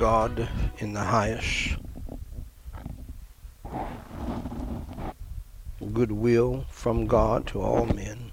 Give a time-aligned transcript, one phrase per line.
[0.00, 1.76] God in the highest.
[5.92, 8.32] Goodwill from God to all men.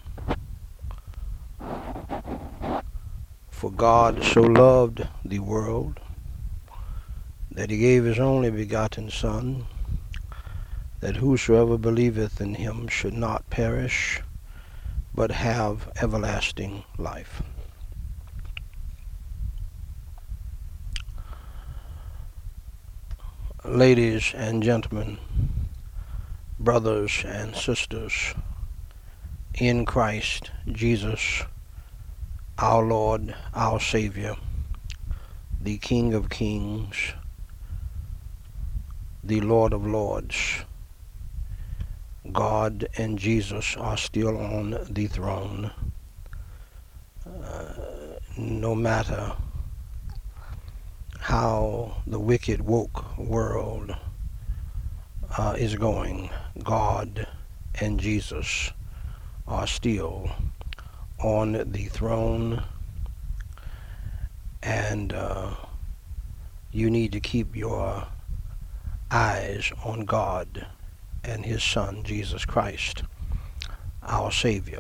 [3.50, 6.00] For God so loved the world
[7.52, 9.66] that he gave his only begotten Son,
[11.02, 14.22] that whosoever believeth in him should not perish,
[15.14, 17.42] but have everlasting life.
[23.68, 25.18] Ladies and gentlemen,
[26.58, 28.34] brothers and sisters,
[29.56, 31.44] in Christ Jesus,
[32.58, 34.38] our Lord, our Savior,
[35.60, 36.96] the King of Kings,
[39.22, 40.64] the Lord of Lords,
[42.32, 45.72] God and Jesus are still on the throne.
[47.26, 47.74] Uh,
[48.38, 49.34] no matter
[51.28, 53.94] how the wicked woke world
[55.38, 56.30] uh, is going,
[56.64, 57.28] God
[57.82, 58.72] and Jesus
[59.46, 60.32] are still
[61.20, 62.64] on the throne,
[64.64, 65.54] and uh,
[66.72, 68.08] you need to keep your
[69.12, 70.66] eyes on God
[71.26, 73.04] and His Son, Jesus Christ,
[74.02, 74.80] our Savior.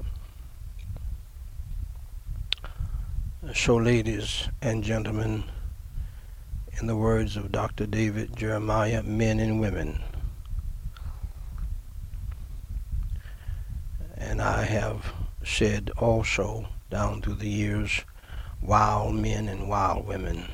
[3.54, 5.44] So, ladies and gentlemen,
[6.80, 7.88] in the words of Dr.
[7.88, 10.00] David Jeremiah, men and women.
[14.16, 15.12] And I have
[15.44, 18.02] said also down through the years,
[18.62, 20.46] wild men and wild women.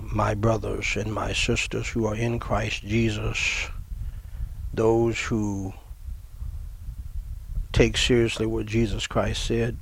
[0.00, 3.68] My brothers and my sisters who are in Christ Jesus,
[4.72, 5.72] those who
[7.72, 9.76] take seriously what Jesus Christ said,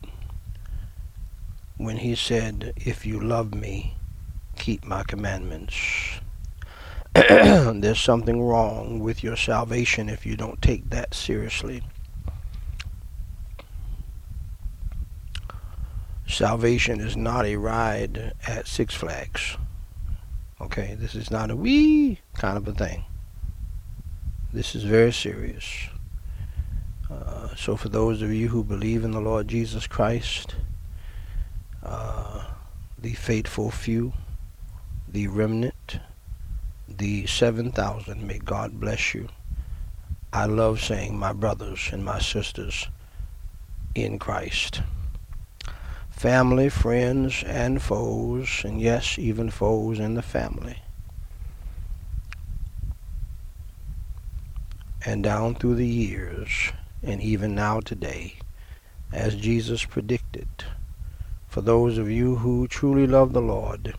[1.81, 3.95] when he said, If you love me,
[4.57, 6.21] keep my commandments.
[7.15, 11.83] There's something wrong with your salvation if you don't take that seriously.
[16.29, 19.57] Salvation is not a ride at Six Flags.
[20.61, 23.05] Okay, this is not a wee kind of a thing.
[24.53, 25.89] This is very serious.
[27.11, 30.55] Uh, so, for those of you who believe in the Lord Jesus Christ,
[31.83, 32.45] uh,
[32.99, 34.13] the faithful few,
[35.09, 35.99] the remnant,
[36.89, 38.27] the 7,000.
[38.27, 39.29] May God bless you.
[40.33, 42.87] I love saying my brothers and my sisters
[43.95, 44.83] in Christ.
[46.11, 50.83] Family, friends, and foes, and yes, even foes in the family.
[55.05, 58.35] And down through the years, and even now today,
[59.13, 60.49] as Jesus predicted,
[61.51, 63.95] for those of you who truly love the Lord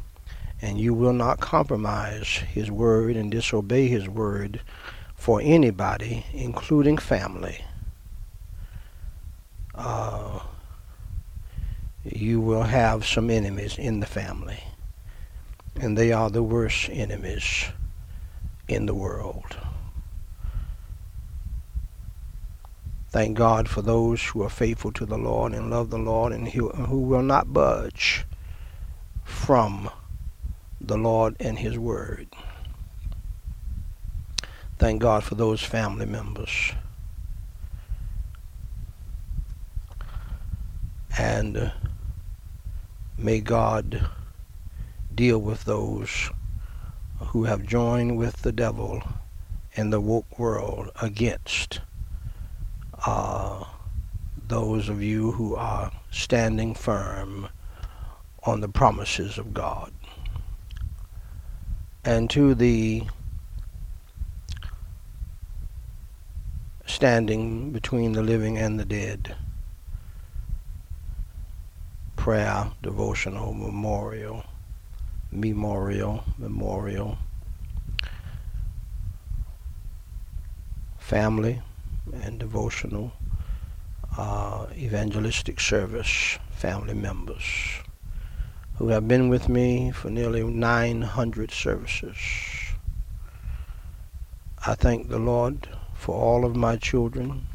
[0.62, 4.62] and you will not compromise His word and disobey His word
[5.16, 7.64] for anybody, including family.
[9.76, 10.40] Uh,
[12.06, 14.64] you will have some enemies in the family,
[15.80, 17.66] and they are the worst enemies
[18.68, 19.58] in the world.
[23.12, 26.48] Thank God for those who are faithful to the Lord and love the Lord and
[26.48, 28.26] who, will not budge
[29.26, 29.90] from
[30.80, 32.30] the Lord and His Word.
[34.80, 36.72] Thank God for those family members.
[41.18, 41.70] And uh,
[43.18, 44.08] may God
[45.14, 46.30] deal with those
[47.20, 49.04] who have joined with the devil
[49.76, 51.82] and the woke world against
[53.06, 53.64] uh,
[54.48, 57.50] those of you who are standing firm
[58.44, 59.92] on the promises of God.
[62.04, 63.04] And to the
[66.86, 69.36] standing between the living and the dead,
[72.16, 74.44] prayer, devotional, memorial,
[75.32, 77.18] memorial, memorial,
[81.00, 81.62] family,
[82.14, 83.14] and devotional
[84.18, 87.44] uh, evangelistic service family members
[88.76, 92.18] who have been with me for nearly 900 services.
[94.66, 97.46] I thank the Lord for all of my children,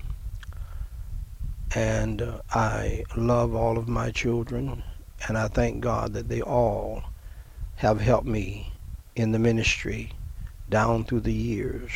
[1.74, 4.82] and uh, I love all of my children,
[5.28, 7.02] and I thank God that they all
[7.76, 8.72] have helped me
[9.14, 10.12] in the ministry
[10.68, 11.92] down through the years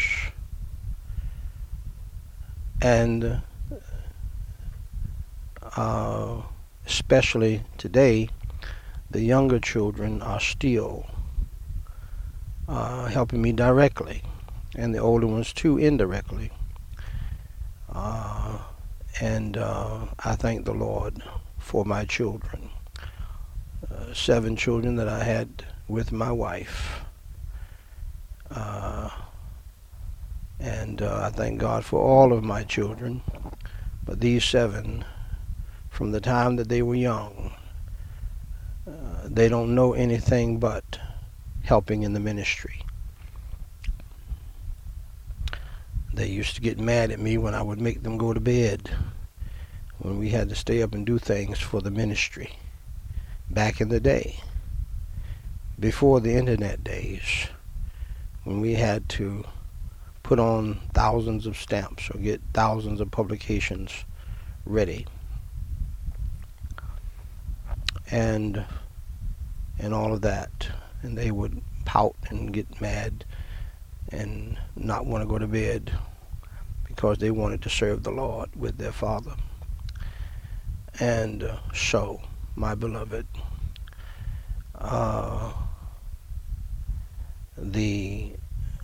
[2.83, 3.43] and
[5.77, 6.43] uh,
[6.87, 8.29] especially today,
[9.11, 11.07] the younger children are still
[12.69, 14.23] uh, helping me directly,
[14.77, 16.51] and the older ones too indirectly.
[17.93, 18.59] Uh,
[19.21, 21.23] and uh, I thank the Lord
[21.59, 22.71] for my children.
[23.91, 27.01] Uh, seven children that I had with my wife.
[30.61, 33.23] And uh, I thank God for all of my children.
[34.05, 35.05] But these seven,
[35.89, 37.55] from the time that they were young,
[38.87, 38.93] uh,
[39.25, 41.01] they don't know anything but
[41.63, 42.83] helping in the ministry.
[46.13, 48.91] They used to get mad at me when I would make them go to bed,
[49.99, 52.59] when we had to stay up and do things for the ministry
[53.49, 54.41] back in the day,
[55.79, 57.49] before the internet days,
[58.45, 59.45] when we had to
[60.31, 64.05] put on thousands of stamps or get thousands of publications
[64.65, 65.05] ready.
[68.13, 68.65] And
[69.81, 70.69] and all of that.
[71.03, 73.25] And they would pout and get mad
[74.13, 75.91] and not want to go to bed
[76.87, 79.35] because they wanted to serve the Lord with their father.
[81.01, 82.23] And uh, so,
[82.55, 83.27] my beloved,
[84.77, 85.53] uh,
[87.57, 88.35] the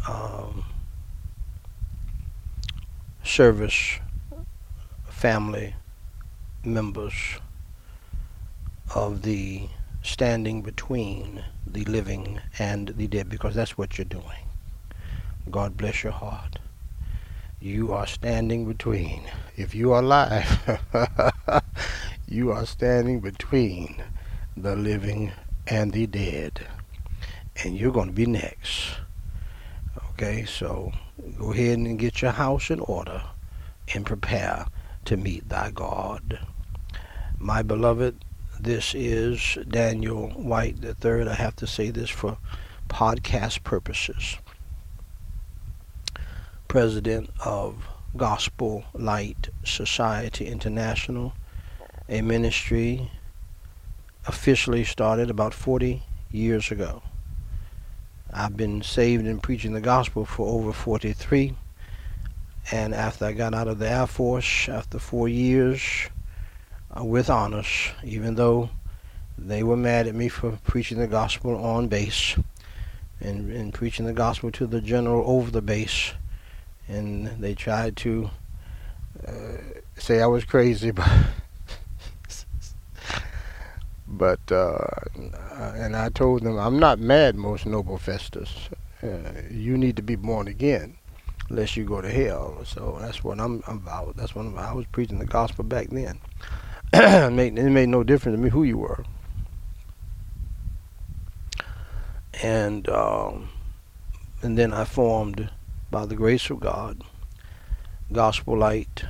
[0.09, 0.65] um,
[3.27, 3.99] service
[5.09, 5.75] family
[6.65, 7.15] members
[8.95, 9.69] of the
[10.03, 14.47] standing between the living and the dead because that's what you're doing.
[15.51, 16.59] God bless your heart.
[17.61, 19.23] You are standing between.
[19.57, 20.83] If you are alive,
[22.29, 24.03] you are standing between
[24.57, 25.33] the living
[25.67, 26.61] and the dead.
[27.65, 28.99] And you're going to be next.
[30.11, 30.93] Okay, so
[31.39, 33.23] go ahead and get your house in order
[33.95, 34.67] and prepare
[35.05, 36.39] to meet thy God.
[37.39, 38.25] My beloved,
[38.59, 41.29] this is Daniel White III.
[41.29, 42.39] I have to say this for
[42.89, 44.37] podcast purposes.
[46.69, 47.87] President of
[48.17, 51.35] Gospel Light Society International,
[52.09, 53.11] a ministry
[54.27, 57.03] officially started about 40 years ago.
[58.39, 61.55] I've been saved and preaching the gospel for over 43.
[62.71, 65.81] And after I got out of the Air Force, after four years,
[66.95, 68.69] uh, with honors, even though
[69.39, 72.37] they were mad at me for preaching the gospel on base
[73.21, 76.13] and, and preaching the gospel to the general over the base.
[76.89, 78.31] And they tried to
[79.27, 79.33] uh,
[79.97, 81.09] say I was crazy, but
[84.17, 84.79] but uh,
[85.75, 88.69] and I told them I'm not mad, most noble Festus.
[89.03, 90.97] Uh, you need to be born again,
[91.51, 92.63] lest you go to hell.
[92.65, 94.17] So that's what I'm about.
[94.17, 96.19] That's what I'm, I was preaching the gospel back then.
[96.93, 99.05] it, made, it made no difference to me who you were.
[102.43, 103.51] And um,
[104.43, 105.51] and then I formed,
[105.91, 107.03] by the grace of God,
[108.13, 109.05] Gospel Light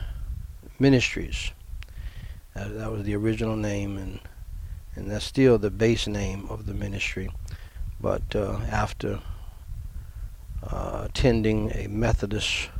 [0.79, 1.53] Ministries.
[2.55, 4.21] That, that was the original name, and
[4.97, 7.31] and that's still the base name of the ministry.
[8.01, 9.21] But uh, after
[10.63, 12.71] uh, attending a Methodist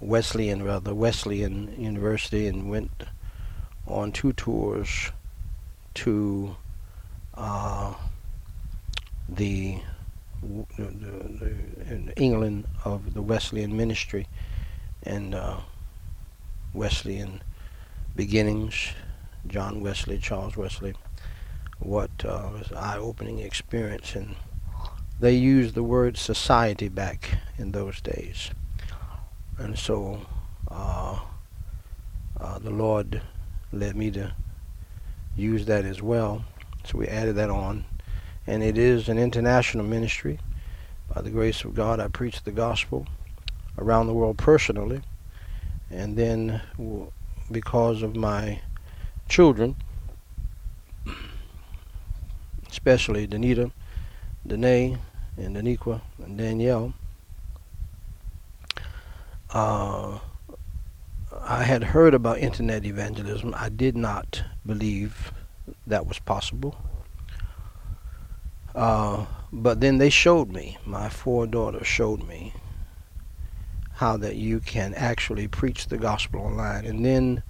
[0.00, 3.04] Wesleyan, rather Wesleyan University, and went
[3.86, 5.12] on two tours
[5.94, 6.56] to
[7.34, 7.94] uh,
[9.28, 9.78] the,
[10.42, 14.26] the, the, England of the Wesleyan ministry
[15.02, 15.56] and uh,
[16.72, 17.42] Wesleyan
[18.16, 18.92] beginnings,
[19.46, 20.94] John Wesley, Charles Wesley,
[21.78, 24.36] what uh, was an eye-opening experience and
[25.20, 28.50] they used the word society back in those days
[29.58, 30.20] and so
[30.70, 31.18] uh,
[32.40, 33.22] uh, the Lord
[33.72, 34.34] led me to
[35.36, 36.44] use that as well.
[36.84, 37.84] So we added that on.
[38.46, 40.38] And it is an international ministry.
[41.14, 43.06] By the grace of God, I preach the gospel
[43.78, 45.02] around the world personally.
[45.90, 46.60] And then,
[47.50, 48.60] because of my
[49.28, 49.76] children,
[52.74, 53.70] especially Danita,
[54.44, 54.98] Danae,
[55.36, 56.92] and Daniqua, and Danielle,
[59.52, 60.18] uh,
[61.40, 63.54] I had heard about internet evangelism.
[63.56, 65.32] I did not believe
[65.86, 66.74] that was possible.
[68.74, 72.54] Uh, but then they showed me, my four daughters showed me
[73.92, 76.84] how that you can actually preach the gospel online.
[76.86, 77.44] And then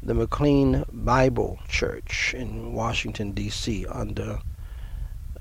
[0.00, 4.38] the McLean Bible Church in Washington, D.C., under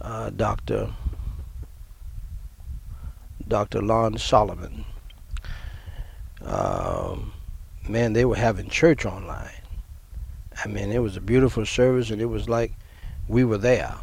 [0.01, 0.93] uh, Dr.
[3.47, 3.81] Dr.
[3.81, 4.85] Lon Solomon.
[6.41, 7.33] Um,
[7.87, 9.49] man, they were having church online.
[10.63, 12.73] I mean, it was a beautiful service, and it was like
[13.27, 13.95] we were there.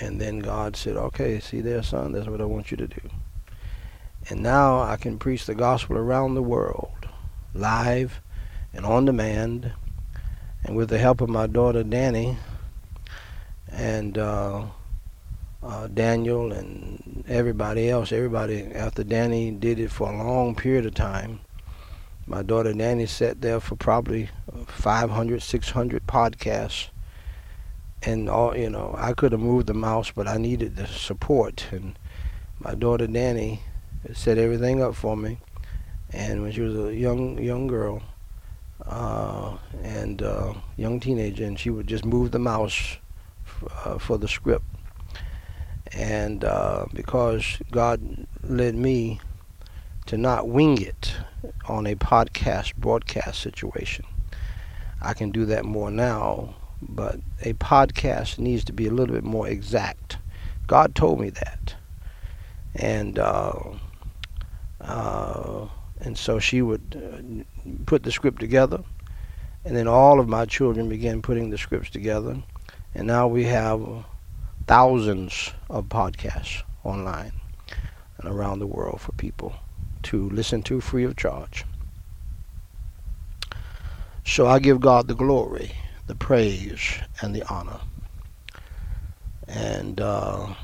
[0.00, 2.12] And then God said, "Okay, see there, son.
[2.12, 3.10] That's what I want you to do."
[4.28, 7.08] And now I can preach the gospel around the world,
[7.54, 8.20] live
[8.72, 9.72] and on demand,
[10.64, 12.38] and with the help of my daughter Danny
[13.68, 14.64] and uh,
[15.62, 18.12] uh, Daniel and everybody else.
[18.12, 21.40] Everybody after Danny did it for a long period of time.
[22.26, 24.30] My daughter Danny sat there for probably
[24.66, 26.88] 500, 600 podcasts
[28.04, 31.66] and all you know i could have moved the mouse but i needed the support
[31.70, 31.98] and
[32.58, 33.60] my daughter danny
[34.12, 35.38] set everything up for me
[36.10, 38.02] and when she was a young young girl
[38.86, 42.96] uh, and uh, young teenager and she would just move the mouse
[43.46, 44.64] f- uh, for the script
[45.94, 49.20] and uh, because god led me
[50.06, 51.14] to not wing it
[51.68, 54.04] on a podcast broadcast situation
[55.00, 56.54] i can do that more now
[56.88, 60.18] but a podcast needs to be a little bit more exact.
[60.66, 61.74] God told me that,
[62.74, 63.60] and uh,
[64.80, 65.68] uh,
[66.00, 68.82] and so she would uh, put the script together,
[69.64, 72.42] and then all of my children began putting the scripts together,
[72.94, 74.04] and now we have
[74.66, 77.32] thousands of podcasts online
[78.18, 79.54] and around the world for people
[80.04, 81.64] to listen to free of charge.
[84.24, 85.72] So I give God the glory
[86.06, 87.80] the praise and the honor.
[89.48, 90.54] And uh,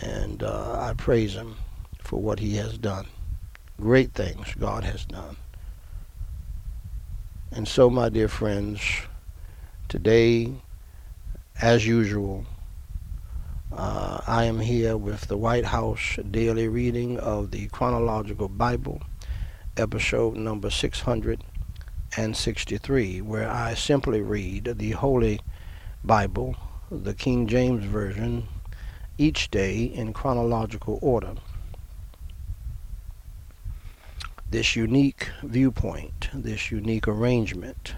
[0.00, 1.56] and uh, I praise him
[2.00, 3.06] for what he has done.
[3.80, 5.36] Great things God has done.
[7.50, 8.80] And so, my dear friends,
[9.88, 10.52] today,
[11.60, 12.46] as usual,
[13.72, 19.02] uh, I am here with the White House daily reading of the Chronological Bible,
[19.76, 25.40] episode number 663, where I simply read the Holy
[26.04, 26.54] Bible,
[26.92, 28.46] the King James Version,
[29.18, 31.34] each day in chronological order.
[34.48, 37.96] This unique viewpoint, this unique arrangement,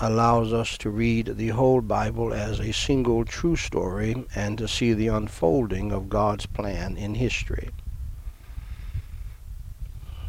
[0.00, 4.92] allows us to read the whole Bible as a single true story and to see
[4.92, 7.70] the unfolding of God's plan in history,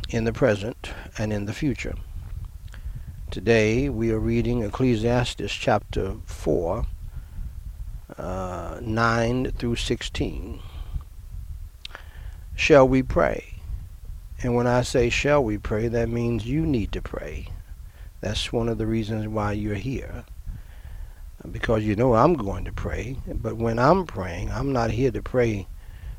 [0.10, 1.96] in the present, and in the future.
[3.32, 6.86] Today we are reading Ecclesiastes chapter 4,
[8.18, 10.60] uh, 9 through 16.
[12.56, 13.56] Shall we pray?
[14.44, 17.48] And when I say shall we pray, that means you need to pray.
[18.24, 20.24] That's one of the reasons why you're here.
[21.52, 23.18] Because you know I'm going to pray.
[23.28, 25.68] But when I'm praying, I'm not here to pray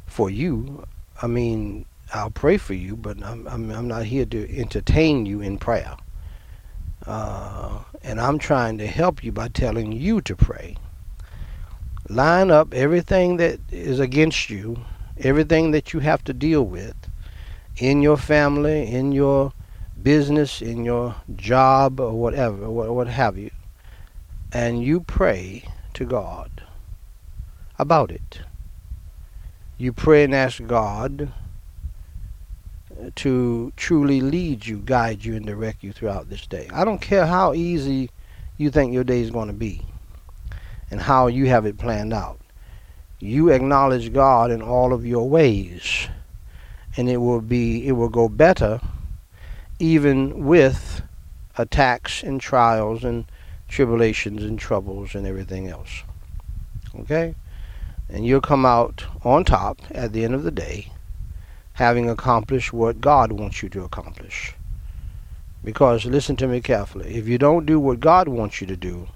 [0.05, 0.87] for you.
[1.23, 5.41] I mean, I'll pray for you, but I'm, I'm, I'm not here to entertain you
[5.41, 5.97] in prayer.
[7.07, 10.77] Uh, and I'm trying to help you by telling you to pray.
[12.11, 14.85] Line up everything that is against you,
[15.17, 16.97] everything that you have to deal with
[17.79, 19.55] in your family, in your
[20.05, 23.51] business, in your job, or whatever, what, what have you.
[24.53, 26.63] And you pray to God
[27.79, 28.41] about it.
[29.79, 31.33] You pray and ask God
[33.17, 36.69] to truly lead you, guide you, and direct you throughout this day.
[36.73, 38.11] I don't care how easy
[38.57, 39.83] you think your day is going to be
[40.91, 42.41] and how you have it planned out.
[43.19, 46.09] You acknowledge God in all of your ways,
[46.97, 48.81] and it will be it will go better
[49.79, 51.03] even with
[51.57, 53.25] attacks and trials and
[53.69, 56.03] tribulations and troubles and everything else.
[57.01, 57.35] Okay?
[58.09, 60.93] And you'll come out on top at the end of the day
[61.75, 64.55] having accomplished what God wants you to accomplish.
[65.63, 69.09] Because, listen to me carefully, if you don't do what God wants you to do,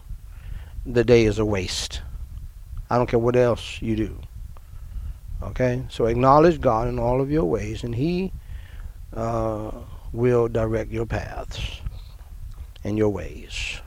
[0.85, 2.03] the day is a waste.
[2.91, 4.19] I don't care what else you do.
[5.43, 5.85] Okay?
[5.89, 8.33] So acknowledge God in all of your ways, and He
[9.15, 9.71] uh,
[10.13, 11.81] will direct your paths
[12.85, 13.81] and your ways.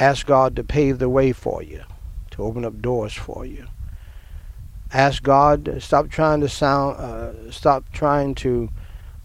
[0.00, 1.82] Ask God to pave the way for you,
[2.30, 3.66] to open up doors for you
[4.92, 5.64] ask God.
[5.66, 6.96] to Stop trying to sound.
[6.96, 8.68] Uh, stop trying to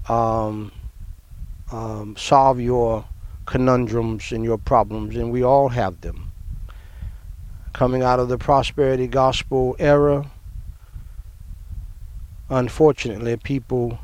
[0.08, 0.72] um,
[1.72, 3.06] um, solve your
[3.46, 6.32] conundrums and your problems, and we all have them.
[7.74, 10.29] Coming out of the prosperity gospel era,
[12.50, 14.00] unfortunately, people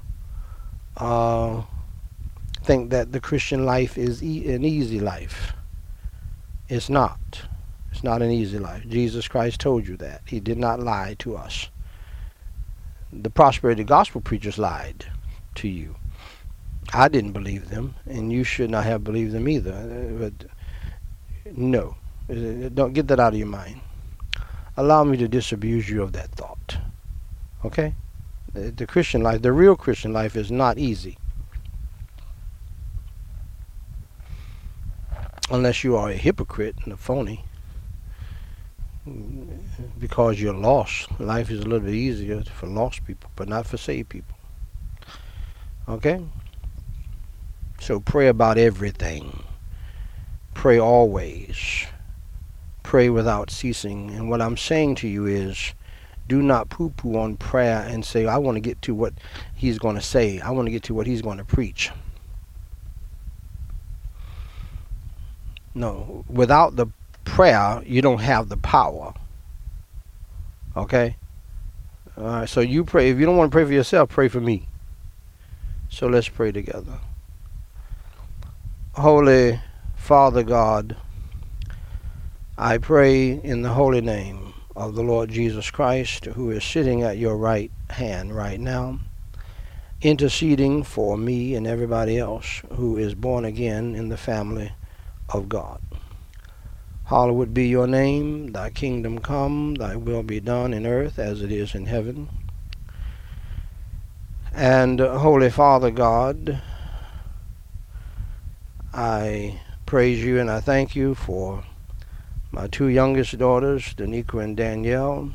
[0.97, 1.63] uh,
[2.63, 5.53] think that the Christian life is e- an easy life.
[6.69, 7.43] It's not.
[7.91, 8.87] It's not an easy life.
[8.87, 10.21] Jesus Christ told you that.
[10.25, 11.69] He did not lie to us.
[13.11, 15.05] The prosperity gospel preachers lied
[15.55, 15.95] to you.
[16.93, 19.73] I didn't believe them, and you should not have believed them either.
[19.73, 21.95] Uh, but no,
[22.29, 23.79] uh, don't get that out of your mind.
[24.75, 26.77] Allow me to disabuse you of that thought.
[27.63, 27.93] Okay?
[28.53, 31.17] The Christian life, the real Christian life, is not easy.
[35.51, 37.45] Unless you are a hypocrite and a phony.
[39.99, 41.19] Because you're lost.
[41.19, 44.35] Life is a little bit easier for lost people, but not for saved people.
[45.89, 46.23] Okay?
[47.79, 49.43] So pray about everything.
[50.53, 51.85] Pray always.
[52.83, 54.11] Pray without ceasing.
[54.11, 55.73] And what I'm saying to you is
[56.29, 59.13] do not poo poo on prayer and say, I want to get to what
[59.53, 60.39] he's going to say.
[60.39, 61.91] I want to get to what he's going to preach.
[65.75, 66.87] No, without the
[67.25, 69.13] prayer, you don't have the power.
[70.75, 71.15] Okay?
[72.17, 73.09] All right, so you pray.
[73.09, 74.67] If you don't want to pray for yourself, pray for me.
[75.89, 76.99] So let's pray together.
[78.93, 79.59] Holy
[79.95, 80.95] Father God,
[82.57, 87.17] I pray in the holy name of the Lord Jesus Christ, who is sitting at
[87.17, 88.99] your right hand right now,
[90.01, 94.71] interceding for me and everybody else who is born again in the family
[95.29, 95.81] of God.
[97.05, 101.51] Hallowed be your name, thy kingdom come, thy will be done in earth as it
[101.51, 102.29] is in heaven.
[104.53, 106.61] And uh, Holy Father God,
[108.93, 111.63] I praise you and I thank you for
[112.51, 115.31] my two youngest daughters, Danica and Danielle,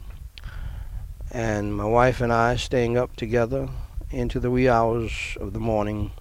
[1.33, 3.69] and my wife and I staying up together
[4.11, 6.13] into the wee hours of the morning,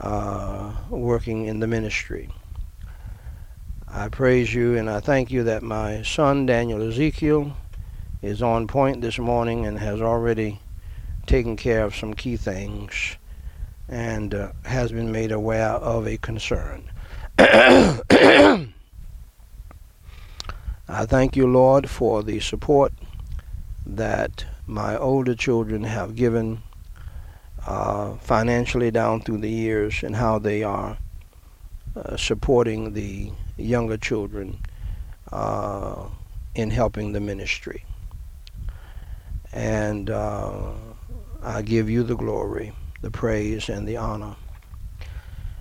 [0.00, 2.30] uh, working in the ministry.
[3.88, 7.56] I praise you and I thank you that my son, Daniel Ezekiel,
[8.20, 10.60] is on point this morning and has already
[11.26, 13.16] taken care of some key things
[13.88, 16.90] and uh, has been made aware of a concern.
[17.38, 18.72] I
[20.88, 22.92] thank you, Lord, for the support
[23.86, 26.62] that my older children have given
[27.66, 30.98] uh, financially down through the years and how they are
[31.94, 34.58] uh, supporting the younger children
[35.32, 36.06] uh,
[36.54, 37.84] in helping the ministry.
[39.52, 40.72] And uh,
[41.42, 44.34] I give you the glory the praise and the honor.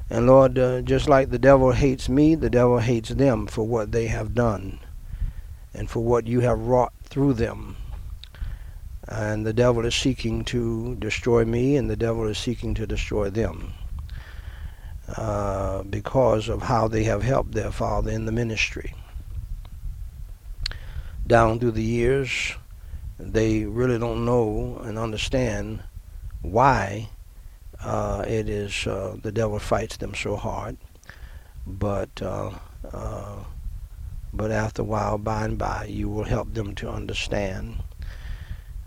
[0.09, 3.91] And Lord, uh, just like the devil hates me, the devil hates them for what
[3.91, 4.79] they have done
[5.73, 7.75] and for what you have wrought through them.
[9.07, 13.29] And the devil is seeking to destroy me, and the devil is seeking to destroy
[13.29, 13.73] them
[15.07, 18.93] uh, because of how they have helped their father in the ministry.
[21.27, 22.55] Down through the years,
[23.19, 25.83] they really don't know and understand
[26.41, 27.09] why
[27.83, 30.77] uh, it is uh, the devil fights them so hard,
[31.67, 32.51] but uh,
[32.91, 33.43] uh,
[34.33, 37.77] but after a while, by and by, you will help them to understand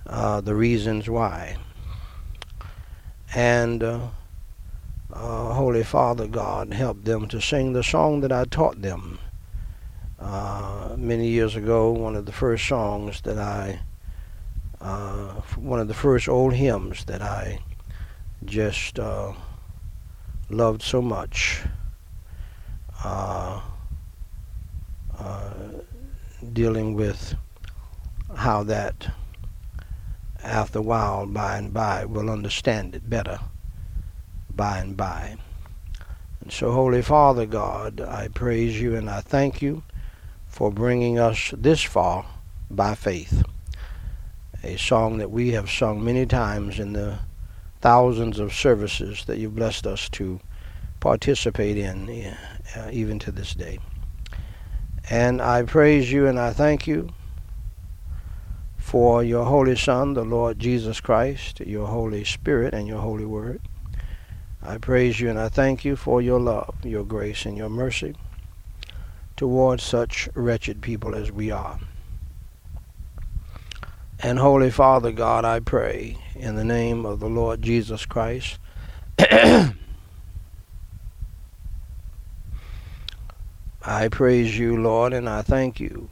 [0.05, 1.57] the reasons why.
[3.35, 3.83] And
[5.13, 9.19] Holy Father God, help them to sing the song that I taught them
[10.97, 11.91] many years ago.
[11.91, 13.81] One of the first songs that I,
[15.57, 17.61] one of the first old hymns that I
[18.45, 19.33] just uh,
[20.51, 21.63] loved so much.
[23.05, 23.61] Uh,
[25.19, 25.51] uh,
[26.53, 27.35] dealing with
[28.37, 29.13] how that
[30.43, 33.39] after a while, by and by, we'll understand it better
[34.59, 35.37] by and by.
[36.43, 39.85] And so, Holy Father God, I praise you and I thank you
[40.47, 42.27] for bringing us this far
[42.71, 43.45] by faith.
[44.65, 47.21] A song that we have sung many times in the
[47.81, 50.41] thousands of services that you've blessed us to
[50.99, 52.35] participate in,
[52.77, 53.79] uh, even to this day.
[55.09, 57.11] And I praise you and I thank you
[58.77, 63.61] for your Holy Son, the Lord Jesus Christ, your Holy Spirit, and your Holy Word.
[64.63, 68.15] I praise you and I thank you for your love, your grace, and your mercy
[69.37, 71.79] towards such wretched people as we are.
[74.21, 78.59] And Holy Father God, I pray in the name of the Lord Jesus Christ.
[79.21, 79.75] I
[84.11, 86.09] praise you, Lord, and I thank you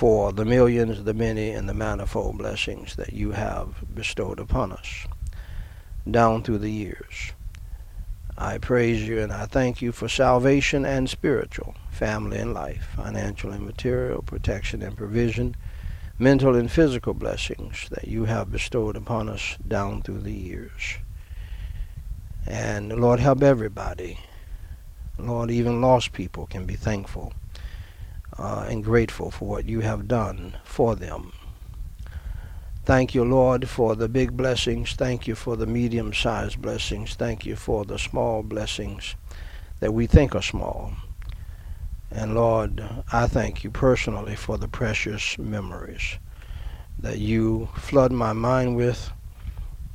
[0.00, 5.06] for the millions, the many, and the manifold blessings that you have bestowed upon us
[6.10, 7.32] down through the years.
[8.38, 13.52] I praise you and I thank you for salvation and spiritual, family and life, financial
[13.52, 15.54] and material, protection and provision,
[16.18, 20.96] mental and physical blessings that you have bestowed upon us down through the years.
[22.46, 24.18] And Lord, help everybody.
[25.18, 27.34] Lord, even lost people can be thankful
[28.40, 31.32] uh, and grateful for what you have done for them.
[32.84, 34.94] Thank you, Lord, for the big blessings.
[34.94, 37.14] Thank you for the medium sized blessings.
[37.14, 39.14] Thank you for the small blessings
[39.80, 40.94] that we think are small.
[42.10, 46.18] And Lord, I thank you personally for the precious memories
[46.98, 49.12] that you flood my mind with,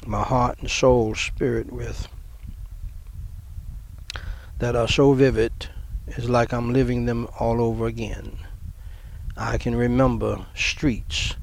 [0.05, 2.07] my heart and soul, spirit with,
[4.59, 5.69] that are so vivid,
[6.07, 8.37] it's like I'm living them all over again.
[9.37, 11.35] I can remember streets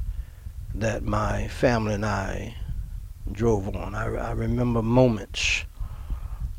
[0.75, 2.57] that my family and I
[3.31, 3.94] drove on.
[3.94, 5.64] I, I remember moments.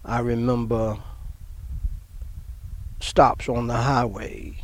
[0.05, 0.97] I remember
[2.99, 4.55] stops on the highway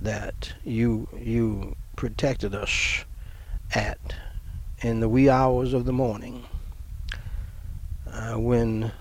[0.00, 3.04] that you you protected us
[3.74, 4.14] at
[4.80, 6.44] in the wee hours of the morning
[8.10, 8.92] uh, when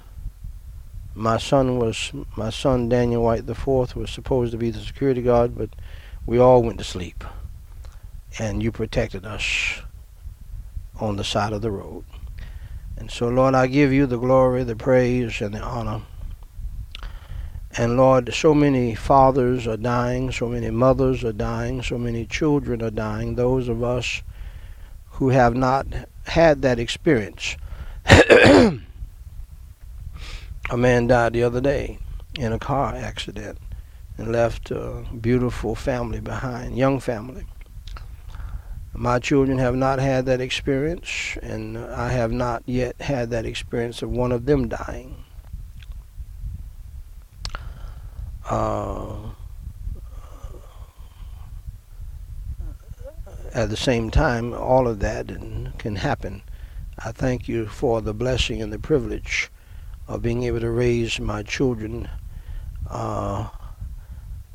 [1.16, 5.22] my son was my son Daniel White the fourth was supposed to be the security
[5.22, 5.70] guard, but
[6.26, 7.24] we all went to sleep,
[8.40, 9.82] and you protected us
[11.00, 12.06] on the side of the road.
[12.98, 16.02] And so, Lord, I give you the glory, the praise, and the honor.
[17.76, 22.84] And Lord, so many fathers are dying, so many mothers are dying, so many children
[22.84, 24.22] are dying, those of us
[25.14, 25.88] who have not
[26.26, 27.58] had that experience.
[30.74, 32.00] A man died the other day
[32.36, 33.60] in a car accident
[34.18, 37.46] and left a beautiful family behind, young family.
[38.92, 44.02] My children have not had that experience, and I have not yet had that experience
[44.02, 45.24] of one of them dying.
[48.50, 49.30] Uh,
[53.54, 55.28] at the same time, all of that
[55.78, 56.42] can happen.
[56.98, 59.52] I thank you for the blessing and the privilege
[60.08, 62.10] of being able to raise my children
[62.90, 63.48] uh,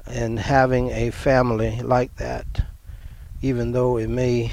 [0.07, 2.47] and having a family like that,
[3.43, 4.51] even though it may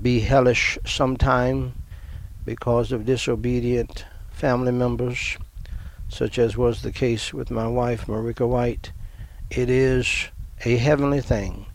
[0.00, 1.74] be hellish sometime
[2.44, 5.36] because of disobedient family members,
[6.08, 8.92] such as was the case with my wife, Marika White,
[9.50, 10.28] it is
[10.64, 11.66] a heavenly thing.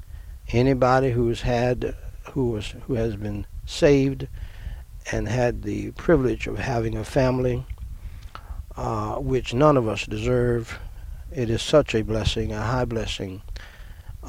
[0.50, 1.96] Anybody who's had,
[2.32, 4.28] who was, who has been saved,
[5.12, 7.66] and had the privilege of having a family
[8.78, 10.80] uh, which none of us deserve.
[11.32, 13.42] It is such a blessing, a high blessing,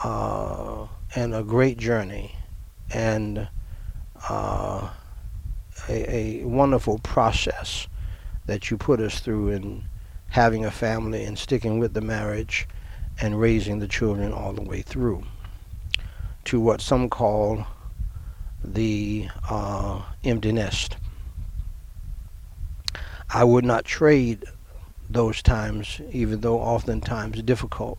[0.03, 2.37] uh, and a great journey,
[2.93, 3.49] and
[4.29, 4.91] uh,
[5.89, 7.87] a, a wonderful process
[8.47, 9.85] that you put us through in
[10.29, 12.69] having a family and sticking with the marriage
[13.21, 15.25] and raising the children all the way through
[16.45, 17.67] to what some call
[18.63, 20.97] the uh, empty nest.
[23.29, 24.45] I would not trade
[25.09, 27.99] those times, even though oftentimes difficult,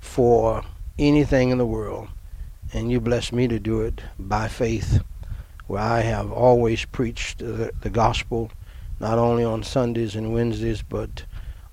[0.00, 0.62] for
[0.98, 2.08] anything in the world.
[2.72, 5.02] And you bless me to do it by faith,
[5.66, 8.50] where I have always preached the, the gospel,
[8.98, 11.24] not only on Sundays and Wednesdays, but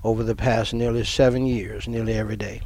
[0.04, 2.62] over the past nearly seven years, nearly every day.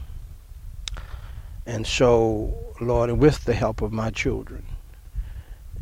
[1.66, 4.66] And so, Lord, with the help of my children,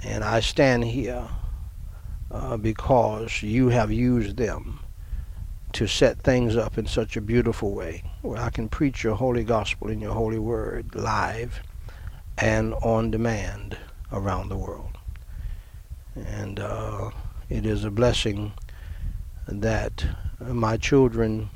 [0.04, 1.28] and I stand here
[2.36, 4.80] uh, because you have used them
[5.72, 9.46] to set things up in such a beautiful way where I can preach your holy
[9.46, 11.62] gospel in your holy word live
[12.38, 13.78] and on demand
[14.12, 14.98] around the world.
[16.16, 17.12] And uh,
[17.50, 18.52] it is a blessing
[19.48, 20.06] that
[20.42, 21.50] my children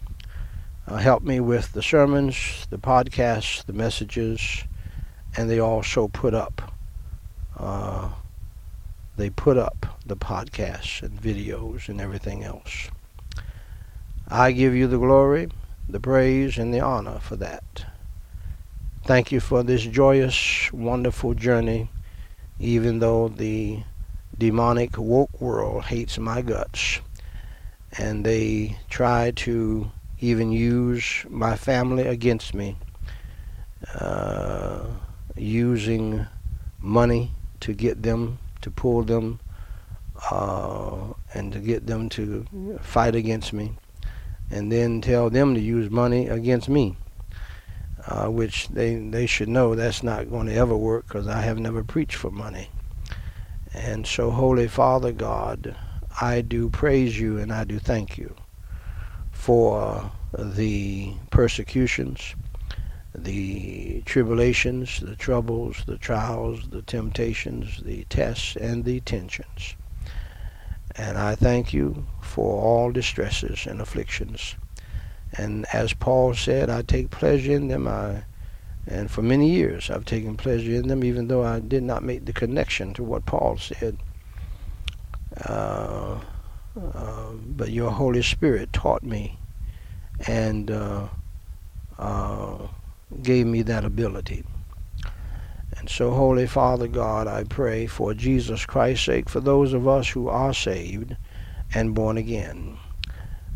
[0.87, 4.63] uh, help me with the sermons, the podcasts, the messages,
[5.35, 6.73] and they also put up
[7.57, 8.09] uh,
[9.19, 12.89] they put up the podcasts and videos and everything else.
[14.27, 15.49] I give you the glory,
[15.88, 17.86] the praise, and the honor for that.
[19.03, 21.89] Thank you for this joyous, wonderful journey,
[22.60, 23.84] even though the
[24.38, 27.01] demonic woke world hates my guts.
[27.97, 32.77] And they try to even use my family against me,
[33.95, 34.86] uh,
[35.36, 36.27] using
[36.79, 39.39] money to get them to pull them
[40.31, 42.45] uh, and to get them to
[42.81, 43.73] fight against me,
[44.49, 46.97] and then tell them to use money against me,
[48.07, 51.59] uh, which they they should know that's not going to ever work because I have
[51.59, 52.69] never preached for money.
[53.73, 55.75] And so, Holy Father God,
[56.19, 58.35] I do praise you and I do thank you
[59.31, 62.35] for the persecutions,
[63.23, 69.75] the tribulations, the troubles, the trials, the temptations, the tests, and the tensions.
[70.95, 74.55] And I thank you for all distresses and afflictions.
[75.38, 77.88] And as Paul said, I take pleasure in them.
[77.88, 78.23] I,
[78.88, 82.25] and for many years I've taken pleasure in them, even though I did not make
[82.25, 83.97] the connection to what Paul said.
[85.45, 86.19] Uh,
[86.93, 89.38] uh, but your Holy Spirit taught me
[90.27, 91.08] and uh,
[91.97, 92.67] uh
[93.21, 94.43] gave me that ability.
[95.77, 100.09] And so, Holy Father God, I pray for Jesus Christ's sake, for those of us
[100.09, 101.15] who are saved
[101.73, 102.77] and born again,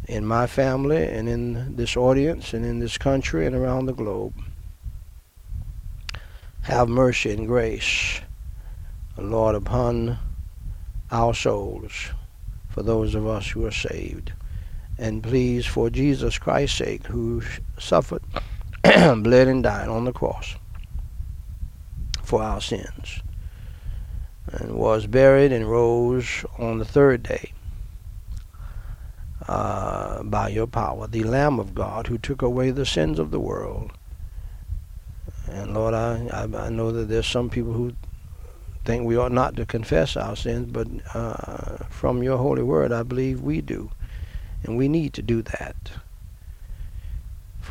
[0.07, 4.33] in my family and in this audience and in this country and around the globe.
[6.63, 8.21] Have mercy and grace,
[9.17, 10.17] Lord, upon
[11.11, 11.91] our souls,
[12.69, 14.31] for those of us who are saved.
[14.97, 17.41] And please, for Jesus Christ's sake, who
[17.77, 18.23] suffered,
[19.23, 20.55] bled, and died on the cross
[22.21, 23.21] for our sins,
[24.47, 27.53] and was buried and rose on the third day
[29.47, 33.39] uh, by your power, the Lamb of God who took away the sins of the
[33.39, 33.91] world.
[35.47, 37.93] And Lord, I, I, I know that there's some people who
[38.85, 43.03] think we ought not to confess our sins, but uh, from your holy word, I
[43.03, 43.91] believe we do.
[44.63, 45.75] And we need to do that.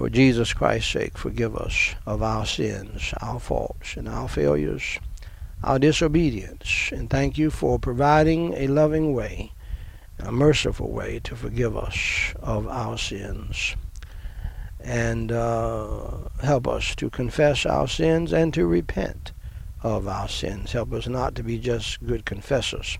[0.02, 4.98] For Jesus Christ's sake, forgive us of our sins, our faults, and our failures,
[5.62, 6.90] our disobedience.
[6.90, 9.52] And thank you for providing a loving way,
[10.18, 13.76] a merciful way to forgive us of our sins.
[14.80, 16.08] And uh,
[16.42, 19.30] help us to confess our sins and to repent
[19.84, 20.72] of our sins.
[20.72, 22.98] Help us not to be just good confessors,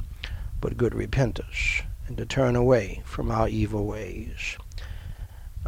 [0.61, 4.57] but good repenters, and to turn away from our evil ways.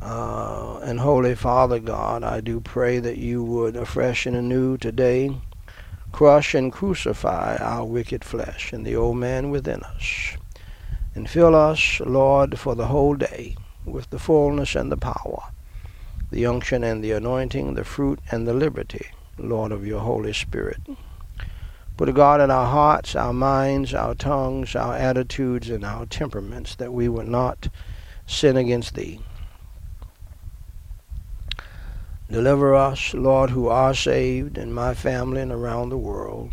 [0.04, 5.34] Uh, and Holy Father God, I do pray that you would afresh and anew today
[6.12, 10.36] crush and crucify our wicked flesh and the old man within us.
[11.14, 15.42] And fill us, Lord, for the whole day with the fullness and the power,
[16.30, 19.06] the unction and the anointing, the fruit and the liberty,
[19.38, 20.82] Lord, of your Holy Spirit.
[21.96, 26.74] Put a God in our hearts, our minds, our tongues, our attitudes, and our temperaments,
[26.74, 27.70] that we would not
[28.26, 29.20] sin against thee.
[32.30, 36.52] Deliver us, Lord, who are saved, and my family and around the world.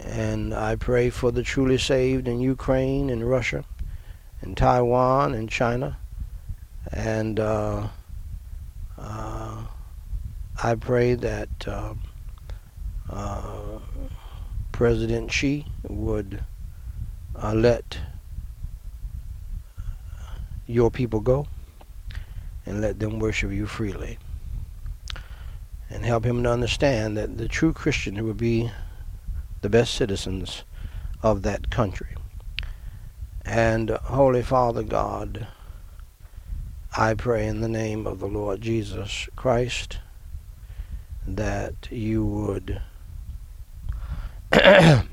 [0.00, 3.64] And I pray for the truly saved in Ukraine and Russia
[4.40, 5.98] and Taiwan and China.
[6.90, 7.88] And uh,
[8.96, 9.62] uh,
[10.62, 11.94] I pray that uh,
[13.10, 13.78] uh
[14.72, 16.42] President Xi would
[17.36, 17.98] uh, let
[20.66, 21.46] your people go
[22.64, 24.18] and let them worship you freely
[25.90, 28.70] and help him to understand that the true Christian would be
[29.60, 30.64] the best citizens
[31.22, 32.14] of that country.
[33.44, 35.46] And Holy Father God,
[36.96, 39.98] I pray in the name of the Lord Jesus Christ
[41.26, 42.80] that you would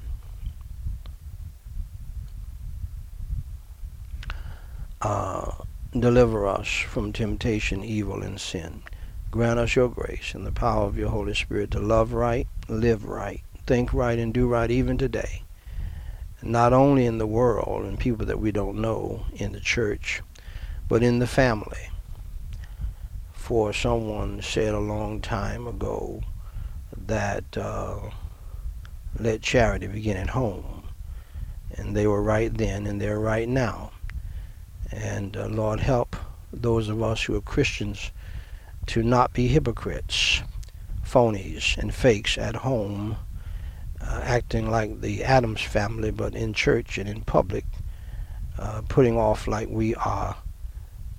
[5.02, 5.52] uh,
[5.92, 8.82] deliver us from temptation, evil, and sin.
[9.36, 13.04] Grant us your grace and the power of your Holy Spirit to love right, live
[13.04, 15.44] right, think right, and do right even today.
[16.42, 20.22] Not only in the world and people that we don't know in the church,
[20.88, 21.90] but in the family.
[23.34, 26.22] For someone said a long time ago
[26.96, 28.12] that uh,
[29.20, 30.88] let charity begin at home.
[31.72, 33.92] And they were right then and they're right now.
[34.94, 36.16] And uh, Lord, help
[36.54, 38.12] those of us who are Christians
[38.88, 40.42] to not be hypocrites,
[41.04, 43.18] phonies, and fakes at home,
[44.02, 47.66] uh, acting like the Addams family, but in church and in public,
[48.58, 50.38] uh, putting off like we are,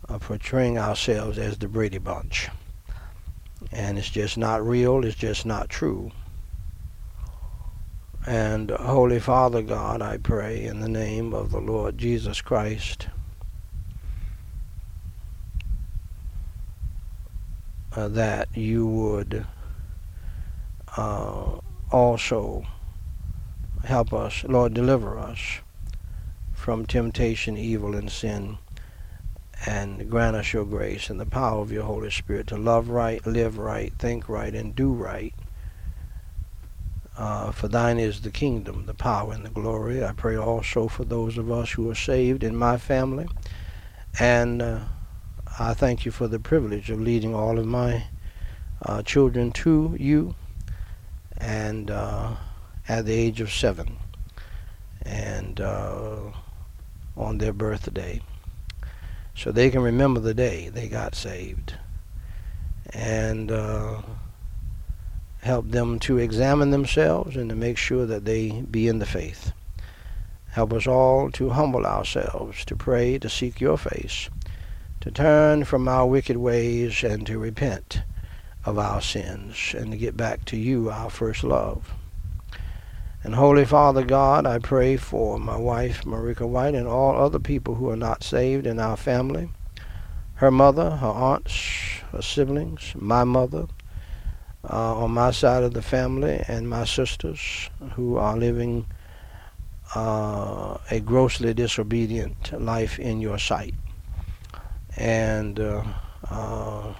[0.09, 2.49] uh, portraying ourselves as the Brady Bunch.
[3.73, 6.13] And it's just not real, it's just not true.
[8.27, 13.09] And Holy Father God, I pray in the name of the Lord Jesus Christ
[17.97, 19.47] uh, that you would
[20.97, 21.59] uh,
[21.91, 22.65] also
[23.85, 25.61] help us, Lord, deliver us
[26.53, 28.59] from temptation, evil, and sin,
[29.65, 33.25] and grant us your grace and the power of your Holy Spirit to love right,
[33.27, 35.35] live right, think right, and do right.
[37.17, 40.05] Uh, for thine is the kingdom, the power, and the glory.
[40.05, 43.27] I pray also for those of us who are saved in my family
[44.19, 44.81] and uh,
[45.59, 48.05] I thank you for the privilege of leading all of my
[48.83, 50.35] uh, children to you,
[51.39, 52.35] and uh,
[52.87, 53.97] at the age of seven,
[55.01, 56.19] and uh,
[57.17, 58.21] on their birthday,
[59.35, 61.75] so they can remember the day they got saved,
[62.93, 64.03] and uh,
[65.41, 69.53] help them to examine themselves and to make sure that they be in the faith.
[70.51, 74.29] Help us all to humble ourselves, to pray, to seek your face,
[75.01, 78.03] to turn from our wicked ways and to repent
[78.65, 81.93] of our sins and to get back to you, our first love.
[83.23, 87.75] And Holy Father God, I pray for my wife, Marika White, and all other people
[87.75, 89.49] who are not saved in our family.
[90.35, 91.53] Her mother, her aunts,
[92.13, 93.67] her siblings, my mother,
[94.69, 98.87] uh, on my side of the family, and my sisters who are living
[99.95, 103.75] uh, a grossly disobedient life in your sight.
[104.97, 105.85] And uh,
[106.31, 106.95] uh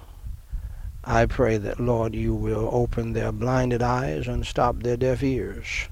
[1.09, 5.87] I pray that, Lord, you will open their blinded eyes and stop their deaf ears.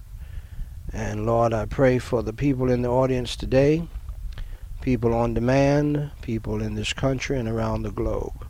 [0.91, 3.87] And Lord, I pray for the people in the audience today,
[4.81, 8.45] people on demand, people in this country and around the globe,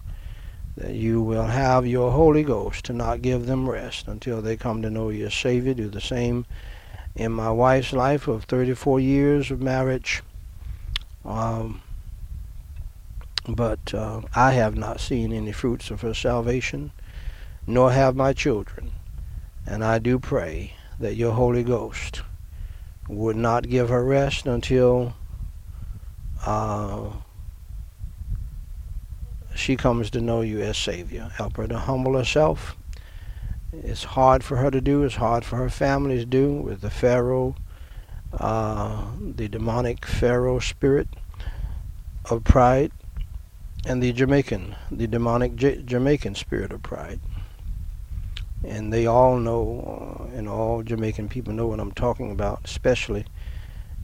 [0.75, 4.81] that you will have your Holy Ghost to not give them rest until they come
[4.81, 5.75] to know you as Savior.
[5.75, 6.47] Do the same
[7.15, 10.23] in my wife's life of 34 years of marriage.
[11.23, 11.83] Um,
[13.47, 16.91] but uh, I have not seen any fruits of her salvation,
[17.67, 18.91] nor have my children.
[19.65, 22.21] And I do pray that your Holy Ghost
[23.07, 25.13] would not give her rest until
[26.45, 27.11] uh,
[29.53, 31.31] she comes to know you as Savior.
[31.35, 32.75] Help her to humble herself.
[33.71, 35.03] It's hard for her to do.
[35.03, 37.55] It's hard for her family to do with the Pharaoh,
[38.33, 41.09] uh, the demonic Pharaoh spirit
[42.29, 42.91] of pride
[43.85, 47.19] and the Jamaican, the demonic J- Jamaican spirit of pride.
[48.63, 53.25] And they all know, uh, and all Jamaican people know what I'm talking about, especially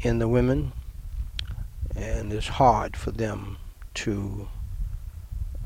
[0.02, 0.72] in the women.
[1.96, 3.58] And it's hard for them
[3.96, 4.48] to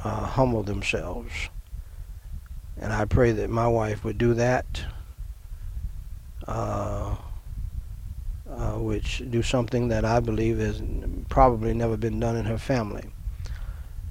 [0.04, 1.49] uh, humble themselves.
[2.78, 4.84] And I pray that my wife would do that,
[6.47, 7.15] uh,
[8.49, 10.82] uh, which do something that I believe has
[11.28, 13.10] probably never been done in her family.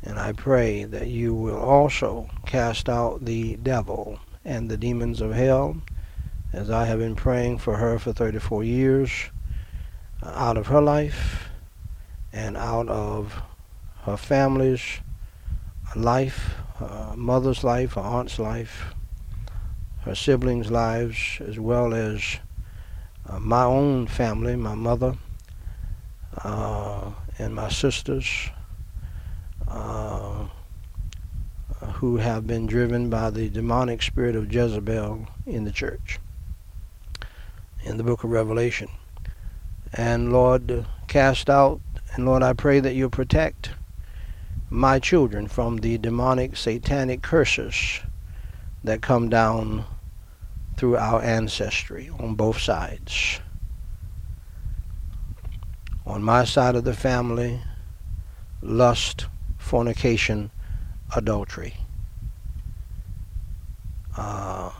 [0.06, 5.32] And I pray that you will also cast out the devil and the demons of
[5.32, 5.78] hell,
[6.52, 9.10] as I have been praying for her for 34 years,
[10.22, 11.48] uh, out of her life
[12.34, 13.40] and out of
[14.02, 15.00] her family's
[15.96, 18.94] life, her mother's life, her aunt's life,
[20.02, 22.40] her siblings' lives, as well as
[23.26, 25.16] uh, my own family, my mother,
[26.42, 28.50] uh, and my sisters
[29.74, 30.46] uh,
[31.94, 36.18] who have been driven by the demonic spirit of Jezebel in the church
[37.82, 38.88] in the book of Revelation.
[39.92, 41.80] And Lord, cast out,
[42.14, 43.70] and Lord, I pray that you protect
[44.70, 48.00] my children from the demonic, satanic curses
[48.82, 49.84] that come down
[50.76, 53.40] through our ancestry on both sides.
[56.06, 57.60] On my side of the family,
[58.60, 59.26] lust,
[59.64, 60.50] fornication,
[61.16, 61.74] adultery.
[64.16, 64.70] Uh,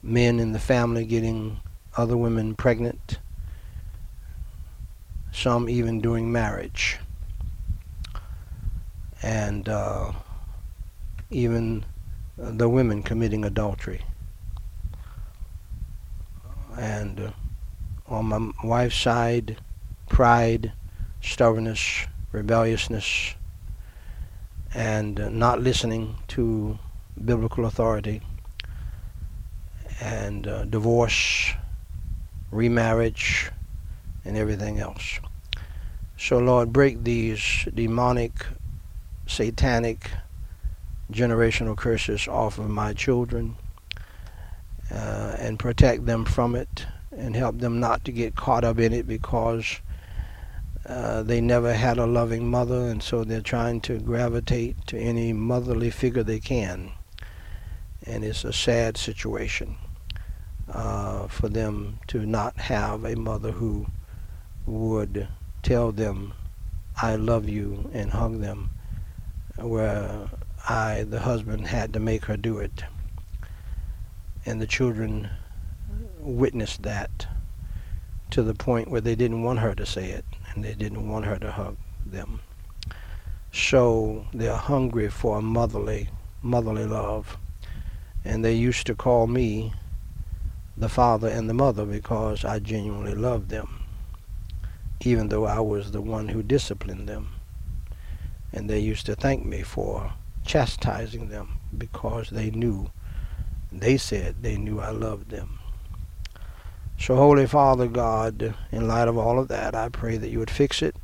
[0.00, 1.58] men in the family getting
[1.96, 3.18] other women pregnant,
[5.32, 6.98] some even during marriage,
[9.22, 10.12] and uh,
[11.30, 11.84] even
[12.36, 14.02] the women committing adultery.
[16.78, 17.30] And uh,
[18.06, 19.56] on my wife's side,
[20.08, 20.72] pride,
[21.20, 23.34] stubbornness, rebelliousness,
[24.74, 26.78] and not listening to
[27.24, 28.20] biblical authority,
[30.00, 31.52] and uh, divorce,
[32.50, 33.50] remarriage,
[34.24, 35.20] and everything else.
[36.16, 38.32] So, Lord, break these demonic,
[39.26, 40.10] satanic,
[41.12, 43.56] generational curses off of my children
[44.90, 48.92] uh, and protect them from it and help them not to get caught up in
[48.92, 49.80] it because
[50.88, 55.34] uh, they never had a loving mother, and so they're trying to gravitate to any
[55.34, 56.90] motherly figure they can.
[58.06, 59.76] And it's a sad situation
[60.72, 63.86] uh, for them to not have a mother who
[64.64, 65.28] would
[65.62, 66.32] tell them,
[66.96, 68.70] I love you, and hug them,
[69.56, 70.30] where
[70.66, 72.84] I, the husband, had to make her do it.
[74.46, 75.28] And the children
[76.18, 77.26] witnessed that
[78.30, 80.24] to the point where they didn't want her to say it
[80.58, 82.40] and they didn't want her to hug them.
[83.52, 86.08] So they're hungry for a motherly
[86.42, 87.38] motherly love.
[88.24, 89.72] And they used to call me
[90.76, 93.84] the father and the mother because I genuinely loved them,
[95.00, 97.28] even though I was the one who disciplined them.
[98.52, 100.12] And they used to thank me for
[100.44, 102.90] chastising them because they knew,
[103.70, 105.60] they said they knew I loved them.
[107.00, 110.50] So, Holy Father God, in light of all of that, I pray that you would
[110.50, 110.96] fix it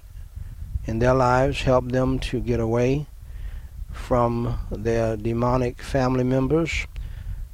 [0.86, 3.07] in their lives, help them to get away
[3.92, 6.86] from their demonic family members,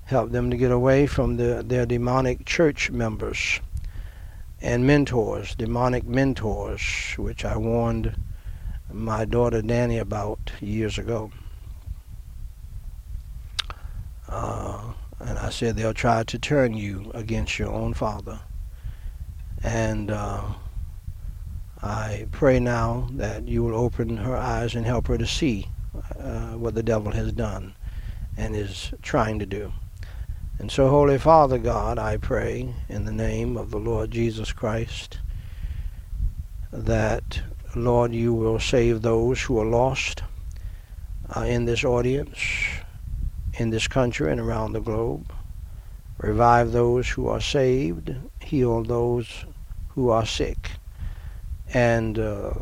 [0.05, 3.61] help them to get away from the, their demonic church members
[4.61, 8.17] and mentors, demonic mentors, which I warned
[8.91, 11.31] my daughter Danny about years ago.
[14.29, 18.41] Uh, and I said they'll try to turn you against your own father.
[19.63, 20.43] And uh,
[21.83, 25.69] I pray now that you will open her eyes and help her to see
[26.19, 27.75] uh, what the devil has done
[28.37, 29.73] and is trying to do.
[30.59, 35.19] And so, Holy Father God, I pray in the name of the Lord Jesus Christ
[36.71, 37.41] that,
[37.75, 40.23] Lord, you will save those who are lost
[41.35, 42.39] uh, in this audience,
[43.61, 45.31] in this country, and around the globe.
[46.17, 49.45] Revive those who are saved, heal those
[49.89, 50.71] who are sick,
[51.75, 52.55] and uh,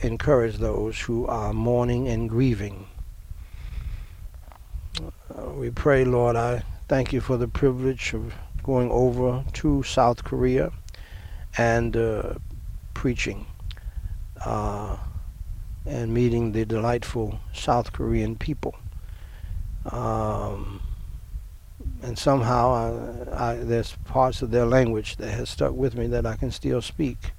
[0.00, 2.86] encourage those who are mourning and grieving.
[5.34, 10.24] Uh, we pray, Lord, I thank you for the privilege of going over to South
[10.24, 10.72] Korea
[11.56, 12.34] and uh,
[12.92, 13.46] preaching
[14.44, 14.98] uh,
[15.86, 18.74] and meeting the delightful South Korean people.
[19.90, 20.80] Um,
[22.02, 26.26] and somehow I, I, there's parts of their language that has stuck with me that
[26.26, 27.32] I can still speak.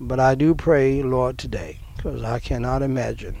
[0.00, 3.36] But I do pray, Lord, today, because I cannot imagine.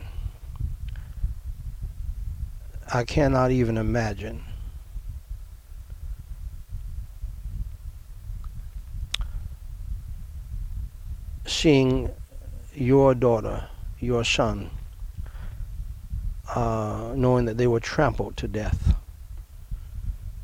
[2.92, 4.44] I cannot even imagine
[11.46, 12.10] seeing
[12.74, 13.68] your daughter,
[14.00, 14.70] your son,
[16.54, 18.94] uh, knowing that they were trampled to death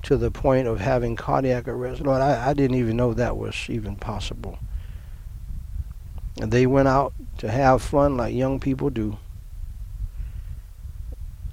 [0.03, 2.01] to the point of having cardiac arrest.
[2.01, 4.59] Lord, I, I didn't even know that was even possible.
[6.41, 9.19] And they went out to have fun like young people do.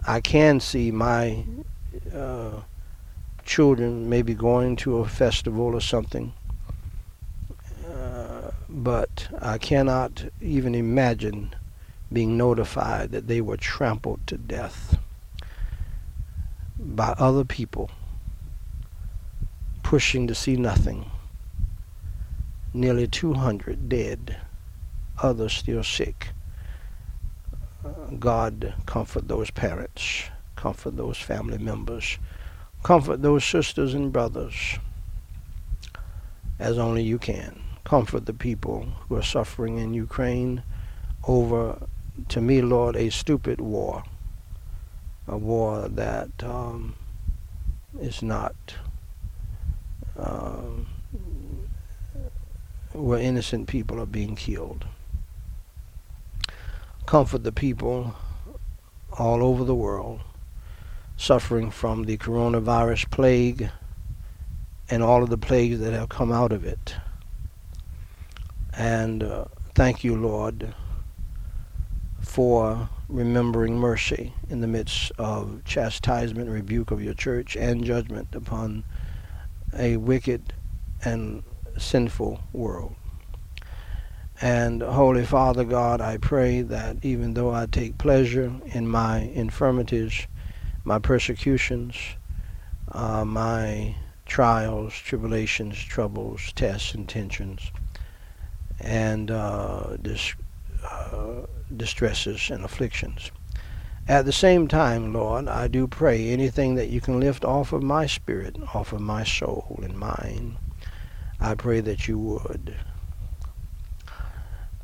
[0.07, 1.43] I can see my
[2.13, 2.61] uh,
[3.43, 6.33] children maybe going to a festival or something,
[7.85, 11.53] uh, but I cannot even imagine
[12.11, 14.97] being notified that they were trampled to death
[16.79, 17.89] by other people
[19.83, 21.09] pushing to see nothing.
[22.73, 24.37] Nearly 200 dead
[25.21, 26.29] others still sick.
[28.19, 32.17] God, comfort those parents, comfort those family members,
[32.83, 34.77] comfort those sisters and brothers
[36.59, 37.61] as only you can.
[37.83, 40.63] Comfort the people who are suffering in Ukraine
[41.25, 41.87] over,
[42.29, 44.03] to me, Lord, a stupid war.
[45.27, 46.95] A war that um,
[47.99, 48.55] is not,
[50.17, 50.87] um,
[52.93, 54.85] where innocent people are being killed
[57.07, 58.13] comfort the people
[59.17, 60.19] all over the world
[61.15, 63.71] suffering from the coronavirus plague
[64.89, 66.95] and all of the plagues that have come out of it.
[68.73, 70.75] And uh, thank you, Lord,
[72.27, 78.83] for remembering mercy in the midst of chastisement rebuke of your church and judgment upon
[79.75, 80.53] a wicked
[81.03, 81.41] and
[81.77, 82.93] sinful world.
[84.41, 90.27] And Holy Father God, I pray that even though I take pleasure in my infirmities,
[90.83, 91.95] my persecutions,
[92.91, 97.71] uh, my trials, tribulations, troubles, tests, and tensions,
[98.79, 100.35] and uh, dis-
[100.85, 103.31] uh, distresses and afflictions.
[104.07, 107.83] At the same time, Lord, I do pray anything that you can lift off of
[107.83, 110.55] my spirit, off of my soul and mind,
[111.39, 112.75] I pray that you would.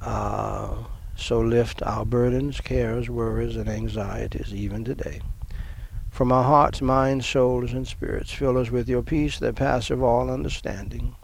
[0.01, 0.83] Uh,
[1.15, 5.21] so lift our burdens, cares, worries, and anxieties even today.
[6.11, 10.29] From our hearts, minds, souls, and spirits, fill us with your peace that passeth all
[10.29, 11.15] understanding,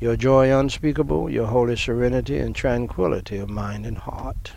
[0.00, 4.52] your joy unspeakable, your holy serenity and tranquility of mind and heart.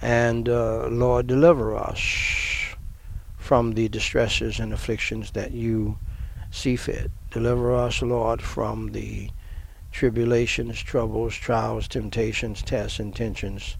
[0.00, 2.76] And uh, Lord, deliver us
[3.36, 5.98] from the distresses and afflictions that you
[6.50, 7.10] see fit.
[7.30, 9.30] Deliver us, Lord, from the
[9.90, 13.76] tribulations, troubles, trials, temptations, tests, and tensions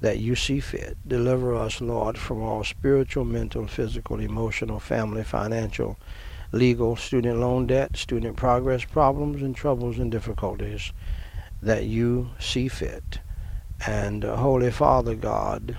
[0.00, 0.96] that you see fit.
[1.06, 5.96] Deliver us, Lord, from all spiritual, mental, physical, emotional, family, financial,
[6.50, 10.92] legal, student loan debt, student progress problems, and troubles and difficulties
[11.62, 13.20] that you see fit.
[13.86, 15.76] And uh, Holy Father God,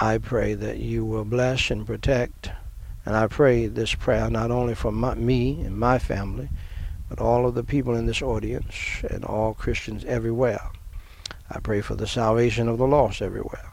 [0.00, 2.50] I pray that you will bless and protect.
[3.06, 6.48] And I pray this prayer not only for my, me and my family,
[7.08, 8.74] but all of the people in this audience
[9.08, 10.70] and all Christians everywhere.
[11.50, 13.70] I pray for the salvation of the lost everywhere.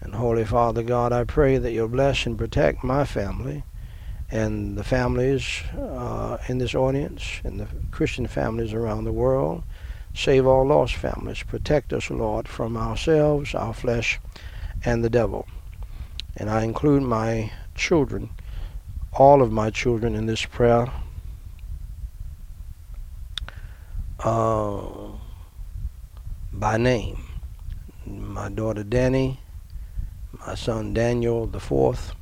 [0.00, 3.64] And Holy Father God, I pray that you'll bless and protect my family
[4.30, 9.62] and the families uh, in this audience and the Christian families around the world.
[10.14, 11.42] Save all lost families.
[11.42, 14.20] Protect us, Lord, from ourselves, our flesh,
[14.84, 15.46] and the devil.
[16.36, 18.30] And I include my children,
[19.12, 20.90] all of my children in this prayer.
[24.18, 24.82] Uh,
[26.52, 27.24] by name.
[28.06, 29.40] My daughter Danny,
[30.46, 32.12] my son Daniel the fourth,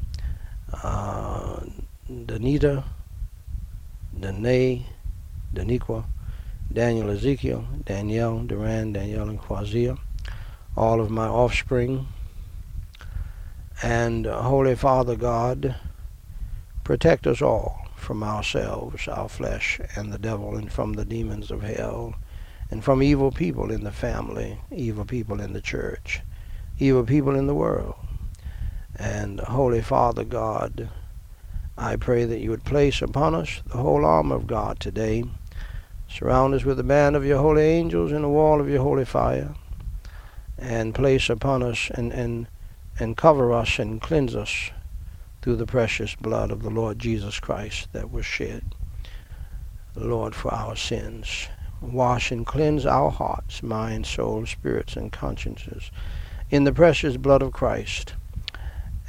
[0.73, 1.61] uh,
[2.09, 2.85] Danita,
[4.19, 4.87] Danae,
[5.55, 6.05] Daniqua,
[6.73, 9.99] Daniel Ezekiel, Danielle, Duran, Danielle, and Quazia,
[10.77, 12.07] all of my offspring,
[13.83, 15.75] and uh, Holy Father God,
[16.85, 21.63] protect us all from ourselves, our flesh, and the devil, and from the demons of
[21.63, 22.15] hell,
[22.71, 26.21] and from evil people in the family, evil people in the church,
[26.79, 27.97] evil people in the world.
[28.95, 30.89] And Holy Father God,
[31.77, 35.25] I pray that you would place upon us the whole armor of God today.
[36.11, 39.05] Surround us with the band of your holy angels and the wall of your holy
[39.05, 39.55] fire.
[40.59, 42.49] And place upon us and, and,
[42.99, 44.71] and cover us and cleanse us
[45.41, 48.75] through the precious blood of the Lord Jesus Christ that was shed,
[49.95, 51.49] Lord, for our sins.
[51.81, 55.91] Wash and cleanse our hearts, minds, souls, spirits, and consciences
[56.51, 58.15] in the precious blood of Christ.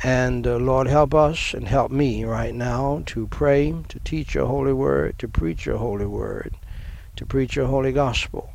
[0.03, 4.47] And uh, Lord, help us and help me right now to pray, to teach your
[4.47, 6.55] holy word, to preach your holy word,
[7.21, 8.49] to preach your holy gospel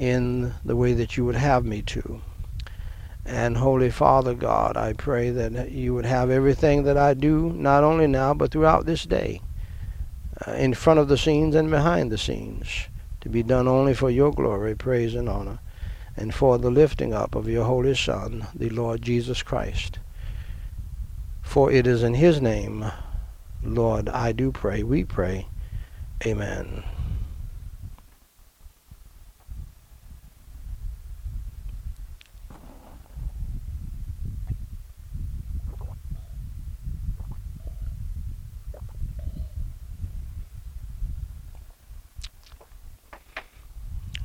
[0.00, 2.20] in the way that you would have me to.
[3.24, 7.84] And Holy Father God, I pray that you would have everything that I do, not
[7.84, 9.40] only now, but throughout this day,
[10.44, 12.88] uh, in front of the scenes and behind the scenes,
[13.20, 15.60] to be done only for your glory, praise, and honor,
[16.16, 20.00] and for the lifting up of your Holy Son, the Lord Jesus Christ.
[21.42, 22.90] For it is in his name,
[23.62, 25.46] Lord, I do pray, we pray.
[26.26, 26.82] Amen.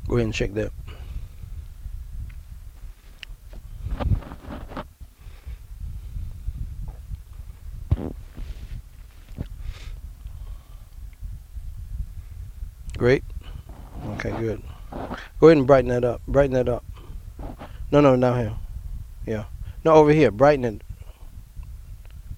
[0.09, 0.71] Go ahead and check that.
[12.97, 13.23] Great.
[14.13, 14.63] Okay, good.
[15.39, 16.21] Go ahead and brighten that up.
[16.27, 16.83] Brighten that up.
[17.91, 18.55] No, no, down here.
[19.27, 19.45] Yeah.
[19.85, 20.31] No, over here.
[20.31, 20.81] Brighten it.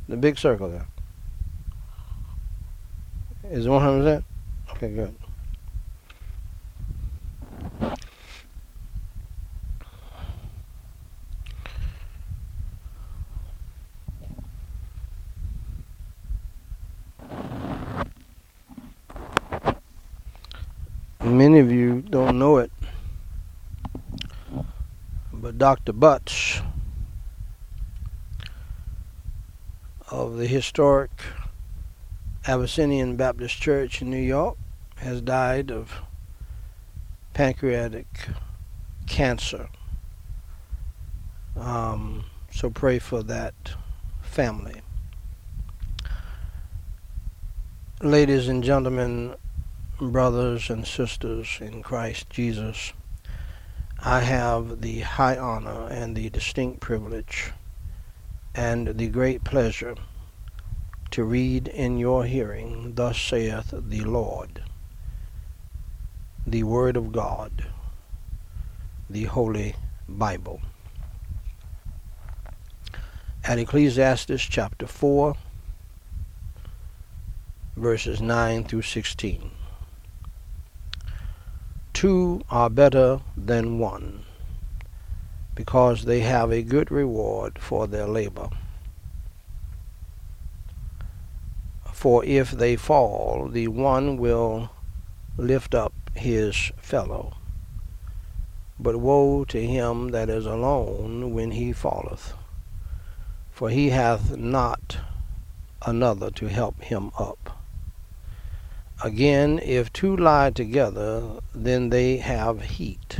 [0.10, 0.88] The big circle there.
[3.50, 4.26] Is it 100%?
[4.72, 5.16] Okay, good.
[21.24, 22.72] Many of you don't know it,
[25.32, 25.94] but Dr.
[25.94, 26.62] Butts
[30.10, 31.12] of the historic
[32.48, 34.58] Abyssinian Baptist Church in New York
[34.98, 36.02] has died of
[37.34, 38.08] pancreatic
[39.08, 39.70] cancer.
[41.56, 43.54] Um, so pray for that
[44.22, 44.82] family.
[48.02, 49.36] Ladies and gentlemen,
[50.00, 52.94] brothers and sisters in Christ Jesus,
[54.00, 57.52] I have the high honor and the distinct privilege
[58.56, 59.96] and the great pleasure
[61.12, 64.64] to read in your hearing, Thus saith the Lord,
[66.46, 67.66] the Word of God,
[69.10, 69.76] the Holy
[70.08, 70.62] Bible.
[73.44, 75.36] At Ecclesiastes chapter 4,
[77.76, 79.52] verses 9 through 16
[82.02, 84.24] two are better than one,
[85.54, 88.50] because they have a good reward for their labor.
[91.94, 94.72] For if they fall, the one will
[95.38, 97.34] lift up his fellow.
[98.80, 102.34] But woe to him that is alone when he falleth,
[103.52, 104.98] for he hath not
[105.86, 107.62] another to help him up.
[109.04, 113.20] Again, if two lie together, then they have heat.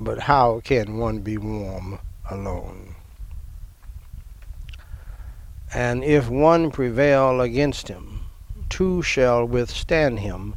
[0.00, 1.98] But how can one be warm
[2.30, 2.94] alone?
[5.74, 8.09] And if one prevail against him,
[8.70, 10.54] two shall withstand him,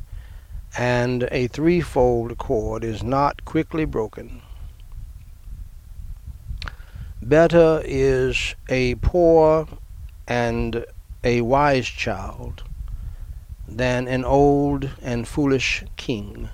[0.77, 4.41] and a threefold cord is not quickly broken.
[7.21, 9.67] Better is a poor
[10.27, 10.85] and
[11.23, 12.63] a wise child
[13.67, 16.49] than an old and foolish king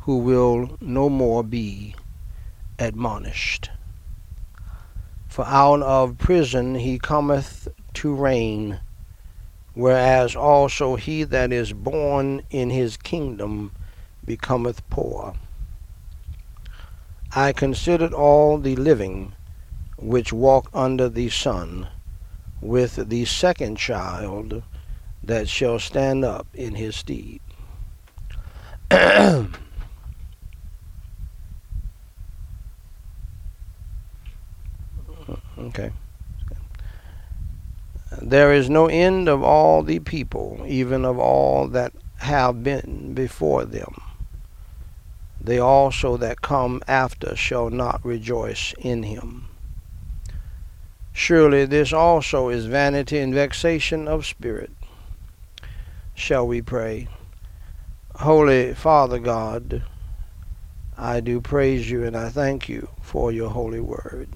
[0.00, 1.94] who will no more be
[2.78, 3.70] admonished.
[5.28, 8.80] For out of prison he cometh to reign
[9.80, 13.72] whereas also he that is born in his kingdom
[14.24, 15.34] becometh poor.
[17.34, 19.32] I considered all the living
[19.96, 21.88] which walk under the sun,
[22.60, 24.62] with the second child
[25.22, 27.40] that shall stand up in his stead.
[35.58, 35.90] okay.
[38.20, 43.64] There is no end of all the people, even of all that have been before
[43.64, 44.00] them.
[45.40, 49.48] They also that come after shall not rejoice in him.
[51.12, 54.70] Surely this also is vanity and vexation of spirit.
[56.14, 57.08] Shall we pray?
[58.16, 59.82] Holy Father God,
[60.98, 64.28] I do praise you and I thank you for your holy word.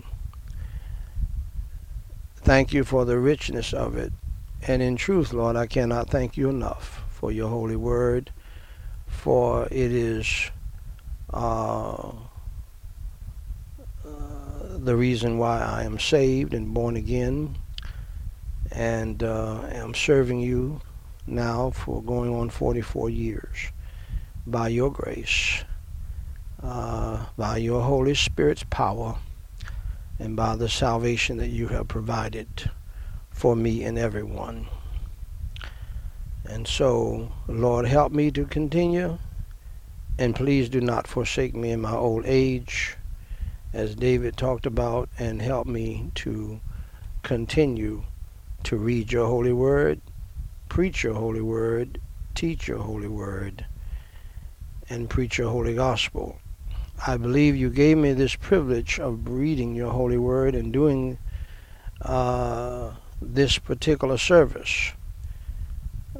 [2.44, 4.12] Thank you for the richness of it.
[4.68, 8.30] And in truth, Lord, I cannot thank you enough for your holy word,
[9.06, 10.50] for it is
[11.32, 12.12] uh, uh,
[14.76, 17.56] the reason why I am saved and born again
[18.70, 20.82] and uh, am serving you
[21.26, 23.72] now for going on 44 years
[24.46, 25.64] by your grace,
[26.62, 29.16] uh, by your Holy Spirit's power
[30.18, 32.70] and by the salvation that you have provided
[33.30, 34.66] for me and everyone.
[36.44, 39.18] And so, Lord, help me to continue,
[40.18, 42.96] and please do not forsake me in my old age,
[43.72, 46.60] as David talked about, and help me to
[47.22, 48.04] continue
[48.62, 50.00] to read your holy word,
[50.68, 52.00] preach your holy word,
[52.34, 53.66] teach your holy word,
[54.88, 56.38] and preach your holy gospel
[57.06, 61.18] I believe you gave me this privilege of reading your holy word and doing
[62.00, 64.92] uh, this particular service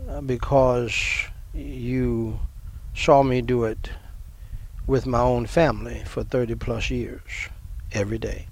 [0.09, 0.93] uh, because
[1.55, 2.39] you
[2.95, 3.91] saw me do it
[4.87, 7.49] with my own family for 30 plus years
[7.93, 8.47] every day.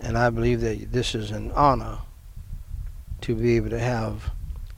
[0.00, 1.98] And I believe that this is an honor
[3.20, 4.30] to be able to have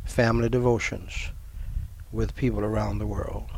[0.05, 1.31] family devotions
[2.13, 3.51] with people around the world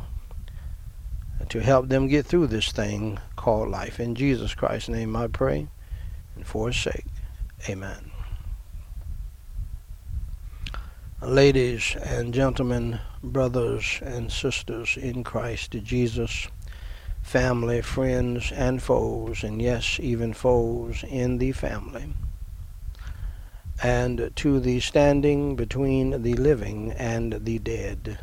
[1.51, 3.99] to help them get through this thing called life.
[3.99, 5.67] In Jesus Christ's name I pray,
[6.37, 7.03] and for his sake,
[7.67, 8.09] amen.
[11.21, 16.47] Ladies and gentlemen, brothers and sisters in Christ Jesus,
[17.21, 22.13] family, friends, and foes, and yes, even foes in the family,
[23.83, 28.19] and to the standing between the living and the dead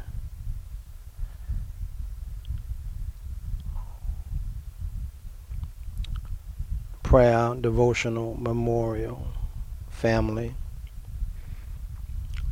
[7.08, 9.28] prayer, devotional, memorial,
[9.88, 10.54] family,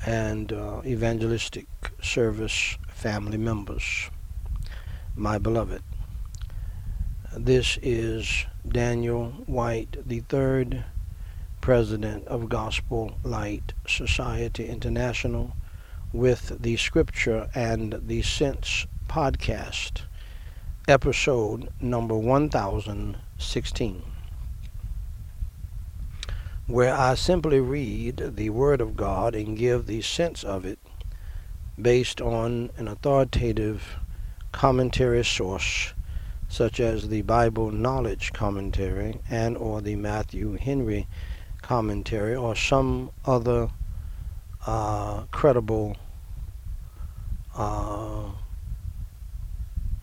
[0.07, 1.67] and uh, evangelistic
[2.01, 4.09] service family members.
[5.15, 5.83] My beloved,
[7.37, 10.85] this is Daniel White III,
[11.61, 15.53] President of Gospel Light Society International,
[16.15, 20.05] with the Scripture and the Sense podcast,
[20.89, 24.16] episode number 1016
[26.67, 30.79] where I simply read the Word of God and give the sense of it
[31.81, 33.97] based on an authoritative
[34.51, 35.95] commentary source
[36.49, 41.07] such as the Bible Knowledge Commentary and or the Matthew Henry
[41.63, 43.69] Commentary or some other
[44.67, 45.97] uh, credible
[47.55, 48.31] uh,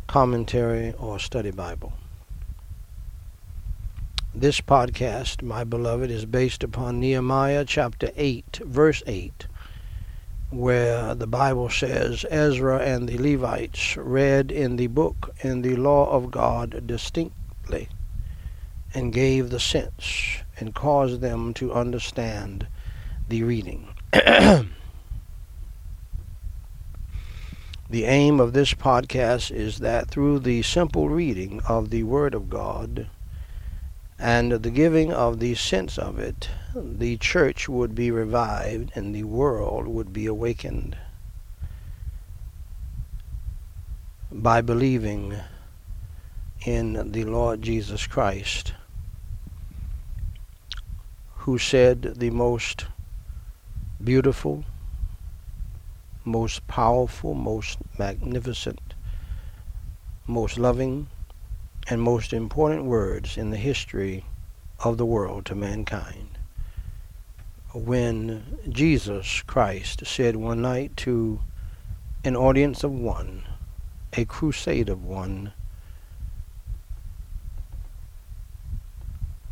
[0.08, 1.94] commentary or study Bible.
[4.36, 9.46] This podcast, my beloved, is based upon Nehemiah chapter 8, verse 8,
[10.50, 16.10] where the Bible says Ezra and the Levites read in the book in the law
[16.10, 17.90] of God distinctly
[18.96, 22.66] and gave the sense and caused them to understand
[23.30, 23.88] the reading.
[27.90, 32.50] The aim of this podcast is that through the simple reading of the Word of
[32.50, 33.08] God
[34.24, 39.26] and the giving of the sense of it, the church would be revived and the
[39.26, 40.96] world would be awakened
[44.32, 45.36] by believing
[46.66, 48.72] in the Lord Jesus Christ,
[51.40, 52.86] who said the most
[54.02, 54.64] beautiful,
[56.24, 58.94] most powerful, most magnificent,
[60.26, 61.10] most loving,
[61.88, 64.26] and most important words in the history
[64.84, 66.38] of the world to mankind.
[67.74, 71.42] When Jesus Christ said one night to
[72.24, 73.44] an audience of one,
[74.14, 75.54] a crusade of one,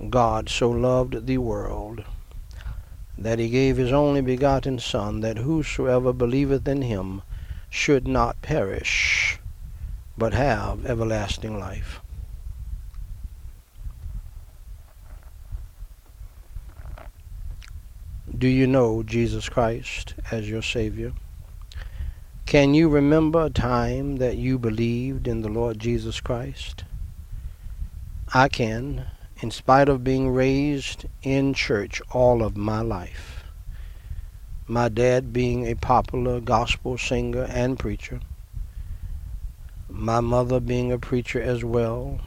[0.10, 2.04] God so loved the world
[3.18, 7.22] that he gave his only begotten Son, that whosoever believeth in him
[7.70, 9.40] should not perish,
[10.18, 12.01] but have everlasting life.
[18.42, 21.14] Do you know Jesus Christ as your Savior?
[22.48, 26.84] Can you remember a time that you believed in the Lord Jesus Christ?
[28.34, 29.06] I can
[29.42, 33.44] in spite of being raised in church all of my life.
[34.66, 38.22] My dad being a popular gospel singer and preacher,
[39.88, 42.20] my mother being a preacher as well.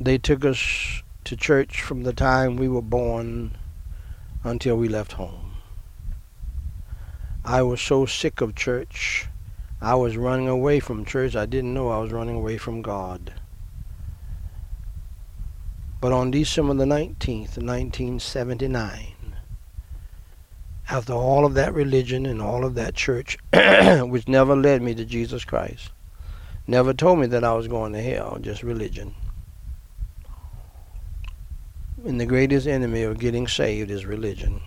[0.00, 3.50] They took us to church from the time we were born
[4.44, 5.56] until we left home.
[7.44, 9.26] I was so sick of church.
[9.80, 11.34] I was running away from church.
[11.34, 13.34] I didn't know I was running away from God.
[16.00, 19.36] But on December the 19th, 1979,
[20.88, 25.04] after all of that religion and all of that church, which never led me to
[25.04, 25.90] Jesus Christ,
[26.68, 29.16] never told me that I was going to hell, just religion.
[32.06, 34.60] And the greatest enemy of getting saved is religion.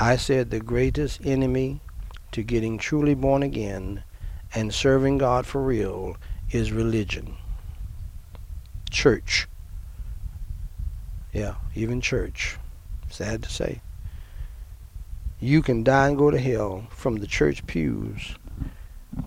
[0.00, 1.82] I said the greatest enemy
[2.32, 4.02] to getting truly born again
[4.52, 6.16] and serving God for real
[6.50, 7.36] is religion.
[8.90, 9.46] Church.
[11.32, 12.58] Yeah, even church.
[13.08, 13.80] Sad to say.
[15.38, 18.34] You can die and go to hell from the church pews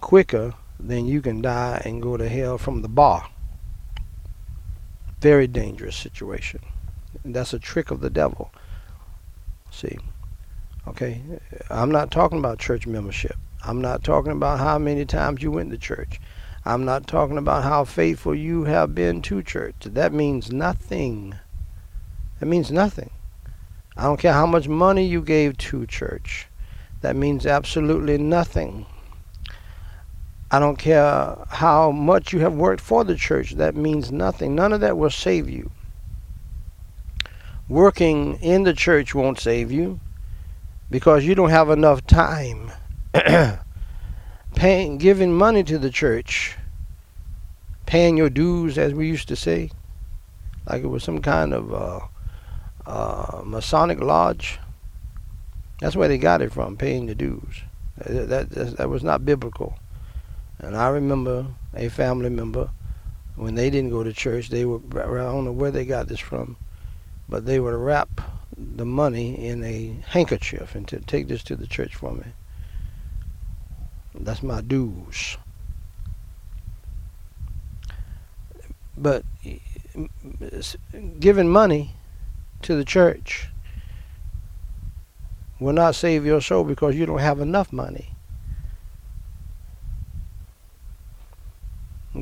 [0.01, 3.29] quicker than you can die and go to hell from the bar.
[5.19, 6.61] Very dangerous situation.
[7.23, 8.51] And that's a trick of the devil.
[9.71, 9.97] See,
[10.87, 11.21] okay,
[11.69, 13.35] I'm not talking about church membership.
[13.63, 16.19] I'm not talking about how many times you went to church.
[16.63, 19.75] I'm not talking about how faithful you have been to church.
[19.81, 21.35] That means nothing.
[22.39, 23.09] That means nothing.
[23.95, 26.47] I don't care how much money you gave to church.
[27.01, 28.85] That means absolutely nothing.
[30.49, 33.51] I don't care how much you have worked for the church.
[33.53, 34.55] That means nothing.
[34.55, 35.71] None of that will save you.
[37.67, 39.99] Working in the church won't save you
[40.89, 42.71] because you don't have enough time.
[44.55, 46.55] paying, giving money to the church,
[47.85, 49.69] paying your dues, as we used to say,
[50.65, 51.99] like it was some kind of uh,
[52.85, 54.59] uh, Masonic Lodge.
[55.81, 57.61] That's where they got it from, paying the dues.
[57.97, 59.77] That, that, that was not biblical.
[60.59, 62.69] And I remember a family member,
[63.35, 66.19] when they didn't go to church, they would, I don't know where they got this
[66.19, 66.57] from,
[67.29, 68.21] but they would wrap
[68.57, 72.23] the money in a handkerchief and to take this to the church for me.
[74.15, 75.37] That's my dues.
[78.97, 79.23] But
[81.19, 81.95] giving money
[82.63, 83.49] to the church
[85.59, 88.16] will not save your soul because you don't have enough money.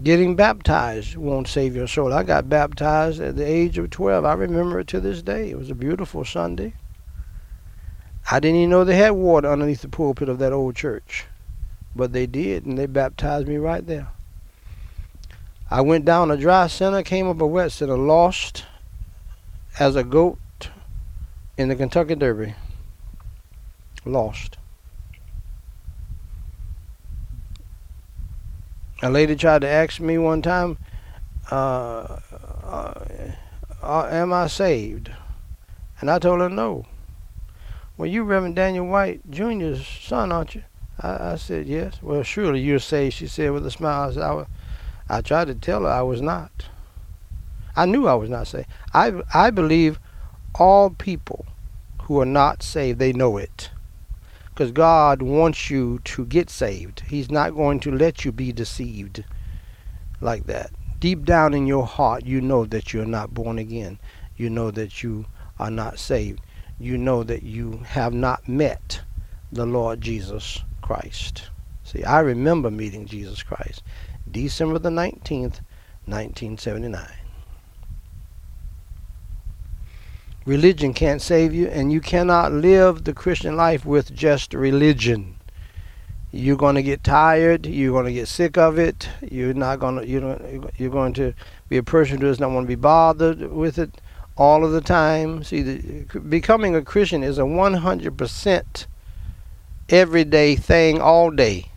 [0.06, 2.14] Getting baptized won't save your soul.
[2.14, 4.24] I got baptized at the age of 12.
[4.24, 5.50] I remember it to this day.
[5.50, 6.76] It was a beautiful Sunday.
[8.30, 11.26] I didn't even know they had water underneath the pulpit of that old church.
[11.96, 14.10] But they did, and they baptized me right there.
[15.72, 18.64] I went down a dry center, came up a wet center, lost
[19.80, 20.70] as a goat
[21.58, 22.54] in the Kentucky Derby.
[24.06, 24.60] Lost.
[29.02, 30.78] A lady tried to ask me one time,
[31.52, 32.18] uh,
[32.64, 32.94] uh,
[33.84, 35.12] uh, Am I saved?
[36.00, 36.86] And I told her no.
[37.98, 40.64] Well, you Reverend Daniel White Jr.'s son, aren't you?
[41.00, 42.02] I, I said, Yes.
[42.02, 44.10] Well, surely you're saved, she said with a smile.
[44.10, 44.46] I, said, I,
[45.10, 46.70] I tried to tell her I was not.
[47.76, 48.68] I knew I was not saved.
[48.94, 50.00] I, I believe
[50.58, 51.46] all people
[52.04, 53.70] who are not saved, they know it.
[54.56, 57.02] Because God wants you to get saved.
[57.02, 59.24] He's not going to let you be deceived
[60.20, 60.72] like that.
[61.00, 64.00] Deep down in your heart, you know that you're not born again.
[64.36, 65.28] You know that you
[65.60, 66.40] are not saved
[66.80, 69.02] you know that you have not met
[69.52, 71.50] the Lord Jesus Christ.
[71.84, 73.84] See, I remember meeting Jesus Christ
[74.30, 75.62] December the 19th,
[76.06, 77.25] 1979.
[80.46, 85.36] Religion can't save you, and you cannot live the Christian life with just religion.
[86.32, 87.66] You're going to get tired.
[87.66, 89.10] You're going to get sick of it.
[89.22, 90.08] You're not going to.
[90.08, 91.34] You you're going to
[91.70, 94.02] be a person who does not want to be bothered with it
[94.36, 95.44] all of the time.
[95.44, 98.86] See, the, becoming a Christian is a 100%
[99.90, 101.72] everyday thing all day.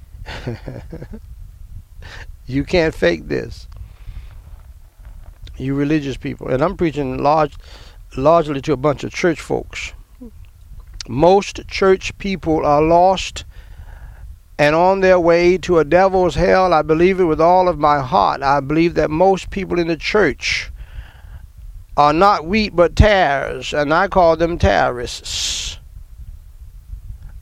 [2.46, 3.68] you can't fake this.
[5.56, 7.56] You religious people, and I'm preaching large,
[8.16, 9.92] largely to a bunch of church folks.
[11.08, 13.44] Most church people are lost
[14.58, 16.74] and on their way to a devil's hell.
[16.74, 18.42] I believe it with all of my heart.
[18.42, 20.70] I believe that most people in the church
[21.96, 25.78] are not wheat but tares, and I call them terrorists.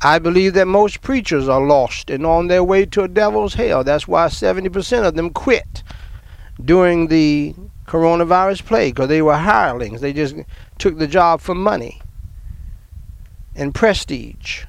[0.02, 3.82] I believe that most preachers are lost and on their way to a devil's hell.
[3.82, 5.82] That's why 70% of them quit
[6.62, 7.54] during the
[7.86, 10.00] coronavirus plague because they were hirelings.
[10.00, 10.36] They just
[10.78, 12.00] took the job for money
[13.54, 14.64] and prestige.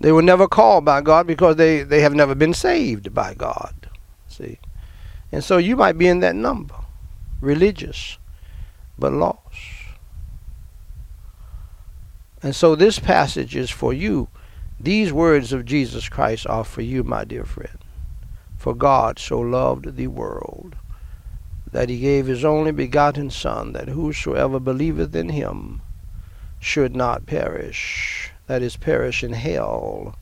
[0.00, 3.90] They were never called by God because they, they have never been saved by God.
[4.28, 4.58] See?
[5.32, 6.76] And so you might be in that number,
[7.40, 8.18] religious,
[8.98, 9.38] but lost.
[12.42, 14.28] And so this passage is for you.
[14.78, 17.78] These words of Jesus Christ are for you, my dear friend.
[18.58, 20.76] For God so loved the world
[21.70, 25.80] that he gave his only begotten Son, that whosoever believeth in him
[26.58, 30.16] should not perish, that is, perish in hell,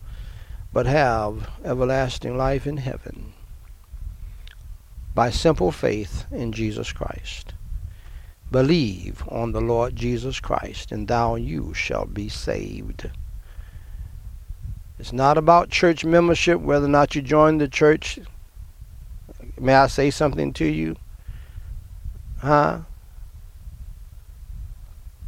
[0.72, 3.32] but have everlasting life in heaven
[5.14, 7.54] by simple faith in Jesus Christ.
[8.50, 13.10] Believe on the Lord Jesus Christ, and thou and you shall be saved.
[14.98, 18.18] It's not about church membership, whether or not you join the church.
[19.58, 20.96] May I say something to you?
[22.38, 22.80] Huh?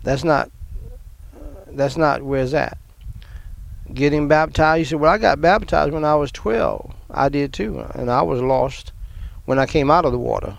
[0.03, 0.51] That's not
[1.71, 2.79] that's not where's that.
[3.93, 6.95] Getting baptized, you said, Well, I got baptized when I was twelve.
[7.11, 8.93] I did too, and I was lost
[9.45, 10.59] when I came out of the water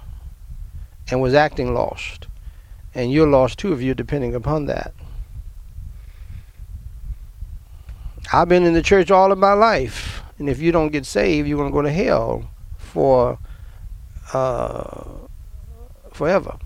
[1.09, 2.27] and was acting lost.
[2.95, 4.93] And you're lost too if you're depending upon that.
[8.31, 10.21] I've been in the church all of my life.
[10.37, 13.39] And if you don't get saved, you're going to go to hell for
[14.33, 15.03] uh,
[16.11, 16.57] forever.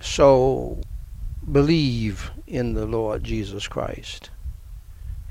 [0.00, 0.80] So
[1.50, 4.30] believe in the Lord Jesus Christ.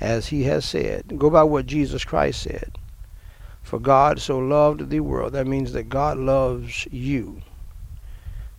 [0.02, 1.18] As he has said.
[1.18, 2.78] Go by what Jesus Christ said.
[3.64, 5.34] For God so loved the world.
[5.34, 7.42] That means that God loves you.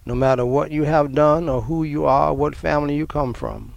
[0.07, 3.76] No matter what you have done or who you are, what family you come from.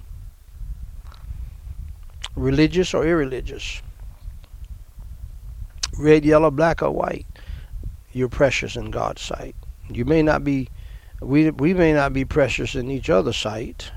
[2.36, 3.82] Religious or irreligious.
[5.98, 7.28] Red, yellow, black, or white.
[8.12, 9.56] You're precious in God's sight.
[9.90, 10.70] You may not be
[11.22, 13.92] we we may not be precious in each other's sight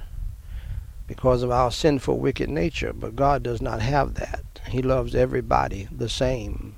[1.07, 4.45] because of our sinful wicked nature, but God does not have that.
[4.69, 6.77] He loves everybody the same.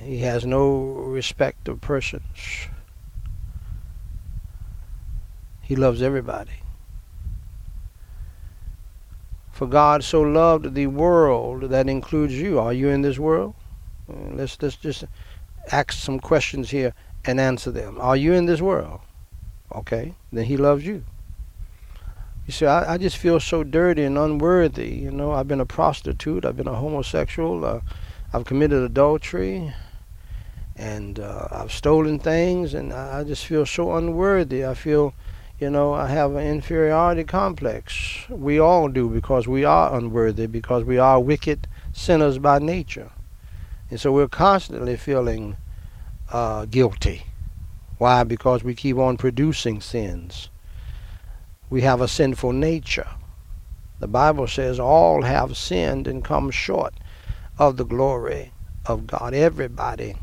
[0.00, 2.68] He has no respect of persons.
[5.62, 6.62] He loves everybody.
[9.56, 12.58] For God so loved the world, that includes you.
[12.58, 13.54] Are you in this world?
[14.06, 15.04] Uh, let's, let's just
[15.72, 16.92] ask some questions here
[17.24, 17.96] and answer them.
[17.98, 19.00] Are you in this world?
[19.74, 21.06] Okay, then He loves you.
[22.46, 24.90] You see, I, I just feel so dirty and unworthy.
[24.90, 27.80] You know, I've been a prostitute, I've been a homosexual, uh,
[28.34, 29.72] I've committed adultery,
[30.76, 34.66] and uh, I've stolen things, and I just feel so unworthy.
[34.66, 35.14] I feel,
[35.58, 38.26] you know, I have an inferiority complex.
[38.28, 43.10] We all do because we are unworthy, because we are wicked sinners by nature.
[43.88, 45.56] And so we're constantly feeling
[46.30, 47.22] uh, guilty.
[47.98, 48.24] Why?
[48.24, 50.50] Because we keep on producing sins.
[51.70, 53.08] We have a sinful nature.
[53.98, 56.92] The Bible says all have sinned and come short
[57.58, 58.52] of the glory
[58.84, 59.32] of God.
[59.32, 60.16] Everybody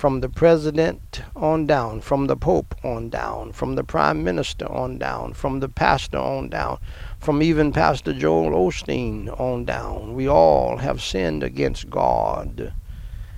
[0.00, 4.96] from the president on down, from the pope on down, from the prime minister on
[4.96, 6.78] down, from the pastor on down,
[7.18, 10.14] from even Pastor Joel Osteen on down.
[10.14, 12.72] We all have sinned against God.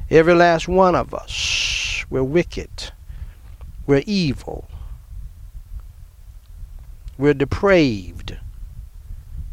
[0.09, 2.05] Every last one of us.
[2.09, 2.93] We're wicked.
[3.85, 4.69] We're evil.
[7.19, 8.39] We're depraved.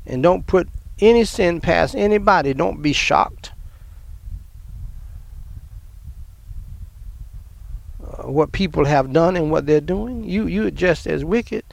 [0.05, 2.53] And don't put any sin past anybody.
[2.53, 3.53] Don't be shocked.
[8.25, 11.63] What people have done and what they're doing, you you're just as wicked.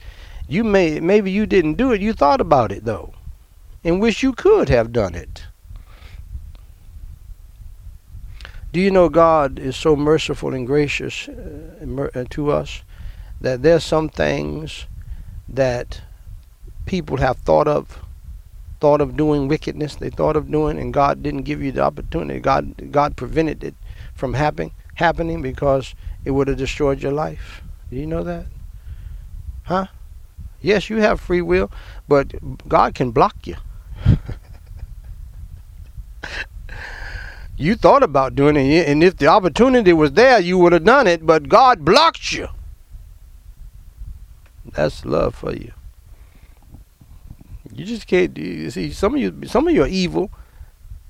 [0.47, 2.01] You may maybe you didn't do it.
[2.01, 3.13] You thought about it though,
[3.83, 5.43] and wish you could have done it.
[8.71, 12.83] Do you know God is so merciful and gracious uh, uh to us
[13.41, 14.85] that there's some things
[15.47, 16.01] that
[16.85, 17.99] people have thought of
[18.79, 22.39] thought of doing wickedness they thought of doing and God didn't give you the opportunity
[22.39, 23.75] God God prevented it
[24.13, 25.95] from happening happening because
[26.27, 27.61] it would have destroyed your life.
[27.89, 28.47] Do you know that?
[29.63, 29.87] Huh?
[30.61, 31.71] Yes you have free will
[32.07, 32.33] but
[32.67, 33.55] God can block you.
[37.59, 41.07] You thought about doing it and if the opportunity was there you would have done
[41.07, 42.49] it but God blocked you.
[44.73, 45.71] That's love for you.
[47.73, 48.37] You just can't.
[48.37, 50.29] You see, some of you, some of you are evil,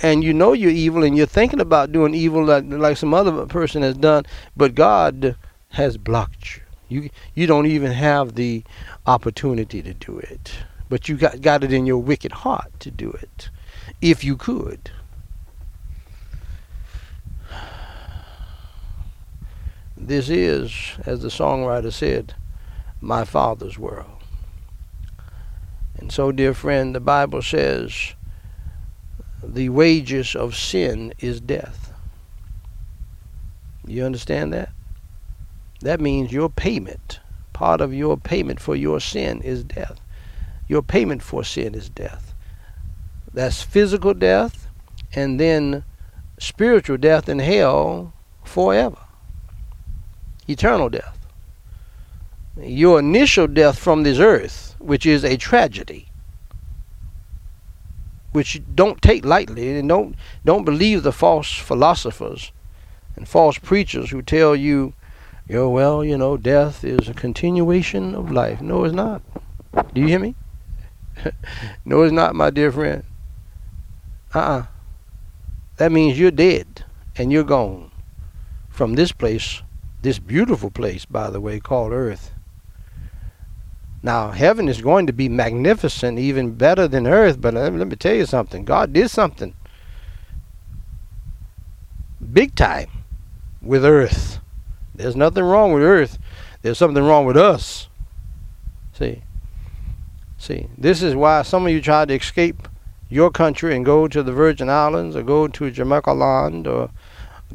[0.02, 3.46] and you know you're evil, and you're thinking about doing evil like like some other
[3.46, 4.26] person has done,
[4.56, 5.36] but God
[5.70, 6.62] has blocked you.
[7.02, 8.64] You you don't even have the
[9.06, 10.54] opportunity to do it,
[10.90, 13.50] but you got got it in your wicked heart to do it,
[14.02, 14.92] if you could.
[20.00, 20.72] This is,
[21.06, 22.36] as the songwriter said,
[23.02, 24.12] my father's world.
[25.98, 28.14] And so, dear friend, the Bible says
[29.44, 31.94] the wages of sin is death.
[33.86, 34.70] You understand that?
[35.82, 37.20] That means your payment,
[37.54, 40.00] part of your payment for your sin is death.
[40.68, 42.34] Your payment for sin is death.
[43.34, 44.68] That's physical death
[45.14, 45.84] and then
[46.40, 48.14] spiritual death in hell
[48.44, 48.98] forever.
[50.48, 51.18] Eternal death.
[52.60, 56.07] Your initial death from this earth which is a tragedy,
[58.32, 60.16] which don't take lightly and don't
[60.46, 62.52] don't believe the false philosophers
[63.16, 64.94] and false preachers who tell you,
[65.48, 68.62] you well, you know, death is a continuation of life.
[68.62, 69.22] No, it's not.
[69.94, 70.36] Do you hear me?
[71.86, 73.04] no, it's not, my dear friend.
[74.34, 74.68] Uh-uh.
[75.78, 77.92] That means you're dead and you're gone
[78.70, 79.64] from this place,
[80.02, 82.34] this beautiful place, by the way, called Earth
[84.04, 88.14] now, heaven is going to be magnificent, even better than earth, but let, me tell
[88.14, 88.64] you something.
[88.64, 89.56] God did something
[92.32, 92.90] big time
[93.62, 94.40] with earth.
[94.94, 96.20] There's nothing wrong with earth.
[96.62, 97.88] There's something wrong with us.
[98.94, 99.24] See?
[100.38, 102.68] See, this is why some of you try to escape
[103.10, 106.92] your country and go to the Virgin Islands or go to Jamaica land or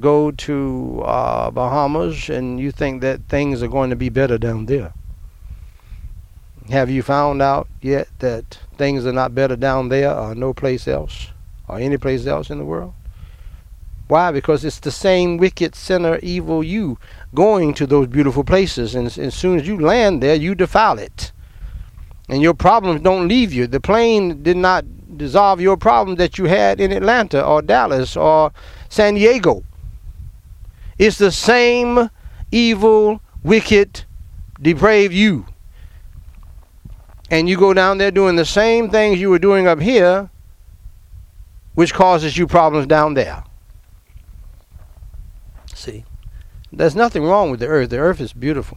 [0.00, 4.66] go to uh, Bahamas and you think that things are going to be better down
[4.66, 4.92] there.
[6.70, 10.86] Have you found out yet that things are not better down there or no place
[10.86, 11.28] else
[11.68, 12.94] or any place else in the world?
[14.08, 14.30] Why?
[14.30, 16.98] Because it's the same wicked, sinner, evil you
[17.34, 18.94] going to those beautiful places.
[18.94, 21.32] And as soon as you land there, you defile it.
[22.28, 23.66] And your problems don't leave you.
[23.66, 24.84] The plane did not
[25.16, 28.52] dissolve your problem that you had in Atlanta or Dallas or
[28.88, 29.64] San Diego.
[30.98, 32.10] It's the same
[32.50, 34.04] evil, wicked,
[34.60, 35.46] depraved you
[37.32, 40.28] and you go down there doing the same things you were doing up here,
[41.74, 43.42] which causes you problems down there.
[45.74, 46.04] See,
[46.70, 47.88] there's nothing wrong with the earth.
[47.88, 48.76] The earth is beautiful.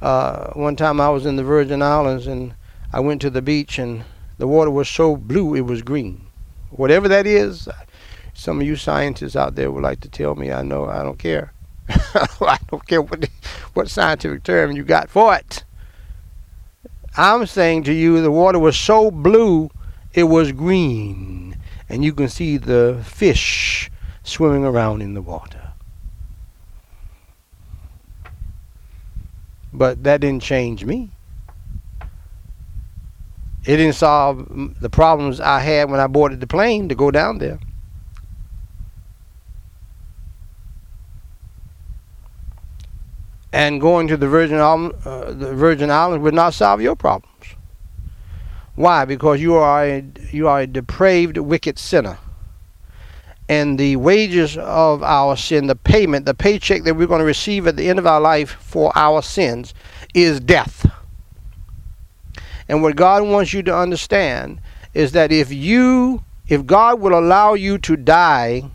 [0.00, 2.54] Uh, one time I was in the Virgin Islands and
[2.90, 4.02] I went to the beach and
[4.38, 6.24] the water was so blue it was green.
[6.70, 7.68] Whatever that is,
[8.32, 10.50] some of you scientists out there would like to tell me.
[10.50, 11.52] I know I don't care.
[11.90, 13.28] I don't care what
[13.74, 15.64] what scientific term you got for it.
[17.20, 19.70] I'm saying to you, the water was so blue,
[20.14, 21.54] it was green.
[21.86, 23.90] And you can see the fish
[24.22, 25.72] swimming around in the water.
[29.70, 31.10] But that didn't change me.
[33.66, 37.36] It didn't solve the problems I had when I boarded the plane to go down
[37.36, 37.58] there.
[43.52, 47.26] And going to the Virgin Islands, uh, the Virgin Islands would not solve your problems.
[48.76, 49.04] Why?
[49.04, 52.18] Because you are a, you are a depraved, wicked sinner,
[53.48, 57.66] And the wages of our sin, the payment, the paycheck that we're going to receive
[57.66, 59.74] at the end of our life for our sins,
[60.14, 60.88] is death.
[62.68, 64.60] And what God wants you to understand
[64.94, 68.70] is that if you, if God will allow you to die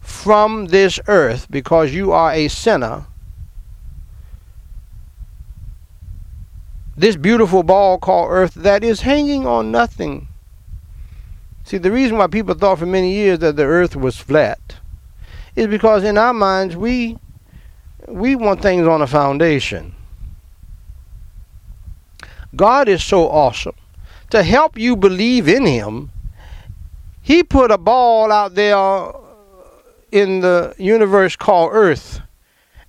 [0.00, 3.06] from this earth because you are a sinner,
[7.00, 10.28] this beautiful ball called earth that is hanging on nothing.
[11.64, 14.76] See, the reason why people thought for many years that the earth was flat
[15.56, 17.16] is because in our minds we
[18.06, 19.94] we want things on a foundation.
[22.54, 23.76] God is so awesome.
[24.30, 26.10] To help you believe in him,
[27.22, 29.12] he put a ball out there
[30.12, 32.20] in the universe called earth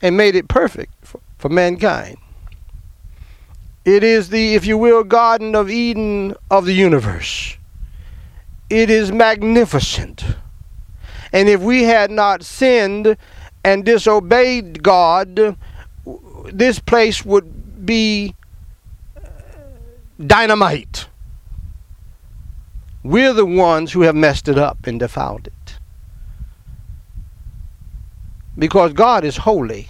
[0.02, 2.18] and made it perfect for, for mankind.
[3.84, 7.58] It is the, if you will, Garden of Eden of the universe.
[8.70, 10.24] It is magnificent.
[11.34, 13.18] And if we had not sinned
[13.64, 15.58] and disobeyed God,
[16.46, 18.36] this place would be
[19.18, 19.22] uh,
[20.26, 21.08] dynamite.
[23.04, 25.80] We're the ones who have messed it up and defiled it.
[28.58, 29.90] Because God is holy.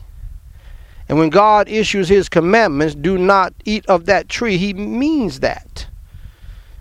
[1.11, 5.87] And when God issues his commandments, do not eat of that tree, he means that.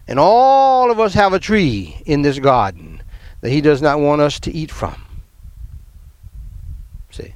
[0.06, 3.02] And all of us have a tree in this garden
[3.40, 5.04] that he does not want us to eat from.
[7.10, 7.34] See?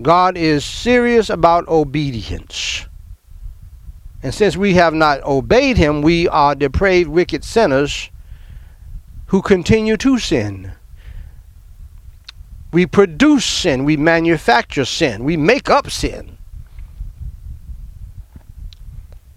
[0.00, 2.86] God is serious about obedience.
[4.22, 8.08] And since we have not obeyed him, we are depraved, wicked sinners
[9.26, 10.72] who continue to sin.
[12.72, 13.84] We produce sin.
[13.84, 15.24] We manufacture sin.
[15.24, 16.36] We make up sin.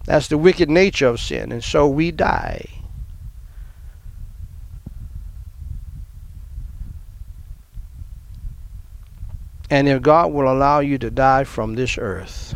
[0.06, 1.52] That's the wicked nature of sin.
[1.52, 2.66] And so we die.
[9.70, 12.56] And if God will allow you to die from this earth,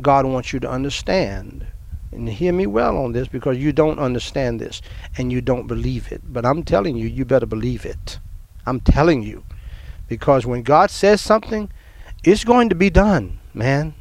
[0.00, 1.66] God wants you to understand
[2.14, 4.82] and hear me well on this because you don't understand this
[5.18, 6.22] and you don't believe it.
[6.32, 8.18] But I'm telling you, you better believe it.
[8.66, 9.44] I'm telling you.
[10.08, 11.70] Because when God says something,
[12.22, 13.94] it's going to be done, man.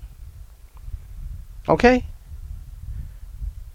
[1.68, 2.06] Okay?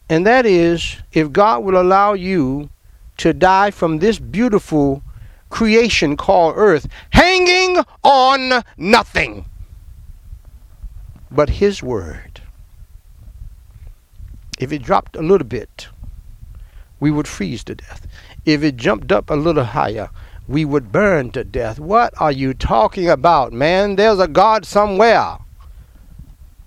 [0.09, 2.71] And that is if God will allow you
[3.19, 5.03] to die from this beautiful
[5.51, 9.45] creation called earth, hanging on nothing
[11.31, 12.38] but His Word.
[14.59, 15.89] If it dropped a little bit,
[17.01, 18.07] we would freeze to death.
[18.45, 20.11] If it jumped up a little higher,
[20.49, 21.79] we would burn to death.
[21.79, 23.97] What are you talking about, man?
[23.97, 25.39] There's a God somewhere.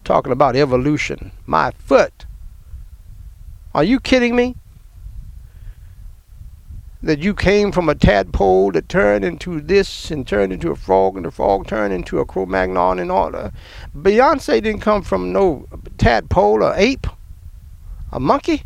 [0.03, 1.31] Talking about evolution.
[1.45, 2.25] My foot.
[3.73, 4.55] Are you kidding me?
[7.03, 11.15] That you came from a tadpole that turned into this and turned into a frog
[11.15, 13.53] and the frog turned into a Cro-Magnon and all that.
[13.97, 15.67] Beyonce didn't come from no
[15.97, 17.07] tadpole or ape,
[18.11, 18.63] a monkey.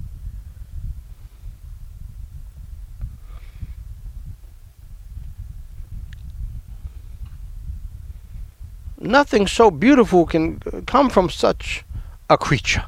[9.06, 11.86] nothing so beautiful can come from such
[12.30, 12.86] a creature.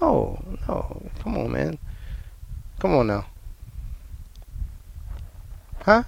[0.00, 1.10] No, no.
[1.22, 1.78] Come on, man.
[2.78, 3.26] Come on now.
[5.82, 6.04] Huh?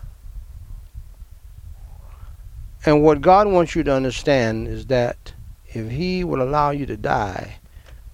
[2.87, 5.35] And what God wants you to understand is that
[5.69, 7.60] if He will allow you to die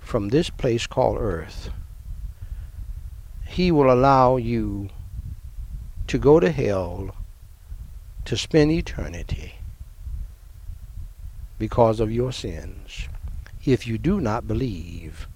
[0.07, 1.71] from this place called earth,
[3.45, 4.89] He will allow you
[6.07, 7.11] to go to hell
[8.25, 9.57] to spend eternity
[11.59, 13.09] because of your sins
[13.65, 15.27] if you do not believe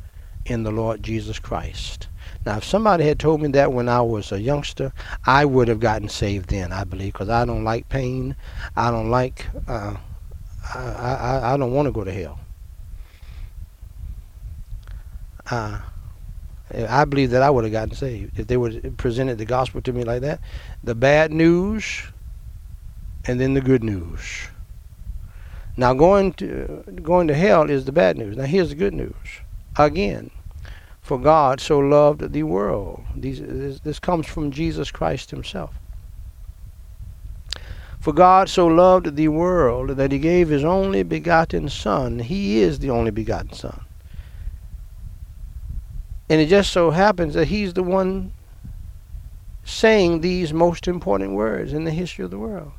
[0.46, 2.06] in the Lord Jesus Christ.
[2.46, 4.92] Now, if somebody had told me that when I was a youngster,
[5.26, 8.36] I would have gotten saved then, I believe, because I don't like pain.
[8.76, 9.96] I don't like, uh,
[10.72, 12.38] I, I, I don't want to go to hell.
[15.50, 15.80] Uh,
[16.72, 19.80] I believe that I would have gotten saved if they would have presented the gospel
[19.82, 20.40] to me like that.
[20.84, 22.02] The bad news
[23.26, 24.48] and then the good news.
[25.76, 28.36] Now going to going to hell is the bad news.
[28.36, 29.14] Now here's the good news.
[29.76, 30.30] Again,
[31.00, 33.02] for God so loved the world.
[33.16, 35.74] These, this, this comes from Jesus Christ himself.
[37.98, 42.20] For God so loved the world that he gave his only begotten Son.
[42.20, 43.84] He is the only begotten Son.
[46.30, 48.32] And it just so happens that he's the one
[49.64, 52.70] saying these most important words in the history of the world.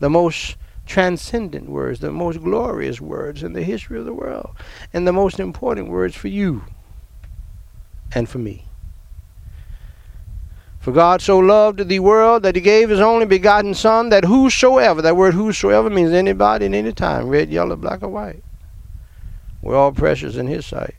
[0.00, 0.56] The most
[0.86, 4.56] transcendent words, the most glorious words in the history of the world,
[4.94, 6.64] and the most important words for you
[8.14, 8.64] and for me.
[10.80, 15.02] For God so loved the world that he gave his only begotten Son, that whosoever,
[15.02, 18.42] that word whosoever means anybody in any time, red, yellow, black, or white.
[19.60, 20.94] We're all precious in his sight.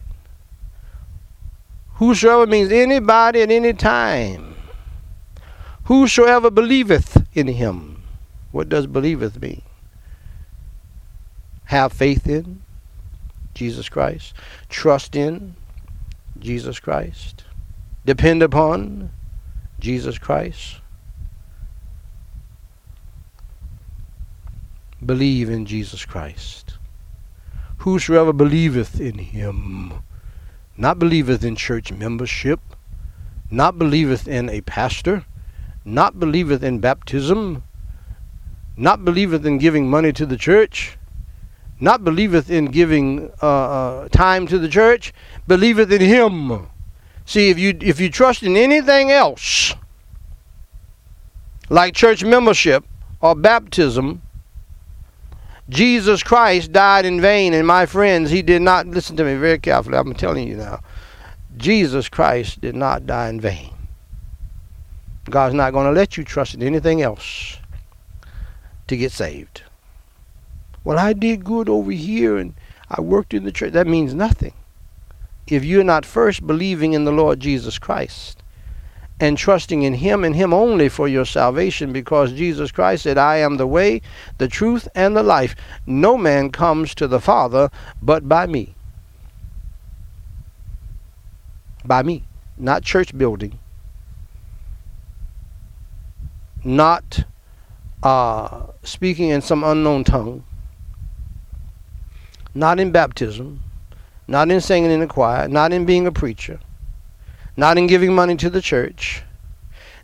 [1.99, 4.55] Whosoever means anybody at any time.
[5.83, 8.03] Whosoever believeth in him.
[8.51, 9.61] What does believeth mean?
[11.65, 12.61] Have faith in
[13.53, 14.33] Jesus Christ.
[14.69, 15.57] Trust in
[16.39, 17.43] Jesus Christ.
[18.05, 19.11] Depend upon
[19.81, 20.77] Jesus Christ.
[25.05, 26.77] Believe in Jesus Christ.
[27.79, 29.93] Whosoever believeth in him,
[30.79, 32.61] not believeth in church membership,
[33.51, 35.25] not believeth in a pastor,
[35.83, 37.61] not believeth in baptism,
[38.77, 40.97] not believeth in giving money to the church,
[41.81, 45.13] not believeth in giving uh, uh, time to the church,
[45.49, 46.67] believeth in him.
[47.25, 49.75] See, if you if you trust in anything else,
[51.69, 52.85] like church membership
[53.19, 54.21] or baptism,
[55.69, 57.53] Jesus Christ died in vain.
[57.53, 59.97] And my friends, he did not listen to me very carefully.
[59.97, 60.81] I'm telling you now.
[61.57, 63.73] Jesus Christ did not die in vain.
[65.29, 67.57] God's not going to let you trust in anything else
[68.87, 69.63] to get saved.
[70.83, 72.55] Well, I did good over here and
[72.89, 73.73] I worked in the church.
[73.73, 74.53] That means nothing
[75.45, 78.38] if you're not first believing in the Lord Jesus Christ
[79.19, 83.37] and trusting in Him and Him only for your salvation, because Jesus Christ said, I
[83.37, 84.01] am the way,
[84.37, 85.55] the truth, and the life.
[85.85, 87.69] No man comes to the Father
[88.01, 88.75] but by me.
[91.85, 92.23] By me,
[92.57, 93.57] not church building,
[96.63, 97.23] not
[98.03, 100.43] uh, speaking in some unknown tongue,
[102.53, 103.63] not in baptism.
[104.27, 106.59] Not in singing in the choir, not in being a preacher,
[107.59, 109.21] not in giving money to the church,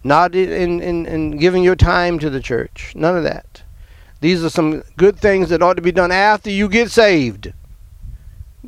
[0.04, 2.92] not in, in, in giving your time to the church.
[2.96, 3.64] None of that.
[4.20, 7.54] These are some good things that ought to be done after you get saved.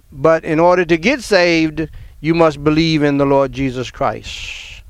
[0.09, 1.89] But in order to get saved,
[2.21, 4.83] you must believe in the Lord Jesus Christ,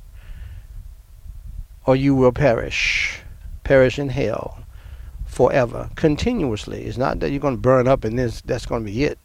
[1.85, 3.19] or you will perish,
[3.63, 4.59] perish in hell
[5.25, 6.83] forever, continuously.
[6.83, 9.17] It's not that you're going to burn up and this that's going to be it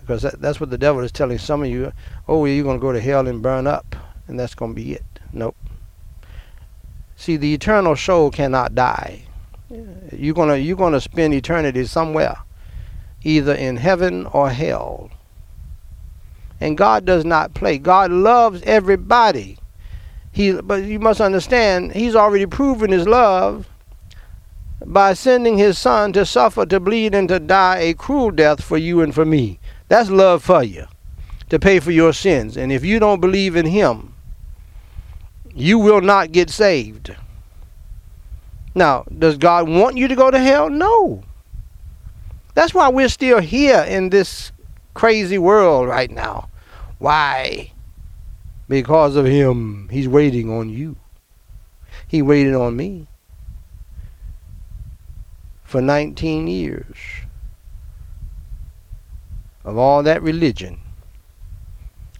[0.00, 1.92] because that, that's what the devil is telling some of you.
[2.28, 3.96] Oh, you're going to go to hell and burn up,
[4.28, 5.04] and that's going to be it.
[5.32, 5.56] Nope.
[7.16, 9.22] See, the eternal soul cannot die.
[10.12, 12.36] You're gonna you're gonna spend eternity somewhere,
[13.22, 15.10] either in heaven or hell.
[16.60, 17.78] And God does not play.
[17.78, 19.58] God loves everybody.
[20.30, 23.68] He, but you must understand, He's already proven His love
[24.84, 28.76] by sending His Son to suffer, to bleed, and to die a cruel death for
[28.76, 29.60] you and for me.
[29.88, 30.86] That's love for you
[31.50, 32.56] to pay for your sins.
[32.56, 34.14] And if you don't believe in Him,
[35.54, 37.14] you will not get saved.
[38.74, 40.68] Now, does God want you to go to hell?
[40.68, 41.22] No.
[42.54, 44.52] That's why we're still here in this
[44.94, 46.48] crazy world right now.
[46.98, 47.72] Why?
[48.68, 49.88] Because of Him.
[49.90, 50.96] He's waiting on you.
[52.08, 53.06] He waited on me
[55.62, 56.96] for 19 years
[59.64, 60.80] of all that religion,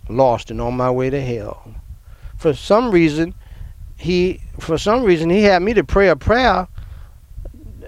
[0.08, 1.74] lost and on my way to hell.
[2.36, 3.34] For some reason,
[3.96, 6.68] he for some reason he had me to pray a prayer.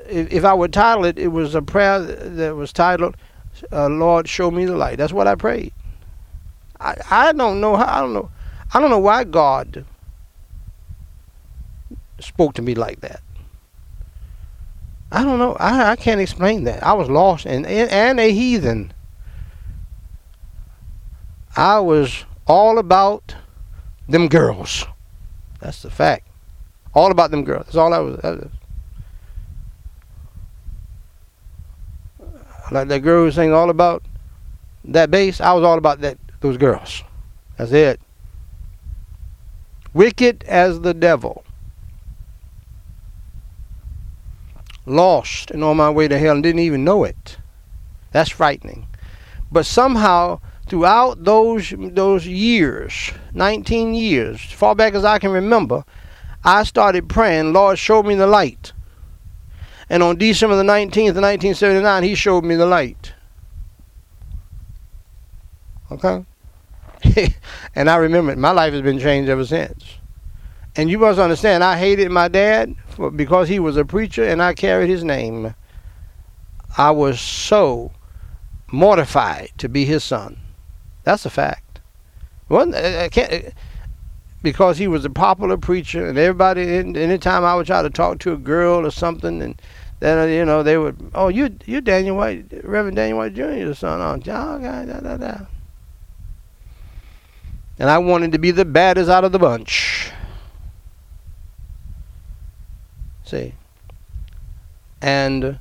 [0.09, 3.16] If, if I would title it, it was a prayer that was titled,
[3.73, 5.73] uh, "Lord, show me the light." That's what I prayed.
[6.81, 8.31] I I don't know how I don't know
[8.73, 9.85] I don't know why God
[12.20, 13.20] spoke to me like that.
[15.12, 15.55] I don't know.
[15.55, 16.83] I, I can't explain that.
[16.83, 18.93] I was lost and, and a heathen.
[21.57, 23.35] I was all about
[24.09, 24.85] them girls.
[25.61, 26.28] That's the fact.
[26.95, 27.66] All about them girls.
[27.66, 28.19] That's all I was.
[28.23, 28.51] was.
[32.70, 34.03] Like that girl was saying all about
[34.85, 35.41] that bass.
[35.41, 37.03] I was all about that those girls.
[37.57, 38.01] That's it.
[39.95, 41.45] Wicked as the devil.
[44.85, 47.39] Lost and on my way to hell and didn't even know it.
[48.12, 48.87] That's frightening.
[49.51, 55.85] But somehow throughout those those years, 19 years, as far back as I can remember,
[56.45, 58.73] I started praying, Lord, show me the light.
[59.89, 63.15] And on December the 19th, 1979, he showed me the light.
[65.91, 66.25] Okay?
[67.75, 68.39] and I remember it.
[68.39, 69.85] My life has been changed ever since.
[70.75, 74.43] And you must understand, I hated my dad for, because he was a preacher and
[74.43, 75.55] I carried his name.
[76.77, 77.93] I was so
[78.71, 80.37] mortified to be his son.
[81.07, 81.78] That's a fact.
[82.49, 83.55] Well, I can't
[84.43, 88.33] because he was a popular preacher, and everybody, anytime I would try to talk to
[88.33, 89.62] a girl or something, and
[90.01, 93.73] then uh, you know they would, oh, you you Daniel White, Reverend Daniel White Jr.
[93.73, 95.39] son, oh, okay, da, da, da.
[97.78, 100.11] And I wanted to be the baddest out of the bunch.
[103.23, 103.55] See,
[105.01, 105.61] and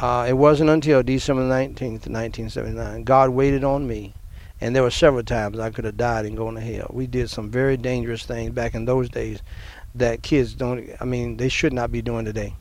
[0.00, 4.14] uh, it wasn't until December 19th, 1979, God waited on me
[4.60, 6.90] and there were several times I could have died and gone to hell.
[6.92, 9.42] We did some very dangerous things back in those days
[9.94, 12.54] that kids don't, I mean, they should not be doing today.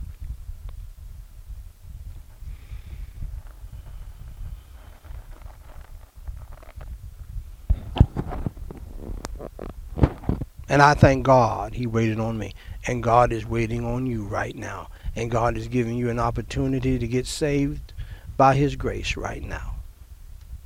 [10.74, 12.56] And I thank God he waited on me.
[12.88, 14.90] And God is waiting on you right now.
[15.16, 17.94] And God is giving you an opportunity to get saved
[18.38, 19.73] by his grace right now.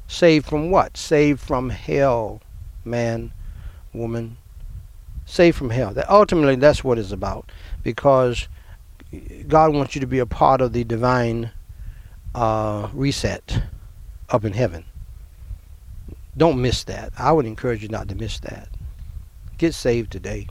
[0.07, 0.95] Saved from what?
[0.95, 2.41] Saved from hell,
[2.85, 3.33] man,
[3.93, 4.37] woman.
[5.25, 5.93] Saved from hell.
[5.93, 7.51] That ultimately that's what it's about.
[7.83, 8.47] Because
[9.47, 11.51] God wants you to be a part of the divine
[12.33, 13.63] uh, reset
[14.29, 14.85] up in heaven.
[16.37, 17.11] Don't miss that.
[17.17, 18.69] I would encourage you not to miss that.
[19.57, 20.47] Get saved today.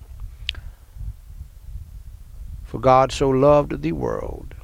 [2.64, 4.54] For God so loved the world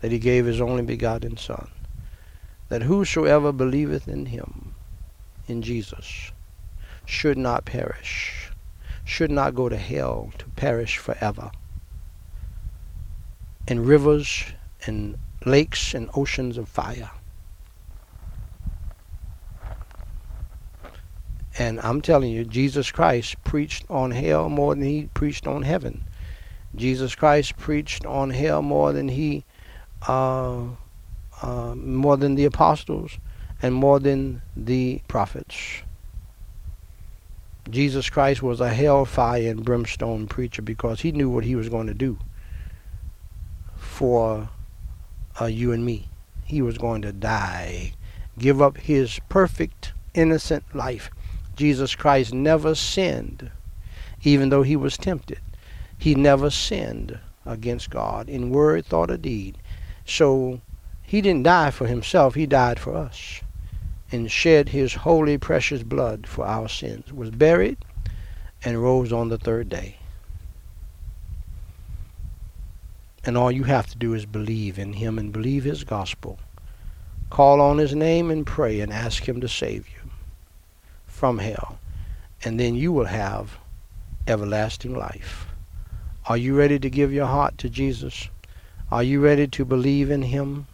[0.00, 1.68] that he gave his only begotten Son
[2.74, 4.74] that whosoever believeth in him,
[5.46, 6.32] in Jesus,
[7.06, 8.50] should not perish,
[9.04, 11.52] should not go to hell to perish forever.
[13.68, 14.42] In rivers
[14.88, 17.12] and lakes and oceans of fire.
[21.56, 26.02] And I'm telling you, Jesus Christ preached on hell more than he preached on heaven.
[26.74, 29.44] Jesus Christ preached on hell more than he
[30.08, 30.64] uh,
[31.44, 33.18] uh, more than the apostles
[33.60, 35.82] and more than the prophets.
[37.68, 41.86] Jesus Christ was a hellfire and brimstone preacher because he knew what he was going
[41.86, 42.18] to do
[43.76, 44.48] for
[45.38, 46.08] uh, you and me.
[46.46, 47.92] He was going to die,
[48.38, 51.10] give up his perfect, innocent life.
[51.56, 53.50] Jesus Christ never sinned,
[54.22, 55.40] even though he was tempted.
[55.98, 59.58] He never sinned against God in word, thought, or deed.
[60.06, 60.62] So
[61.14, 63.40] he didn't die for himself, he died for us
[64.10, 67.78] and shed his holy, precious blood for our sins, was buried,
[68.64, 69.96] and rose on the third day.
[73.24, 76.40] And all you have to do is believe in him and believe his gospel.
[77.30, 80.10] Call on his name and pray and ask him to save you
[81.06, 81.78] from hell.
[82.42, 83.56] And then you will have
[84.26, 85.46] everlasting life.
[86.26, 88.28] Are you ready to give your heart to Jesus?
[88.90, 90.66] Are you ready to believe in him?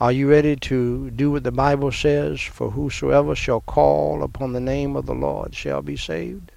[0.00, 2.40] Are you ready to do what the Bible says?
[2.40, 6.52] For whosoever shall call upon the name of the Lord shall be saved.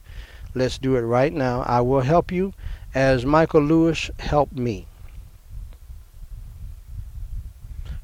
[0.53, 1.61] Let's do it right now.
[1.61, 2.53] I will help you
[2.93, 4.85] as Michael Lewis helped me.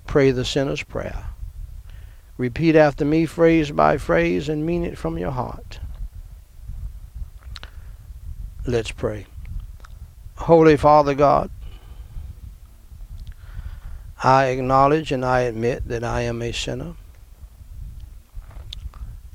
[0.07, 1.26] Pray the sinner's prayer.
[2.38, 5.80] Repeat after me, phrase by phrase, and mean it from your heart.
[8.65, 9.27] Let's pray.
[10.35, 11.51] Holy Father God,
[14.23, 16.95] I acknowledge and I admit that I am a sinner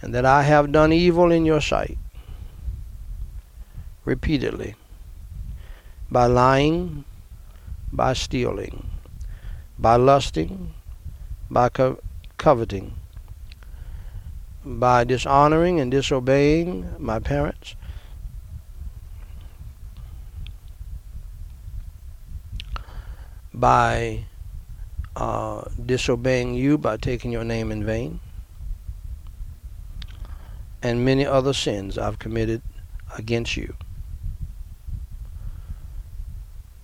[0.01, 1.99] and that I have done evil in your sight
[4.05, 4.75] repeatedly
[6.11, 7.05] by lying,
[7.93, 8.91] by stealing,
[9.79, 10.75] by lusting,
[11.49, 12.01] by co-
[12.37, 12.95] coveting,
[14.65, 17.77] by dishonoring and disobeying my parents.
[23.55, 24.25] By
[25.17, 28.21] uh, disobeying you by taking your name in vain,
[30.83, 32.63] and many other sins I've committed
[33.17, 33.75] against you.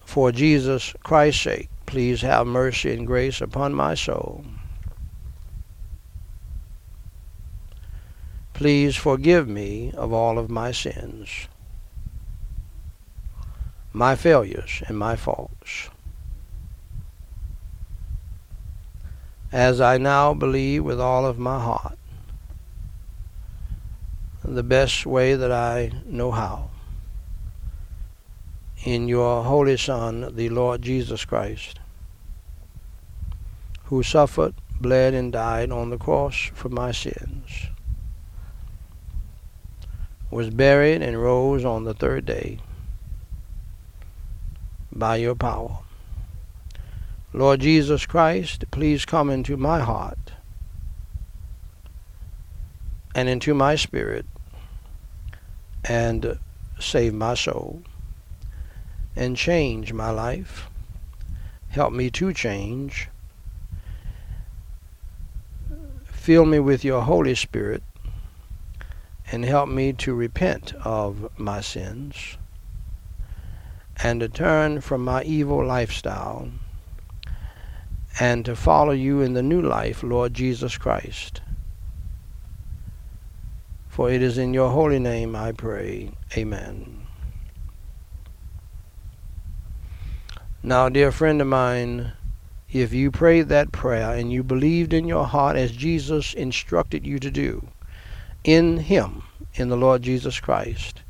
[0.05, 4.45] For Jesus Christ's sake, please have mercy and grace upon my soul.
[8.55, 11.47] Please forgive me of all of my sins,
[13.93, 15.91] my failures, and my faults.
[19.53, 21.99] As I now believe with all of my heart,
[24.45, 26.71] the best way that I know how.
[28.85, 31.81] In your Holy Son, the Lord Jesus Christ,
[33.85, 37.67] who suffered, bled, and died on the cross for my sins,
[40.31, 42.59] was buried, and rose on the third day
[44.93, 45.79] by your power.
[47.35, 50.33] Lord Jesus Christ, please come into my heart
[53.15, 54.25] and into my spirit
[55.85, 56.39] and
[56.81, 57.83] save my soul
[59.15, 60.71] and change my life.
[61.69, 63.09] Help me to change.
[66.05, 67.83] Fill me with your Holy Spirit
[69.31, 72.39] and help me to repent of my sins
[74.03, 76.49] and to turn from my evil lifestyle
[78.21, 81.41] and to follow you in the new life, Lord Jesus Christ.
[83.89, 86.11] For it is in your holy name I pray.
[86.37, 87.07] Amen.
[90.63, 92.13] Now, dear friend of mine,
[92.71, 97.19] if you prayed that prayer and you believed in your heart as Jesus instructed you
[97.19, 97.69] to do,
[98.45, 99.23] in Him,
[99.55, 101.03] in the Lord Jesus Christ,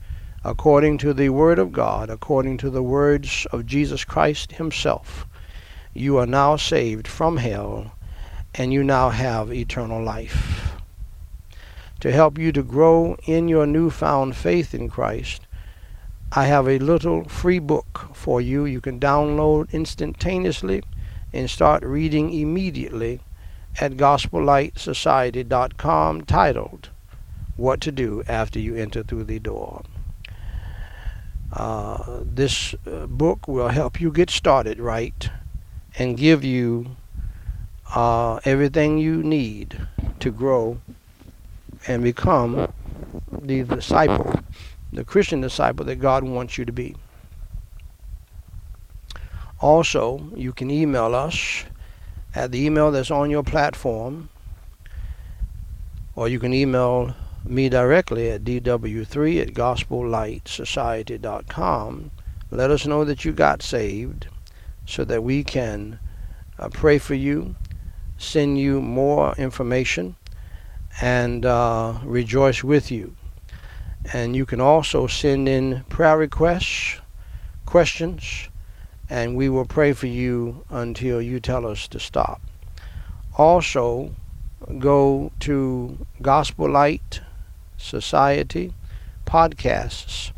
[0.45, 5.27] according to the Word of God, according to the words of Jesus Christ Himself,
[5.95, 7.93] you are now saved from hell
[8.55, 10.73] and you now have eternal life.
[12.01, 15.43] To help you to grow in your newfound faith in Christ,
[16.33, 18.65] I have a little free book for you.
[18.65, 20.85] You can download instantaneously
[21.33, 23.21] and start reading immediately
[23.81, 26.89] at gospellightsociety.com titled
[27.57, 29.85] What to Do After You Enter Through the Door.
[31.53, 35.31] Uh, this uh, book will help you get started right
[35.99, 36.97] and give you
[37.95, 39.87] uh, everything you need
[40.21, 40.79] to grow
[41.87, 42.71] and become
[43.43, 44.41] the disciple,
[44.93, 46.97] the Christian disciple that God wants you to be.
[49.61, 51.65] Also, you can email us
[52.35, 54.29] at the email that's on your platform,
[56.15, 62.11] or you can email me directly at dw3 at gospellightsociety.com.
[62.51, 64.29] Let us know that you got saved
[64.89, 65.99] so that we can
[66.59, 67.55] uh, pray for you,
[68.17, 70.17] send you more information,
[71.03, 73.15] and uh, rejoice with you.
[74.15, 77.01] And you can also send in prayer requests,
[77.67, 78.49] questions,
[79.11, 82.41] and we will pray for you until you tell us to stop.
[83.37, 84.15] Also,
[84.79, 87.21] go to Gospel Light
[87.77, 88.73] Society
[89.27, 90.33] podcasts,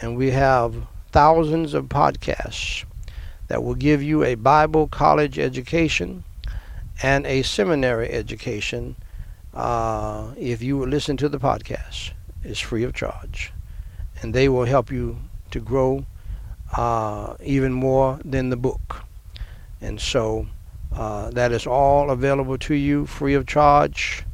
[0.00, 2.84] and we have thousands of podcasts
[3.52, 6.24] that will give you a Bible college education
[7.02, 8.96] and a seminary education
[9.52, 12.12] uh, if you listen to the podcast.
[12.42, 13.52] It's free of charge.
[14.22, 15.18] And they will help you
[15.50, 16.06] to grow
[16.74, 19.04] uh, even more than the book.
[19.82, 20.46] And so
[20.90, 24.24] uh, that is all available to you free of charge.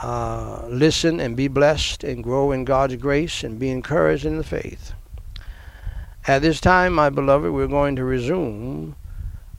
[0.00, 4.44] Uh, listen and be blessed and grow in God's grace and be encouraged in the
[4.44, 4.94] faith.
[6.26, 8.96] At this time, my beloved, we're going to resume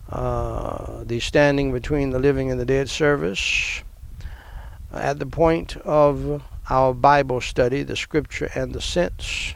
[0.09, 3.83] uh, the standing between the living and the dead service
[4.91, 9.53] at the point of our Bible study, the scripture and the sense.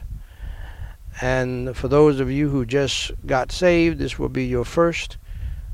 [1.20, 5.16] And for those of you who just got saved, this will be your first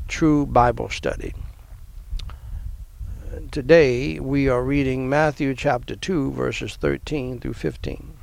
[0.08, 1.34] true Bible study.
[3.50, 8.15] Today we are reading Matthew chapter 2, verses 13 through 15.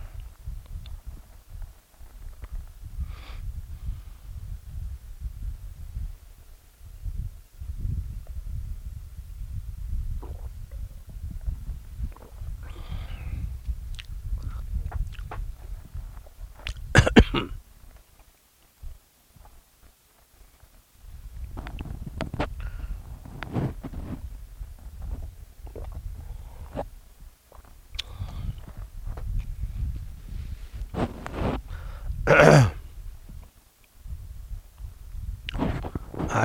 [32.26, 32.70] I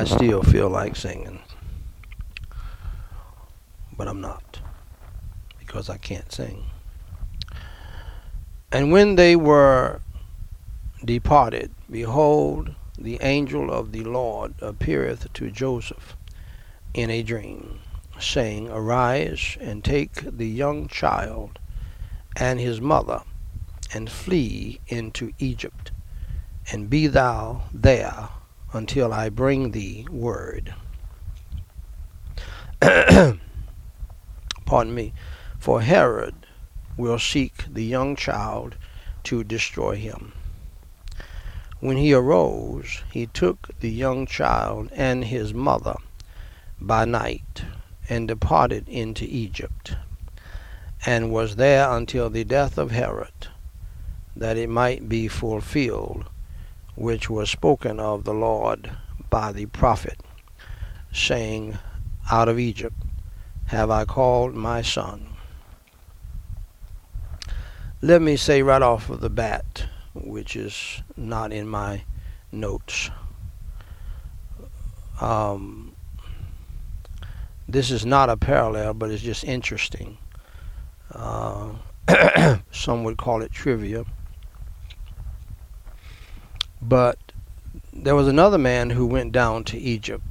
[0.05, 1.39] still feel like singing,
[3.97, 4.61] but I'm not
[5.61, 6.65] because I can't sing.
[8.73, 10.01] And when they were
[11.09, 16.15] departed, behold, the angel of the Lord appeareth to Joseph
[16.93, 17.81] in a dream,
[18.19, 21.61] saying, Arise and take the young child
[22.37, 23.23] and his mother,
[23.95, 25.93] and flee into Egypt,
[26.71, 28.29] and be thou there
[28.75, 30.75] until I bring thee word.
[32.83, 33.41] Pardon
[34.95, 35.15] me.
[35.59, 36.35] For Herod
[36.99, 38.77] will seek the young child
[39.25, 40.35] to destroy him.
[41.81, 45.95] When he arose, he took the young child and his mother
[46.81, 47.63] by night
[48.09, 49.95] and departed into Egypt,
[51.07, 53.49] and was there until the death of Herod,
[54.35, 56.25] that it might be fulfilled
[56.97, 58.91] which was spoken of the Lord
[59.31, 60.21] by the prophet,
[61.13, 61.79] saying,
[62.29, 62.97] Out of Egypt
[63.67, 65.29] have I called my son.
[68.01, 69.87] let me say right off of the bat,
[70.25, 72.03] which is not in my
[72.53, 73.11] notes.
[75.21, 75.95] Um,
[77.69, 80.19] this is not a parallel, but it's just interesting.
[81.13, 81.73] Uh,
[82.71, 84.05] some would call it trivia.
[86.81, 87.19] But
[87.93, 90.25] there was another man who went down to Egypt,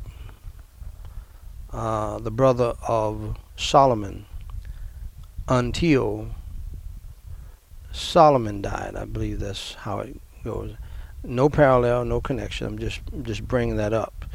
[1.72, 4.26] uh, the brother of Solomon,
[5.47, 6.30] until
[7.98, 8.95] Solomon died.
[8.95, 10.76] I believe that's how it goes.
[11.24, 12.68] No parallel, no connection.
[12.68, 14.26] I'm just just bringing that up.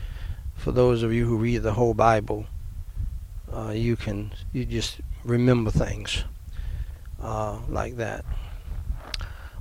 [0.57, 2.47] For those of you who read the whole Bible,
[3.53, 6.25] uh, you can you just remember things
[7.21, 8.25] uh, like that.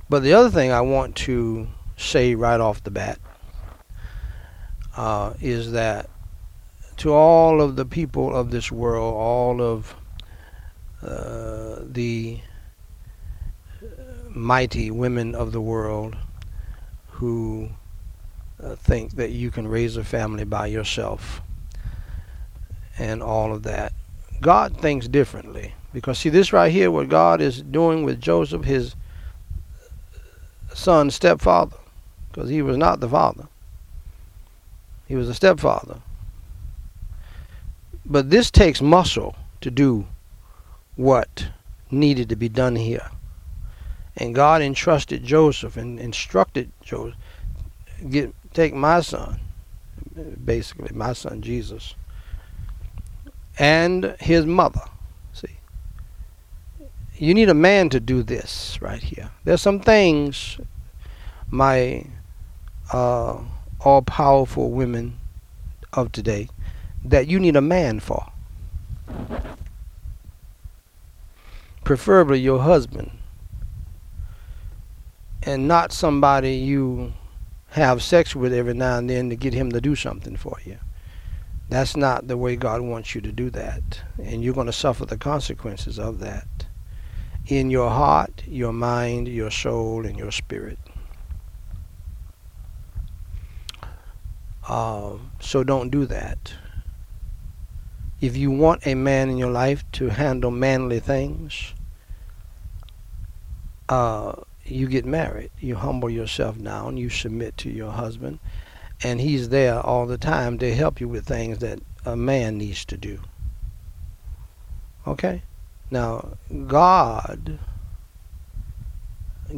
[0.08, 3.18] But the other thing I want to say right off the bat
[4.96, 6.10] uh, is that
[6.98, 9.94] to all of the people of this world, all of
[11.02, 12.40] uh, the
[14.34, 16.16] mighty women of the world
[17.08, 17.70] who
[18.62, 21.42] uh, think that you can raise a family by yourself
[22.98, 23.92] and all of that.
[24.40, 25.74] God thinks differently.
[25.92, 28.96] Because see this right here, what God is doing with Joseph, his
[30.72, 31.76] son's stepfather,
[32.30, 33.46] because he was not the father.
[35.06, 36.00] He was a stepfather.
[38.06, 40.06] But this takes muscle to do
[40.96, 41.48] what
[41.90, 43.10] needed to be done here.
[44.16, 47.16] And God entrusted Joseph and instructed Joseph,
[48.10, 49.40] get take my son,
[50.44, 51.94] basically my son Jesus,
[53.58, 54.82] and his mother.
[55.32, 55.56] See,
[57.16, 59.30] you need a man to do this right here.
[59.44, 60.58] There's some things
[61.50, 62.04] my
[62.92, 63.38] uh,
[63.80, 65.18] all powerful women
[65.92, 66.48] of today
[67.04, 68.26] that you need a man for.
[71.84, 73.10] Preferably your husband.
[75.44, 77.14] And not somebody you
[77.70, 80.78] have sex with every now and then to get him to do something for you.
[81.68, 84.02] That's not the way God wants you to do that.
[84.22, 86.66] And you're going to suffer the consequences of that
[87.46, 90.78] in your heart, your mind, your soul, and your spirit.
[94.68, 96.52] Uh, so don't do that.
[98.20, 101.74] If you want a man in your life to handle manly things,
[103.88, 104.34] uh,
[104.72, 105.50] you get married.
[105.60, 106.96] You humble yourself down.
[106.96, 108.38] You submit to your husband.
[109.02, 112.84] And he's there all the time to help you with things that a man needs
[112.86, 113.20] to do.
[115.06, 115.42] Okay?
[115.90, 117.58] Now, God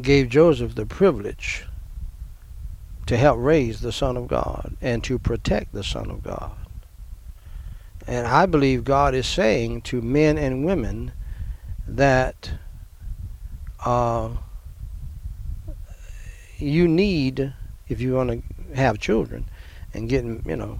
[0.01, 1.65] gave Joseph the privilege
[3.05, 6.51] to help raise the Son of God and to protect the Son of God.
[8.07, 11.11] And I believe God is saying to men and women
[11.87, 12.51] that
[13.83, 14.29] uh,
[16.61, 17.53] you need,
[17.87, 19.49] if you want to have children
[19.93, 20.79] and get, you know,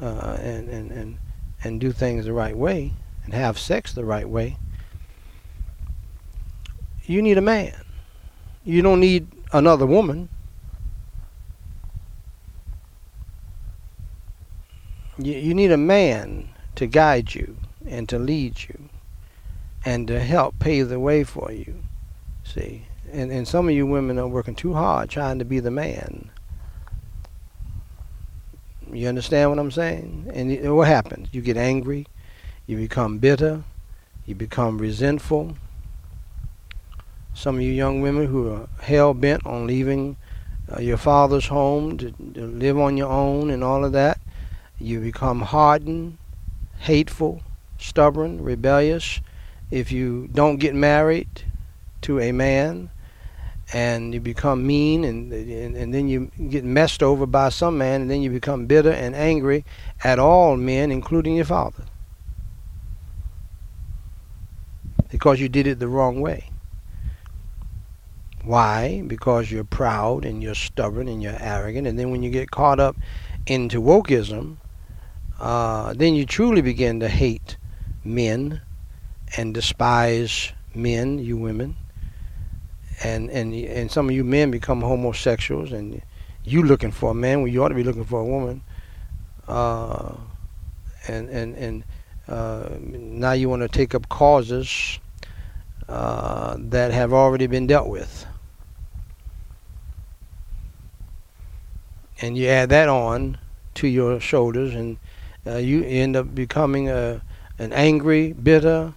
[0.00, 1.18] uh, and, and, and,
[1.62, 2.92] and do things the right way
[3.24, 4.56] and have sex the right way,
[7.04, 7.74] you need a man.
[8.64, 10.28] You don't need another woman.
[15.18, 17.56] You, you need a man to guide you
[17.86, 18.88] and to lead you
[19.84, 21.82] and to help pave the way for you.
[22.44, 25.70] See, and, and some of you women are working too hard trying to be the
[25.70, 26.30] man.
[28.92, 30.30] You understand what I'm saying?
[30.32, 31.28] And what happens?
[31.32, 32.06] You get angry,
[32.66, 33.62] you become bitter,
[34.26, 35.56] you become resentful.
[37.34, 40.16] Some of you young women who are hell bent on leaving
[40.72, 44.20] uh, your father's home to, to live on your own and all of that,
[44.78, 46.18] you become hardened,
[46.80, 47.42] hateful,
[47.78, 49.20] stubborn, rebellious.
[49.70, 51.44] If you don't get married
[52.02, 52.90] to a man
[53.72, 58.00] and you become mean and, and, and then you get messed over by some man
[58.02, 59.64] and then you become bitter and angry
[60.02, 61.84] at all men, including your father.
[65.08, 66.50] Because you did it the wrong way.
[68.44, 69.02] Why?
[69.06, 71.86] Because you're proud and you're stubborn and you're arrogant.
[71.86, 72.96] And then when you get caught up
[73.46, 74.56] into wokeism,
[75.38, 77.56] uh, then you truly begin to hate
[78.04, 78.60] men
[79.36, 81.76] and despise men, you women,
[83.02, 86.02] and and and some of you men become homosexuals, and
[86.44, 88.62] you looking for a man when you ought to be looking for a woman,
[89.48, 90.14] uh,
[91.08, 91.84] and and and
[92.28, 94.98] uh, now you want to take up causes
[95.88, 98.26] uh, that have already been dealt with,
[102.20, 103.38] and you add that on
[103.74, 104.98] to your shoulders, and
[105.46, 107.22] uh, you end up becoming a,
[107.58, 108.92] an angry, bitter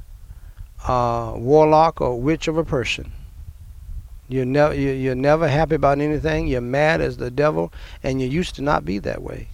[0.88, 3.11] uh, warlock or witch of a person.
[4.28, 6.48] You're never you're never happy about anything.
[6.48, 9.50] You're mad as the devil, and you used to not be that way.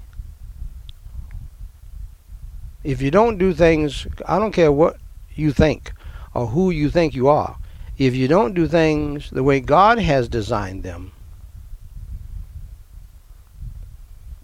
[2.84, 4.98] If you don't do things, I don't care what
[5.36, 5.91] you think
[6.34, 7.58] or who you think you are.
[7.98, 11.12] If you don't do things the way God has designed them,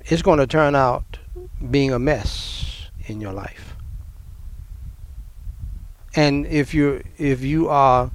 [0.06, 1.20] it's going to turn out
[1.72, 3.76] being a mess in your life.
[6.16, 8.12] And if you if you are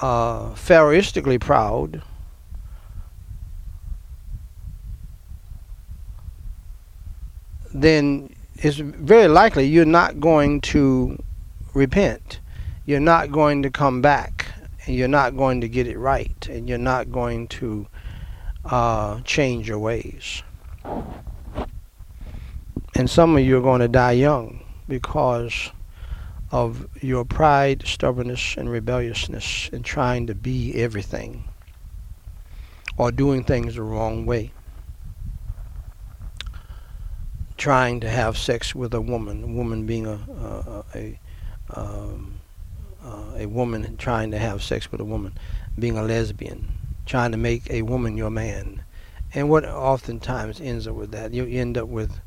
[0.00, 2.02] uh, pharaohistically proud,
[7.72, 11.22] then it's very likely you're not going to
[11.74, 12.40] repent.
[12.84, 14.46] You're not going to come back.
[14.86, 16.48] And you're not going to get it right.
[16.48, 17.86] And you're not going to
[18.64, 20.42] uh, change your ways.
[22.94, 25.70] And some of you are going to die young because
[26.50, 31.44] of your pride, stubbornness, and rebelliousness in trying to be everything
[32.96, 34.52] or doing things the wrong way.
[37.56, 41.18] Trying to have sex with a woman, a woman being a a, a,
[41.74, 42.40] um,
[43.04, 45.34] uh, a woman trying to have sex with a woman,
[45.78, 46.72] being a lesbian,
[47.06, 48.82] trying to make a woman your man,
[49.34, 52.18] and what oftentimes ends up with that, you end up with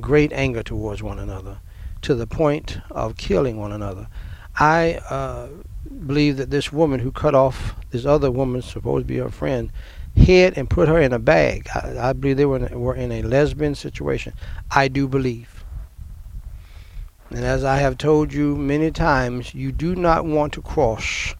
[0.00, 1.58] great anger towards one another
[2.02, 4.08] to the point of killing one another.
[4.58, 5.48] I uh,
[6.06, 9.72] believe that this woman who cut off this other woman, supposed to be her friend,
[10.14, 11.68] hid and put her in a bag.
[11.74, 14.34] I, I believe they were in, were in a lesbian situation.
[14.70, 15.64] I do believe.
[17.30, 21.34] And as I have told you many times, you do not want to cross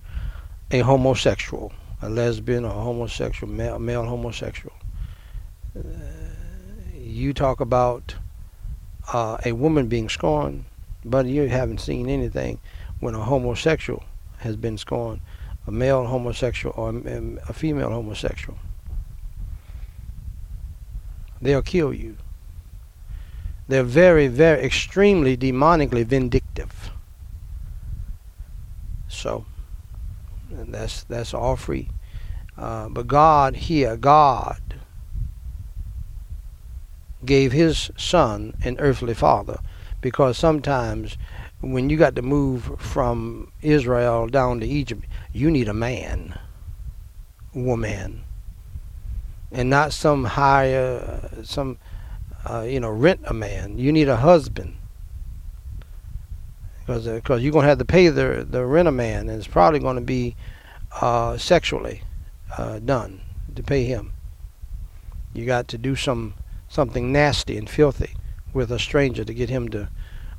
[0.70, 1.70] a homosexual,
[2.00, 4.74] a lesbian or a homosexual, male, male homosexual.
[5.76, 5.82] Uh,
[6.94, 8.14] you talk about
[9.12, 10.64] uh, a woman being scorned,
[11.04, 12.58] but you haven't seen anything
[13.00, 14.04] when a homosexual
[14.38, 15.20] has been scorned,
[15.66, 16.90] a male homosexual or
[17.48, 18.58] a female homosexual.
[21.40, 22.16] They'll kill you.
[23.68, 26.90] They're very, very extremely demonically vindictive.
[29.08, 29.44] So
[30.50, 31.88] that's that's all free.
[32.56, 34.60] Uh, but God here, God
[37.24, 39.58] gave his son an earthly father
[40.00, 41.16] because sometimes
[41.60, 46.38] when you got to move from Israel down to Egypt, you need a man,
[47.54, 48.24] woman,
[49.52, 51.78] and not some hire, some,
[52.44, 53.78] uh, you know, rent a man.
[53.78, 54.76] You need a husband
[56.80, 59.46] because because uh, you're gonna have to pay the the rent a man, and it's
[59.46, 60.34] probably going to be
[61.00, 62.02] uh, sexually
[62.58, 63.20] uh, done
[63.54, 64.12] to pay him.
[65.32, 66.34] You got to do some
[66.72, 68.16] something nasty and filthy
[68.54, 69.90] with a stranger to get him to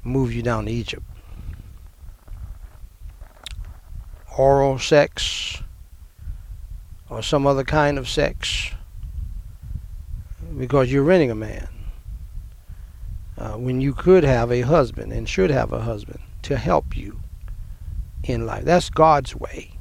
[0.03, 1.05] move you down to Egypt.
[4.35, 5.61] Oral sex
[7.07, 8.71] or some other kind of sex
[10.57, 11.67] because you're renting a man.
[13.37, 17.21] Uh, when you could have a husband and should have a husband to help you
[18.23, 18.63] in life.
[18.63, 19.77] That's God's way.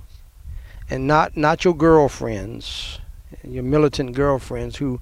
[0.91, 3.01] And not, not your girlfriends,
[3.43, 5.01] your militant girlfriends who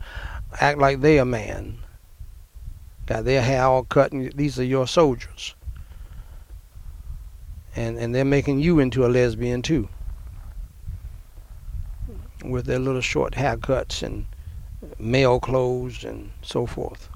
[0.59, 1.79] act like they a man.
[3.07, 5.55] Got their hair all cut, and these are your soldiers.
[7.77, 9.89] And and they're making you into a lesbian too.
[12.45, 14.27] With their little short haircuts and
[14.99, 17.09] male clothes and so forth.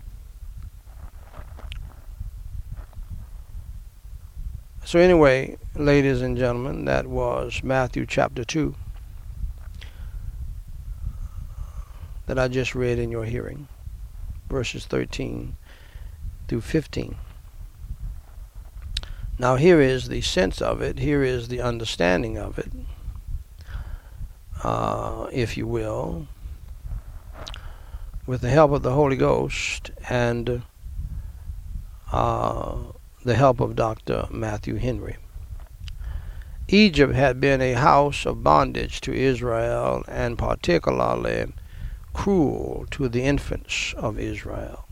[4.84, 8.74] So anyway, ladies and gentlemen, that was Matthew chapter 2.
[12.26, 13.68] That I just read in your hearing,
[14.48, 15.56] verses 13
[16.48, 17.16] through 15.
[19.38, 22.70] Now, here is the sense of it, here is the understanding of it,
[24.62, 26.28] uh, if you will,
[28.26, 30.62] with the help of the Holy Ghost and
[32.12, 32.76] uh,
[33.24, 34.28] the help of Dr.
[34.30, 35.16] Matthew Henry.
[36.68, 41.52] Egypt had been a house of bondage to Israel and particularly
[42.14, 44.86] cruel to the infants of Israel.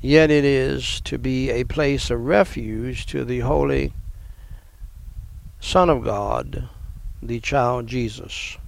[0.00, 3.92] Yet it is to be a place of refuge to the Holy
[5.60, 6.68] Son of God,
[7.22, 8.58] the child Jesus.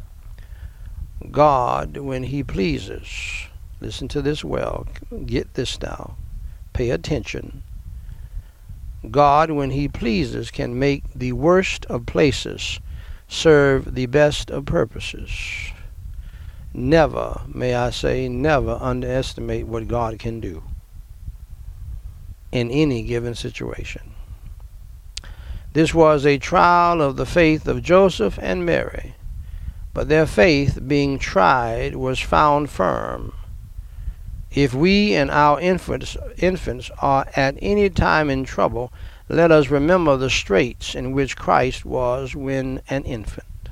[1.30, 3.48] God, when He pleases,
[3.80, 4.86] listen to this well,
[5.26, 6.16] get this now,
[6.72, 7.62] pay attention.
[9.10, 12.80] God, when He pleases, can make the worst of places
[13.28, 15.72] serve the best of purposes
[16.74, 20.62] never, may I say, never underestimate what God can do
[22.52, 24.12] in any given situation.
[25.72, 29.14] This was a trial of the faith of Joseph and Mary,
[29.92, 33.34] but their faith, being tried, was found firm.
[34.50, 38.90] If we and our infants, infants are at any time in trouble,
[39.28, 43.68] let us remember the straits in which Christ was when an infant.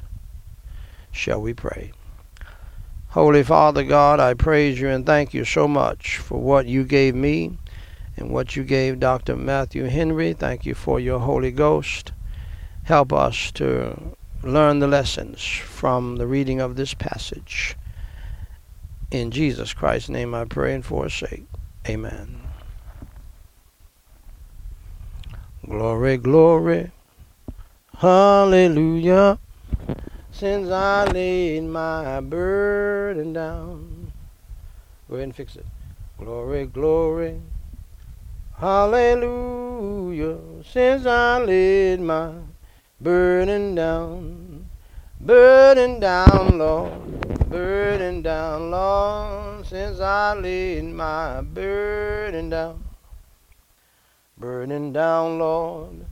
[1.11, 1.93] Shall we pray?
[3.15, 7.15] Holy Father God, I praise you and thank you so much for what you gave
[7.15, 7.57] me
[8.17, 9.37] and what you gave Dr.
[9.37, 10.33] Matthew Henry.
[10.33, 12.11] Thank you for your Holy Ghost.
[12.83, 17.77] Help us to learn the lessons from the reading of this passage.
[19.13, 21.47] In Jesus Christ's name I pray and forsake.
[21.89, 22.41] Amen.
[25.65, 26.91] Glory, glory,
[27.97, 29.39] hallelujah.
[30.45, 34.13] Since I laid my burden down.
[35.09, 35.65] Go ahead and fix it.
[36.19, 37.41] Glory, glory,
[38.59, 40.37] hallelujah.
[40.63, 42.35] Since I laid my
[43.01, 44.69] burden down,
[45.19, 52.85] burden down, Lord, burden down, Lord, since I laid my burden down,
[54.37, 56.05] burden down, Lord,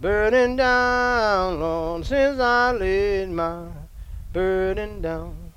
[0.00, 3.66] burden down, Lord, since I laid my
[4.32, 5.52] burden down,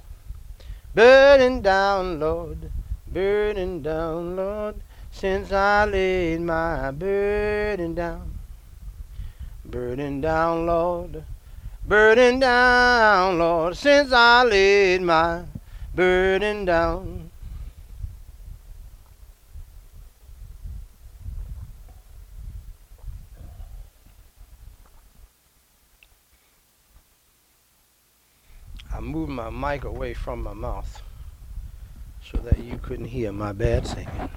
[0.96, 2.72] burden down, Lord,
[3.08, 4.76] burden down, Lord,
[5.12, 8.34] since I laid my burden down.
[9.64, 11.24] Burden down, Lord,
[11.86, 15.44] burden down, Lord, since I laid my
[15.94, 17.32] burden down.
[28.84, 31.02] I moved my mic away from my mouth
[32.24, 34.30] so that you couldn't hear my bad singing.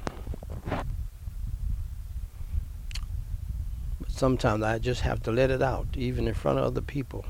[4.00, 7.24] But sometimes I just have to let it out, even in front of other people.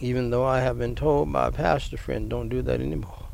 [0.00, 3.26] Even though I have been told by a pastor friend, don't do that anymore.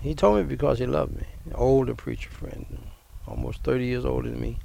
[0.00, 1.26] He told me because he loved me.
[1.46, 2.78] An older preacher friend,
[3.26, 4.58] almost 30 years older than me.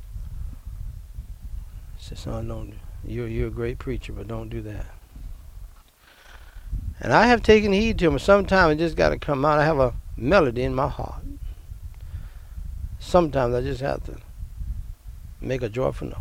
[1.97, 2.73] He said, son, don't,
[3.05, 4.96] you're, you're a great preacher, but don't do that.
[6.99, 8.19] And I have taken heed to him.
[8.19, 9.59] Sometimes it just got to come out.
[9.59, 11.23] I have a melody in my heart.
[12.99, 14.17] Sometimes I just have to
[15.39, 16.17] make a joyful noise.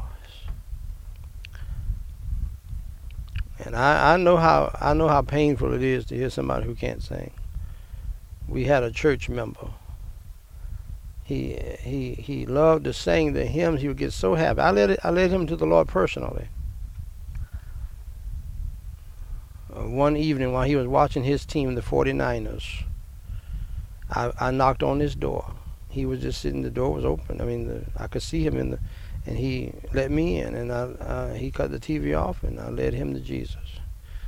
[3.65, 6.74] And I, I know how I know how painful it is to hear somebody who
[6.74, 7.32] can't sing.
[8.47, 9.69] We had a church member.
[11.24, 13.81] He he he loved to sing the hymns.
[13.81, 14.61] He would get so happy.
[14.61, 16.48] I led it, I led him to the Lord personally.
[19.65, 22.85] Uh, one evening while he was watching his team, the 49ers,
[24.11, 25.53] I, I knocked on his door.
[25.89, 26.62] He was just sitting.
[26.62, 27.40] The door was open.
[27.40, 28.78] I mean, the, I could see him in the
[29.27, 32.69] and he let me in, and I, uh, he cut the TV off, and I
[32.70, 33.81] led him to Jesus.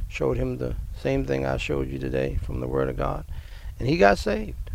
[0.09, 3.25] Showed him the same thing I showed you today from the Word of God,
[3.79, 4.71] and he got saved.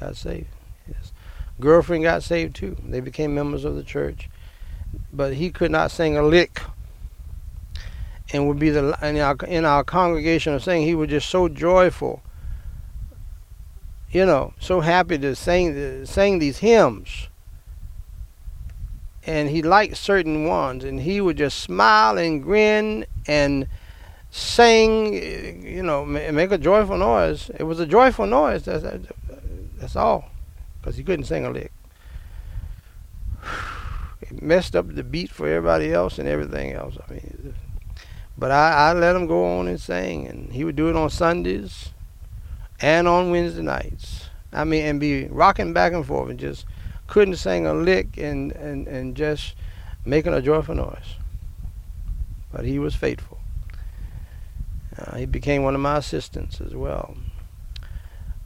[0.00, 0.48] Got saved.
[0.86, 1.12] His
[1.60, 2.76] girlfriend got saved too.
[2.84, 4.28] They became members of the church,
[5.12, 6.60] but he could not sing a lick.
[8.34, 11.48] And would be the in our in our congregation of saying he was just so
[11.48, 12.22] joyful.
[14.10, 17.28] You know, so happy to sing sing these hymns
[19.26, 23.66] and he liked certain ones, and he would just smile and grin and
[24.30, 25.14] sing,
[25.64, 27.50] you know, make a joyful noise.
[27.58, 28.64] It was a joyful noise.
[28.64, 28.84] That's
[29.78, 30.30] that's all,
[30.80, 31.72] because he couldn't sing a lick.
[34.20, 36.96] It messed up the beat for everybody else and everything else.
[37.06, 37.54] I mean,
[38.36, 41.10] but I, I let him go on and sing, and he would do it on
[41.10, 41.90] Sundays
[42.80, 44.28] and on Wednesday nights.
[44.52, 46.66] I mean, and be rocking back and forth and just
[47.06, 49.54] couldn't sing a lick and, and, and just
[50.04, 51.16] making a joyful noise.
[52.52, 53.38] But he was faithful.
[54.96, 57.16] Uh, he became one of my assistants as well.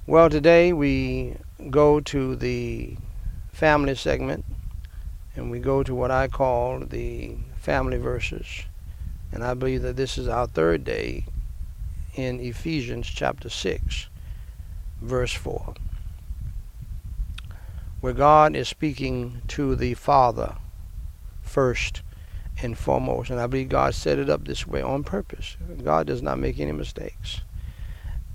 [0.06, 1.36] Well, today we
[1.70, 2.96] go to the
[3.52, 4.46] family segment
[5.36, 8.64] and we go to what I call the family verses.
[9.32, 11.24] And I believe that this is our third day
[12.14, 14.08] in Ephesians chapter 6,
[15.02, 15.74] verse 4
[18.00, 20.56] where God is speaking to the Father
[21.42, 22.02] first
[22.62, 23.30] and foremost.
[23.30, 25.56] And I believe God set it up this way on purpose.
[25.82, 27.40] God does not make any mistakes.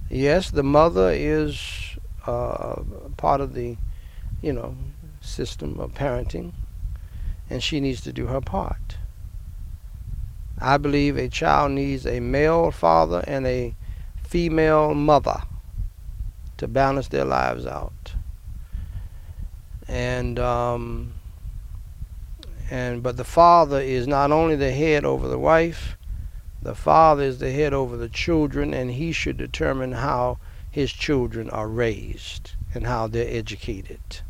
[0.10, 1.98] Yes, the mother is
[2.28, 2.82] uh,
[3.18, 3.78] part of the,
[4.41, 4.76] you know,
[5.22, 6.52] system of parenting,
[7.49, 8.78] and she needs to do her part.
[10.64, 13.76] I believe a child needs a male father and a
[14.23, 15.44] female mother
[16.57, 18.15] to balance their lives out
[19.88, 21.14] and um,
[22.72, 25.98] and but the father is not only the head over the wife,
[26.64, 30.38] The father is the head over the children, and he should determine how
[30.72, 34.22] his children are raised and how they're educated.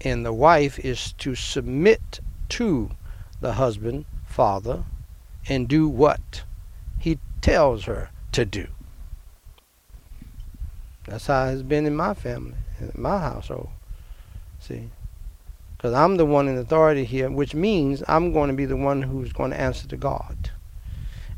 [0.00, 2.20] And the wife is to submit
[2.50, 2.90] to
[3.40, 4.84] the husband, father,
[5.48, 6.44] and do what
[6.98, 8.66] he tells her to do.
[11.06, 13.68] That's how it's been in my family, in my household.
[14.58, 14.90] See?
[15.76, 19.02] Because I'm the one in authority here, which means I'm going to be the one
[19.02, 20.50] who's going to answer to God.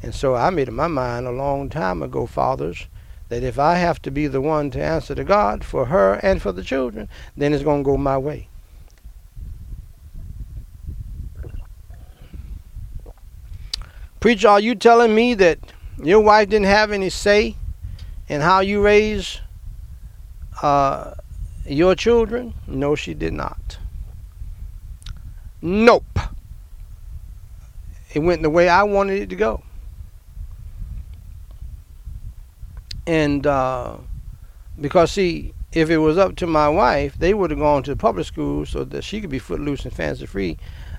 [0.02, 2.86] And so I made up my mind a long time ago, fathers,
[3.28, 6.40] that if I have to be the one to answer to God for her and
[6.40, 8.48] for the children, then it's going to go my way.
[14.26, 15.60] Preacher, are you telling me that
[16.02, 17.54] your wife didn't have any say
[18.26, 19.40] in how you raise
[20.62, 21.14] uh,
[21.64, 22.52] your children?
[22.66, 23.78] No, she did not.
[25.62, 26.18] Nope.
[28.14, 29.62] It went the way I wanted it to go.
[33.06, 33.98] And uh,
[34.80, 37.96] because, see, if it was up to my wife, they would have gone to the
[37.96, 40.58] public school so that she could be footloose and fancy free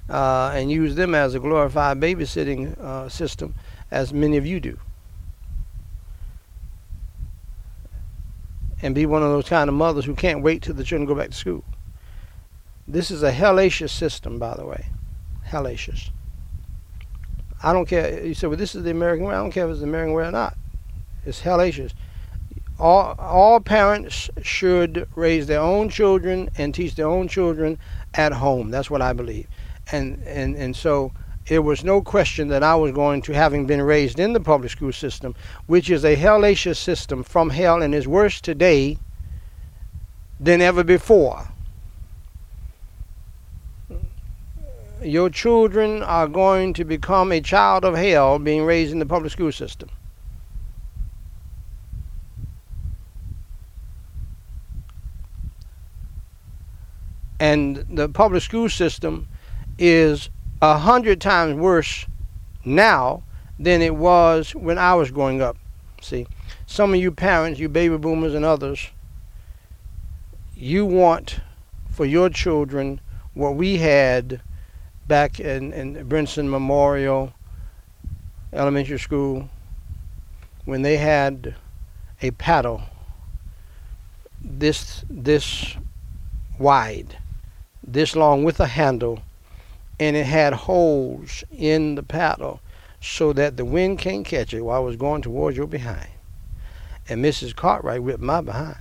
[0.09, 3.55] uh, and use them as a glorified babysitting uh, system,
[3.91, 4.79] as many of you do.
[8.81, 11.15] and be one of those kind of mothers who can't wait till the children go
[11.15, 11.63] back to school.
[12.87, 14.87] This is a hellacious system, by the way.
[15.47, 16.09] Hellacious.
[17.63, 18.23] I don't care.
[18.23, 19.33] You said, well, this is the American way.
[19.33, 20.55] I don't care if it's the American way or not.
[21.25, 21.93] It's hellacious.
[22.79, 27.79] All, all parents should raise their own children and teach their own children
[28.13, 28.69] at home.
[28.69, 29.47] That's what I believe.
[29.91, 31.11] And, and, and so
[31.47, 34.71] there was no question that I was going to, having been raised in the public
[34.71, 35.33] school system,
[35.65, 38.97] which is a hellacious system from hell and is worse today
[40.39, 41.47] than ever before.
[45.01, 49.31] Your children are going to become a child of hell being raised in the public
[49.31, 49.89] school system.
[57.39, 59.27] And the public school system
[59.77, 60.29] is
[60.61, 62.05] a hundred times worse
[62.65, 63.23] now
[63.59, 65.57] than it was when I was growing up.
[66.01, 66.27] See,
[66.65, 68.89] some of you parents, you baby boomers and others,
[70.55, 71.39] you want
[71.89, 72.99] for your children
[73.33, 74.41] what we had
[75.07, 77.33] back in, in Brinson Memorial
[78.53, 79.49] Elementary School
[80.65, 81.55] when they had
[82.21, 82.81] a paddle
[84.41, 85.75] this this
[86.59, 87.17] wide,
[87.83, 89.21] this long with a handle
[89.99, 92.59] and it had holes in the paddle
[93.01, 96.09] so that the wind can't catch it while I was going towards your behind.
[97.09, 97.55] And Mrs.
[97.55, 98.77] Cartwright whipped my behind.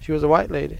[0.00, 0.78] She was a white lady,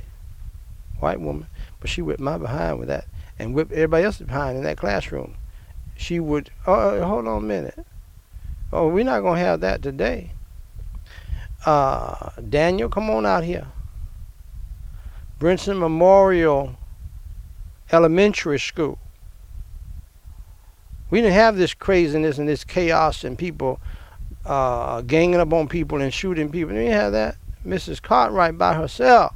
[1.01, 1.47] white woman,
[1.81, 3.07] but she whipped my behind with that
[3.39, 5.35] and whipped everybody else's behind in that classroom.
[5.97, 7.87] She would, oh, hold on a minute.
[8.73, 10.33] Oh, we're not going to have that today.
[11.67, 13.67] Uh, Daniel, come on out here.
[15.41, 16.78] Brinson Memorial
[17.93, 18.99] elementary school.
[21.11, 23.81] We didn't have this craziness and this chaos and people
[24.45, 26.75] uh, ganging up on people and shooting people.
[26.75, 27.37] We didn't have that.
[27.67, 28.01] Mrs.
[28.03, 29.35] Cartwright by herself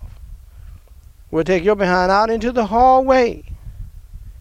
[1.31, 3.45] would take your behind out into the hallway.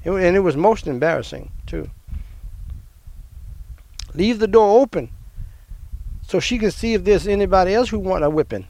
[0.03, 1.89] It, and it was most embarrassing, too.
[4.13, 5.09] Leave the door open
[6.27, 8.67] so she can see if there's anybody else who want a whipping.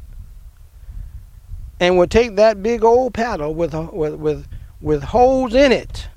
[1.80, 4.48] And would take that big old paddle with, with, with
[4.82, 6.08] with holes in it.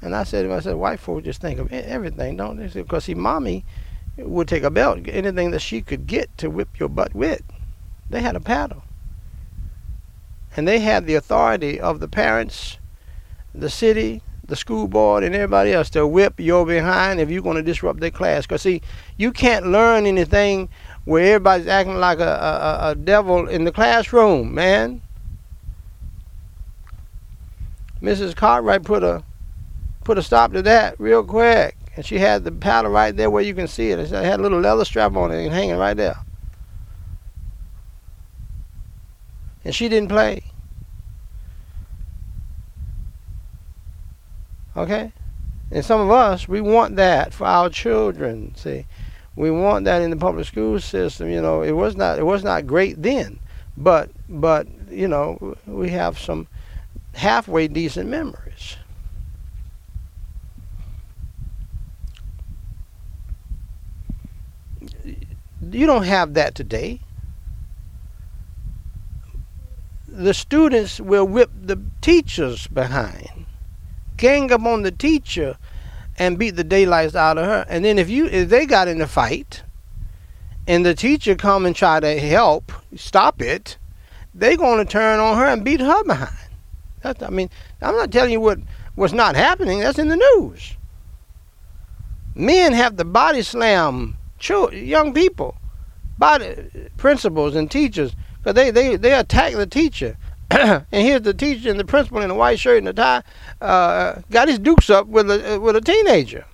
[0.00, 2.66] And I said to myself, white folks just think of everything, don't they?
[2.66, 3.64] Because see, mommy
[4.16, 7.42] would take a belt, anything that she could get to whip your butt with.
[8.10, 8.82] They had a paddle.
[10.56, 12.78] And they had the authority of the parents,
[13.54, 17.56] the city, the school board, and everybody else to whip your behind if you're going
[17.56, 18.44] to disrupt their class.
[18.44, 18.82] Because, see,
[19.16, 20.68] you can't learn anything
[21.04, 25.00] where everybody's acting like a, a, a devil in the classroom, man.
[28.02, 28.34] Mrs.
[28.34, 29.22] Cartwright put a
[30.04, 31.76] put a stop to that real quick.
[31.94, 33.98] And she had the paddle right there where you can see it.
[33.98, 36.16] It had a little leather strap on it and hanging right there.
[39.64, 40.42] And she didn't play.
[44.76, 45.12] Okay?
[45.70, 48.54] And some of us, we want that for our children.
[48.56, 48.86] See,
[49.36, 51.30] we want that in the public school system.
[51.30, 53.38] You know, it was not it was not great then,
[53.76, 56.48] but but you know we have some
[57.14, 58.76] halfway decent memories.
[65.70, 67.00] You don't have that today.
[70.08, 73.46] The students will whip the teachers behind,
[74.16, 75.56] gang up on the teacher,
[76.18, 77.64] and beat the daylights out of her.
[77.68, 79.62] And then if you if they got in a fight
[80.66, 83.78] and the teacher come and try to help stop it,
[84.34, 86.41] they going to turn on her and beat her behind.
[87.02, 87.50] That's, I mean,
[87.80, 88.58] I'm not telling you what
[88.96, 89.80] was not happening.
[89.80, 90.76] That's in the news.
[92.34, 95.56] Men have the body slam children, young people,
[96.18, 100.16] body principals and teachers, because they, they, they attack the teacher.
[100.50, 103.22] and here's the teacher and the principal in a white shirt and a tie,
[103.60, 106.44] uh, got his dukes up with a with a teenager.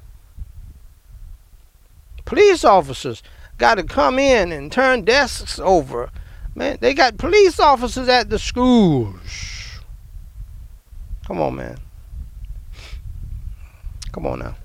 [2.25, 3.23] Police officers
[3.57, 6.11] got to come in and turn desks over.
[6.55, 9.58] Man, they got police officers at the schools.
[11.29, 11.77] Come on, man.
[14.13, 14.57] Come on now.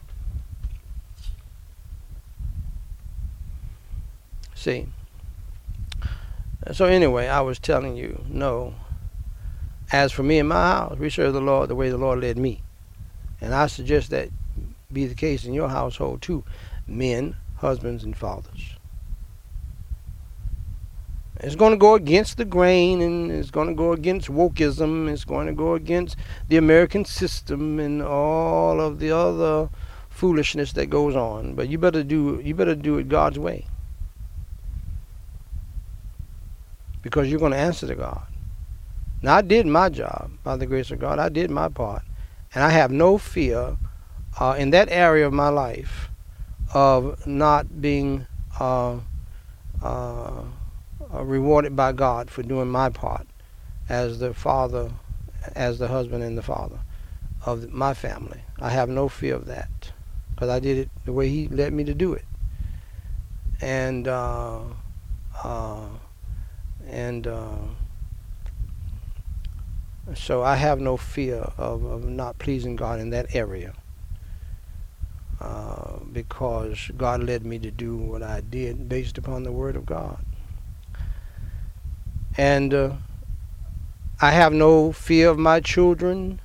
[4.55, 4.87] See.
[6.71, 8.75] So anyway, I was telling you, no.
[9.91, 12.37] As for me and my house, we serve the Lord the way the Lord led
[12.37, 12.61] me.
[13.41, 14.29] And I suggest that
[14.89, 16.45] be the case in your household too.
[16.87, 18.72] Men, husbands, and fathers.
[21.43, 25.11] It's going to go against the grain and it's going to go against wokeism.
[25.11, 26.15] It's going to go against
[26.47, 29.69] the American system and all of the other
[30.09, 31.53] foolishness that goes on.
[31.53, 33.65] But you better do you better do it God's way.
[37.01, 38.25] Because you're going to answer to God.
[39.21, 41.19] Now I did my job by the grace of God.
[41.19, 42.03] I did my part.
[42.55, 43.75] And I have no fear
[44.39, 46.09] uh, in that area of my life
[46.73, 48.27] of not being
[48.61, 48.99] uh,
[49.81, 50.43] uh,
[51.13, 53.27] uh, rewarded by God for doing my part
[53.89, 54.91] as the father,
[55.55, 56.79] as the husband and the father
[57.45, 58.41] of my family.
[58.59, 59.91] I have no fear of that
[60.31, 62.25] because I did it the way He led me to do it.
[63.61, 64.61] And uh,
[65.43, 65.87] uh,
[66.87, 67.57] and uh,
[70.15, 73.73] so I have no fear of, of not pleasing God in that area.
[75.39, 79.85] Uh, because God led me to do what I did based upon the Word of
[79.85, 80.23] God.
[82.37, 82.91] And uh,
[84.21, 86.39] I have no fear of my children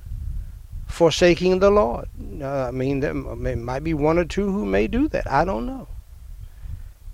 [0.87, 2.09] forsaking the Lord.
[2.41, 5.29] Uh, I mean, there might be one or two who may do that.
[5.29, 5.87] I don't know.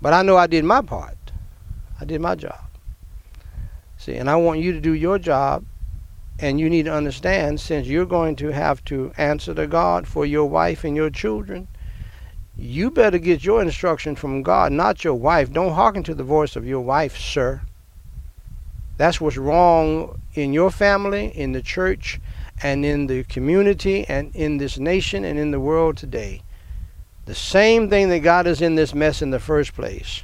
[0.00, 1.16] But I know I did my part.
[2.00, 2.60] I did my job.
[3.96, 5.64] See, and I want you to do your job.
[6.38, 10.26] And you need to understand, since you're going to have to answer to God for
[10.26, 11.66] your wife and your children,
[12.58, 15.50] you better get your instruction from God, not your wife.
[15.50, 17.62] Don't hearken to the voice of your wife, sir.
[18.96, 22.20] That's what's wrong in your family, in the church,
[22.62, 26.42] and in the community, and in this nation, and in the world today.
[27.26, 30.22] The same thing that got us in this mess in the first place.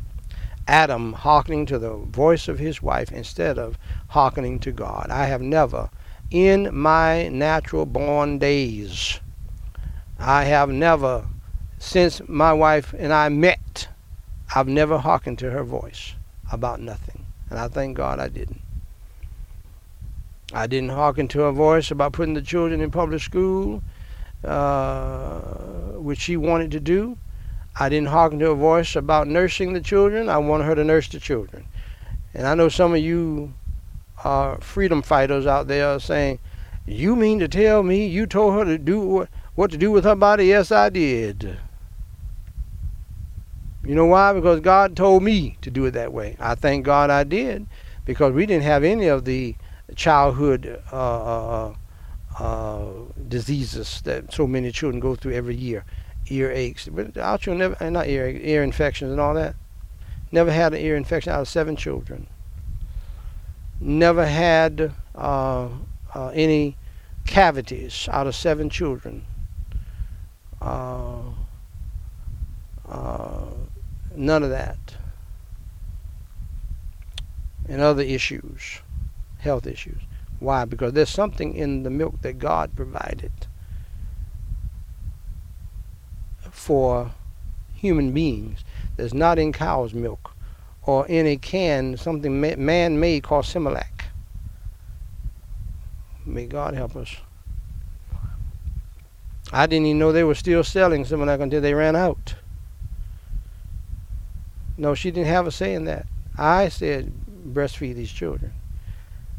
[0.69, 3.77] Adam hearkening to the voice of his wife instead of
[4.09, 5.09] hearkening to God.
[5.11, 5.91] I have never,
[6.31, 9.21] in my natural born days,
[10.19, 11.27] I have never,
[11.79, 13.89] since my wife and I met,
[14.55, 16.15] I've never hearkened to her voice
[16.53, 17.22] about nothing.
[17.53, 18.63] And I thank God I didn't.
[20.55, 23.83] I didn't hearken to her voice about putting the children in public school,
[24.43, 25.41] uh,
[26.01, 27.19] which she wanted to do.
[27.79, 30.31] I didn't hearken to her voice about nursing the children.
[30.31, 31.67] I wanted her to nurse the children.
[32.33, 33.53] And I know some of you
[34.25, 36.39] are freedom fighters out there saying,
[36.87, 40.05] You mean to tell me you told her to do what, what to do with
[40.05, 40.47] her body?
[40.47, 41.59] Yes, I did.
[43.85, 44.33] You know why?
[44.33, 46.37] Because God told me to do it that way.
[46.39, 47.67] I thank God I did
[48.05, 49.57] because we didn't have any of the
[49.97, 51.75] childhood uh, uh,
[52.39, 52.85] uh,
[53.29, 55.85] diseases that so many children go through every year,
[56.29, 56.89] ear aches.
[56.89, 59.57] But our children never, not ear ear infections and all that.
[60.31, 62.29] Never had an ear infection out of seven children.
[63.81, 65.69] Never had uh,
[66.15, 66.77] uh, any
[67.27, 69.27] cavities out of seven children.
[70.61, 71.23] Uh,
[74.17, 74.97] none of that.
[77.69, 78.81] And other issues
[79.43, 80.01] health issues.
[80.39, 80.65] Why?
[80.65, 83.33] Because there's something in the milk that God provided
[86.51, 87.13] for
[87.75, 88.65] human beings
[88.97, 90.35] that's not in cow's milk
[90.85, 94.05] or in a can, something man made called Similac.
[96.25, 97.17] May God help us.
[99.53, 102.35] I didn't even know they were still selling Similac until they ran out.
[104.77, 106.07] No, she didn't have a say in that.
[106.37, 107.13] I said,
[107.47, 108.53] breastfeed these children.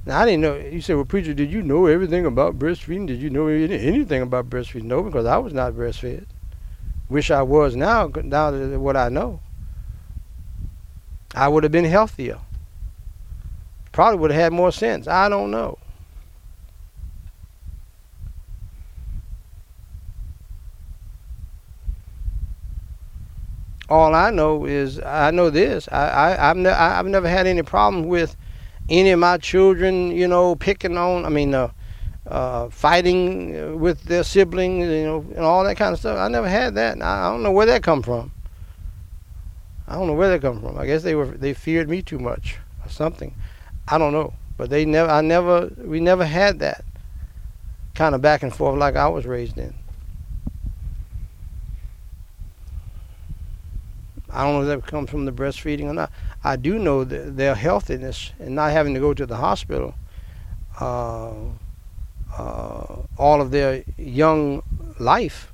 [0.05, 0.55] Now, I didn't know.
[0.55, 3.07] You said, well, preacher, did you know everything about breastfeeding?
[3.07, 4.83] Did you know anything about breastfeeding?
[4.83, 6.25] No, because I was not breastfed.
[7.09, 9.39] Wish I was now, now that what I know.
[11.35, 12.39] I would have been healthier.
[13.91, 15.07] Probably would have had more sense.
[15.07, 15.77] I don't know.
[23.93, 25.87] All I know is I know this.
[25.91, 28.35] I, I I've, ne- I've never had any problem with
[28.89, 31.25] any of my children, you know, picking on.
[31.25, 31.69] I mean, uh,
[32.25, 36.17] uh, fighting with their siblings, you know, and all that kind of stuff.
[36.17, 36.99] I never had that.
[37.03, 38.31] I, I don't know where that come from.
[39.87, 40.79] I don't know where that come from.
[40.79, 43.35] I guess they were they feared me too much or something.
[43.87, 44.33] I don't know.
[44.57, 45.11] But they never.
[45.11, 45.71] I never.
[45.77, 46.83] We never had that
[47.93, 49.75] kind of back and forth like I was raised in.
[54.33, 56.11] I don't know if that comes from the breastfeeding or not.
[56.43, 59.93] I do know that their healthiness and not having to go to the hospital
[60.79, 61.31] uh,
[62.37, 64.63] uh, all of their young
[64.99, 65.51] life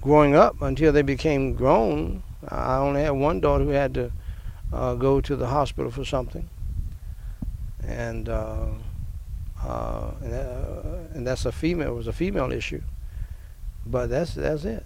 [0.00, 2.22] growing up until they became grown.
[2.46, 4.12] I only had one daughter who had to
[4.72, 6.48] uh, go to the hospital for something,
[7.82, 8.66] and uh,
[9.64, 11.92] uh, and, uh, and that's a female.
[11.92, 12.82] It was a female issue,
[13.86, 14.84] but that's that's it.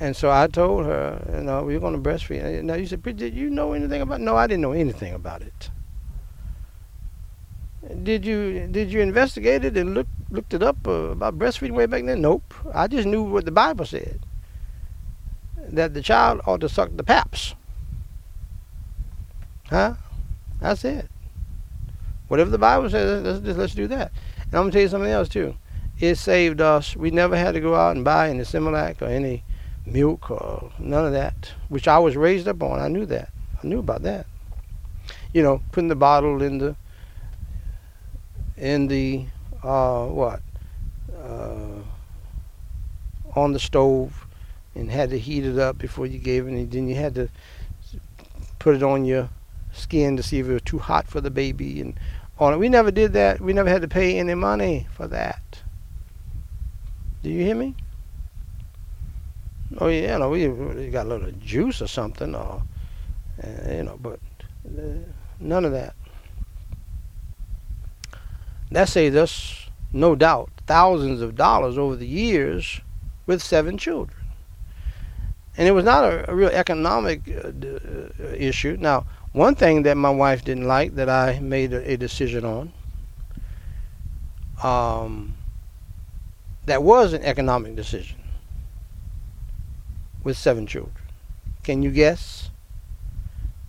[0.00, 2.62] And so I told her, you know, we're going to breastfeed.
[2.62, 4.20] Now you said, did you know anything about?
[4.20, 4.24] It?
[4.24, 5.70] No, I didn't know anything about it.
[8.02, 11.86] Did you did you investigate it and look looked it up uh, about breastfeeding way
[11.86, 12.20] back then?
[12.20, 12.52] Nope.
[12.74, 14.20] I just knew what the Bible said.
[15.56, 17.54] That the child ought to suck the paps.
[19.70, 19.94] Huh?
[20.60, 21.08] That's it.
[22.28, 24.12] Whatever the Bible says, let's, let's, let's do that.
[24.44, 25.56] And I'm gonna tell you something else too.
[25.98, 26.94] It saved us.
[26.94, 29.44] We never had to go out and buy any Similac or any
[29.92, 32.80] milk or none of that, which I was raised up on.
[32.80, 33.30] I knew that.
[33.62, 34.26] I knew about that.
[35.32, 36.76] You know, putting the bottle in the
[38.56, 39.26] in the
[39.62, 40.40] uh, what
[41.16, 41.82] uh,
[43.34, 44.26] on the stove
[44.74, 46.50] and had to heat it up before you gave it.
[46.50, 47.28] And then you had to
[48.58, 49.28] put it on your
[49.72, 51.98] skin to see if it was too hot for the baby and
[52.38, 52.58] on it.
[52.58, 53.40] We never did that.
[53.40, 55.62] We never had to pay any money for that.
[57.22, 57.74] Do you hear me?
[59.76, 62.62] Oh yeah, you know, we, we got a little juice or something, or
[63.42, 64.18] uh, you know, but
[64.66, 64.80] uh,
[65.38, 65.94] none of that.
[68.70, 72.80] That saved us, no doubt, thousands of dollars over the years
[73.26, 74.16] with seven children.
[75.56, 78.76] And it was not a, a real economic uh, d- uh, issue.
[78.78, 82.72] Now, one thing that my wife didn't like that I made a, a decision on
[84.62, 85.34] um,
[86.66, 88.18] that was an economic decision
[90.24, 90.94] with seven children.
[91.62, 92.50] Can you guess?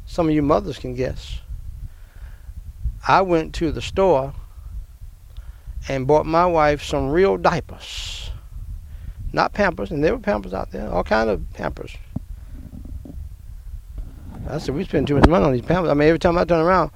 [0.06, 1.40] Some of you mothers can guess.
[3.08, 4.34] I went to the store
[5.88, 8.32] and bought my wife some real diapers.
[9.32, 11.96] Not Pampers, and there were Pampers out there, all kind of Pampers.
[14.50, 15.92] I said, we spend too much money on these Pampers.
[15.92, 16.92] I mean, every time I turn around,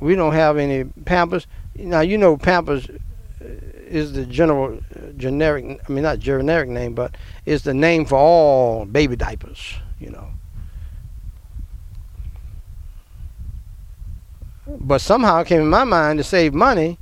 [0.00, 1.46] we don't have any Pampers.
[1.76, 2.94] Now, you know Pampers uh,
[3.40, 4.78] is the general
[5.16, 7.16] generic I mean not generic name but
[7.46, 10.28] is the name for all baby diapers you know.
[14.66, 16.98] But somehow it came in my mind to save money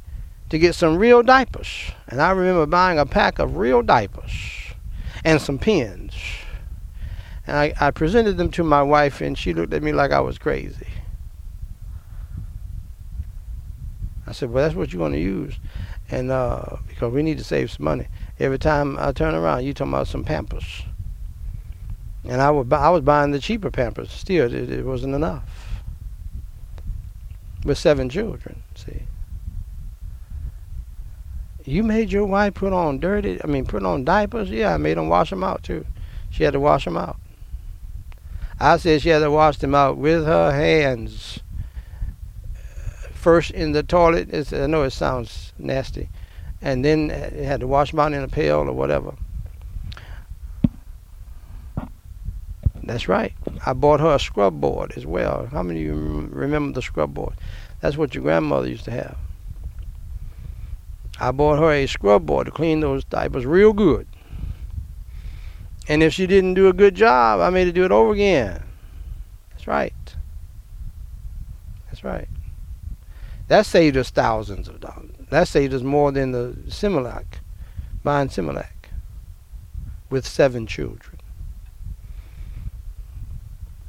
[0.51, 1.93] to get some real diapers.
[2.09, 4.33] And I remember buying a pack of real diapers
[5.25, 6.15] and some pins
[7.47, 10.21] and I, I presented them to my wife and she looked at me like I
[10.21, 10.87] was crazy.
[14.27, 15.57] I said well that's what you're going to use
[16.13, 18.07] and uh, because we need to save some money.
[18.39, 20.83] Every time I turn around, you talking about some Pampers,
[22.25, 24.13] and I would I was buying the cheaper Pampers.
[24.13, 25.43] Still, it, it wasn't enough.
[27.65, 29.03] With seven children, see.
[31.65, 33.43] You made your wife put on dirty.
[33.43, 34.51] I mean, put on diapers.
[34.51, 35.87] Yeah, I made them wash them out too.
[36.29, 37.19] She had to wash them out.
[38.61, 41.41] I said she had to wash them out with her hands
[43.23, 44.29] first in the toilet.
[44.35, 46.09] It's, I know it sounds nasty,
[46.61, 49.15] and then it had to wash out in a pail or whatever.
[52.83, 53.33] That's right.
[53.65, 55.47] I bought her a scrub board as well.
[55.47, 57.35] How many of you remember the scrub board?
[57.81, 59.17] That's what your grandmother used to have.
[61.21, 64.09] I bought her a scrub board to clean those diapers real good.
[65.89, 68.65] And if she didn't do a good job, I made her do it over again.
[69.51, 69.95] That's right.
[71.87, 72.29] That's right.
[73.53, 75.11] That saved us thousands of dollars.
[75.29, 77.27] That saved us more than the Similac,
[78.03, 78.89] buying Similac
[80.09, 81.21] with seven children.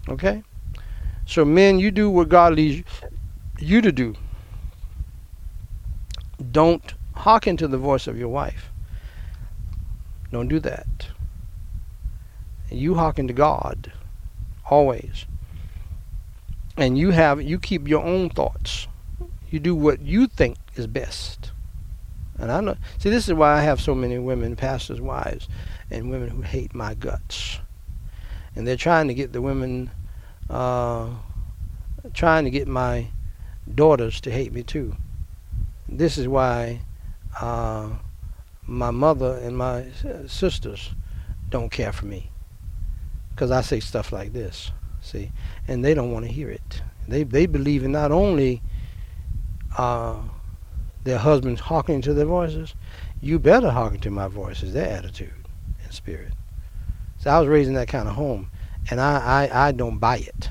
[0.10, 0.44] Okay?
[1.26, 2.86] So, men, you do what God leads
[3.58, 4.16] you to do.
[6.52, 8.70] Don't hearken to the voice of your wife.
[10.30, 11.08] Don't do that.
[12.70, 13.94] You hearken to God
[14.70, 15.26] always.
[16.76, 18.90] And you have you keep your own thoughts
[19.54, 21.52] you do what you think is best.
[22.40, 22.76] And I know.
[22.98, 25.48] See, this is why I have so many women, pastors' wives,
[25.92, 27.60] and women who hate my guts.
[28.56, 29.92] And they're trying to get the women,
[30.50, 31.10] uh,
[32.14, 33.08] trying to get my
[33.76, 34.96] daughters to hate me too.
[35.88, 36.82] This is why
[37.40, 37.90] uh,
[38.66, 39.86] my mother and my
[40.26, 40.92] sisters
[41.50, 42.32] don't care for me.
[43.30, 44.72] Because I say stuff like this,
[45.02, 45.32] see,
[45.68, 46.82] and they don't want to hear it.
[47.08, 48.62] They they believe in not only
[49.78, 50.18] uh,
[51.04, 52.76] their husbands hearkening to their voices,
[53.22, 55.48] you better hearken to my voice is their attitude
[55.84, 56.34] and spirit.
[57.20, 58.50] So I was raised in that kind of home,
[58.90, 60.50] and I, I, I don't buy it.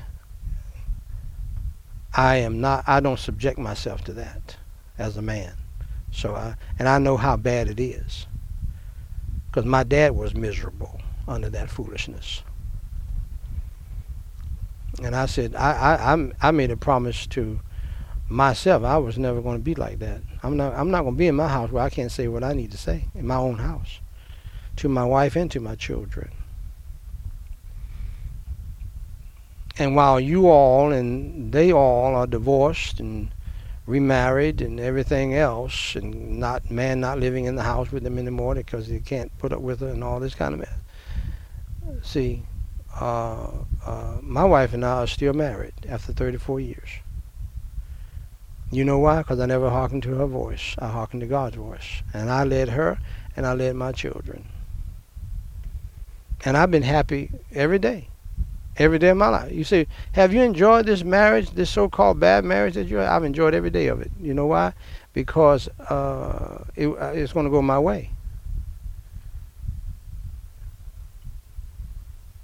[2.15, 2.83] I am not.
[2.87, 4.57] I don't subject myself to that
[4.97, 5.53] as a man.
[6.11, 8.27] So I and I know how bad it is.
[9.47, 12.41] Because my dad was miserable under that foolishness.
[15.03, 17.59] And I said, I, I, I, I made a promise to
[18.29, 18.83] myself.
[18.83, 20.21] I was never going to be like that.
[20.41, 22.43] I'm not, I'm not going to be in my house where I can't say what
[22.43, 23.99] I need to say in my own house
[24.77, 26.31] to my wife and to my children.
[29.77, 33.31] And while you all and they all are divorced and
[33.85, 38.55] remarried and everything else, and not man not living in the house with them anymore
[38.55, 42.03] because he can't put up with her and all this kind of mess.
[42.03, 42.43] See,
[42.99, 43.47] uh,
[43.85, 46.89] uh, my wife and I are still married after 34 years.
[48.73, 49.19] You know why?
[49.19, 50.75] Because I never hearkened to her voice.
[50.79, 52.01] I hearkened to God's voice.
[52.13, 52.99] And I led her
[53.35, 54.45] and I led my children.
[56.45, 58.09] And I've been happy every day
[58.77, 59.51] every day of my life.
[59.51, 63.11] You say, have you enjoyed this marriage, this so-called bad marriage that you have?
[63.11, 64.11] I've enjoyed every day of it.
[64.19, 64.73] You know why?
[65.13, 68.09] Because uh, it, uh, it's going to go my way.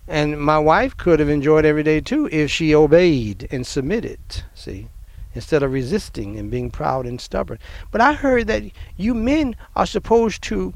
[0.08, 4.20] And my wife could have enjoyed every day too if she obeyed and submitted,
[4.56, 4.88] see,
[5.34, 7.60] instead of resisting and being proud and stubborn.
[7.92, 8.64] But I heard that
[8.98, 10.74] you men are supposed to,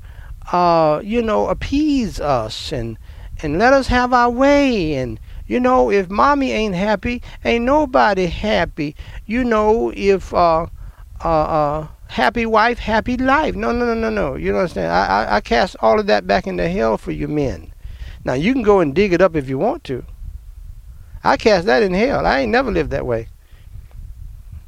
[0.52, 2.98] uh, you know, appease us and,
[3.42, 8.28] and let us have our way and you know, if mommy ain't happy, ain't nobody
[8.28, 8.96] happy.
[9.26, 10.68] You know, if uh,
[11.24, 13.54] uh, uh, happy wife, happy life.
[13.54, 14.36] No, no, no, no, no.
[14.36, 14.92] You understand?
[14.92, 17.74] I, I, I cast all of that back into hell for you men.
[18.24, 20.06] Now you can go and dig it up if you want to.
[21.24, 22.26] I cast that in hell.
[22.26, 23.28] I ain't never lived that way.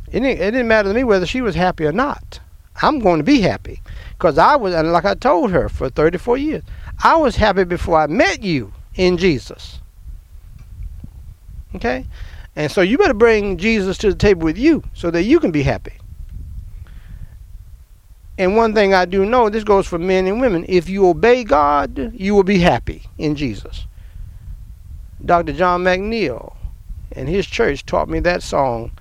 [0.07, 2.39] It didn't, it didn't matter to me whether she was happy or not.
[2.81, 3.81] I'm going to be happy.
[4.11, 6.63] Because I was, and like I told her for 34 years,
[7.03, 9.79] I was happy before I met you in Jesus.
[11.75, 12.05] Okay?
[12.55, 15.51] And so you better bring Jesus to the table with you so that you can
[15.51, 15.93] be happy.
[18.37, 21.43] And one thing I do know, this goes for men and women, if you obey
[21.43, 23.87] God, you will be happy in Jesus.
[25.23, 25.53] Dr.
[25.53, 26.53] John McNeil
[27.13, 28.91] and his church taught me that song,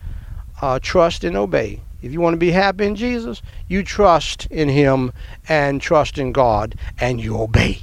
[0.61, 1.81] uh, Trust and Obey.
[2.03, 5.13] If you want to be happy in Jesus, you trust in Him
[5.49, 7.81] and trust in God and you obey.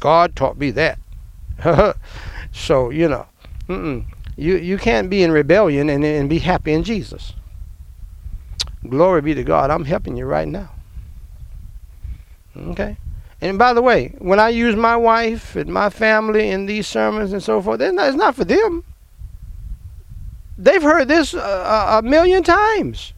[0.00, 0.98] God taught me that.
[2.50, 3.26] So, you know,
[4.36, 7.34] you, you can't be in rebellion and, and be happy in Jesus.
[8.88, 9.70] Glory be to God.
[9.70, 10.70] I'm helping you right now.
[12.56, 12.96] Okay?
[13.40, 17.32] And by the way, when I use my wife and my family in these sermons
[17.32, 18.82] and so forth, it's not for them.
[20.58, 23.12] They've heard this a, a million times.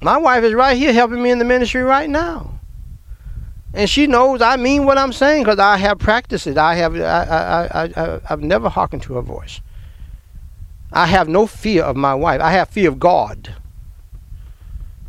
[0.00, 2.60] My wife is right here helping me in the ministry right now.
[3.74, 6.56] And she knows I mean what I'm saying because I have practiced it.
[6.56, 9.60] I have I, I, I, I've never hearkened to her voice.
[10.92, 12.40] I have no fear of my wife.
[12.40, 13.54] I have fear of God.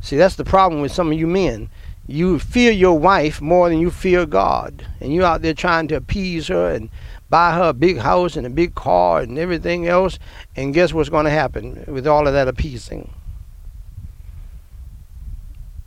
[0.01, 1.69] See, that's the problem with some of you men.
[2.07, 4.85] You fear your wife more than you fear God.
[4.99, 6.89] And you're out there trying to appease her and
[7.31, 10.19] buy her a big house and a big car and everything else.
[10.55, 13.11] And guess what's going to happen with all of that appeasing?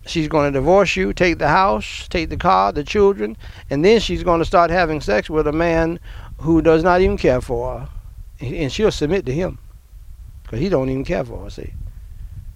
[0.06, 3.36] She's going to divorce you, take the house, take the car, the children,
[3.70, 6.00] and then she's going to start having sex with a man
[6.38, 7.88] who does not even care for her.
[8.40, 9.58] And she'll submit to him
[10.42, 11.72] because he don't even care for her, see.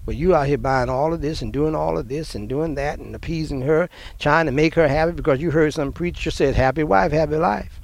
[0.05, 2.75] But you out here buying all of this and doing all of this and doing
[2.77, 6.55] that and appeasing her, trying to make her happy because you heard some preacher said,
[6.55, 7.78] happy wife, happy life.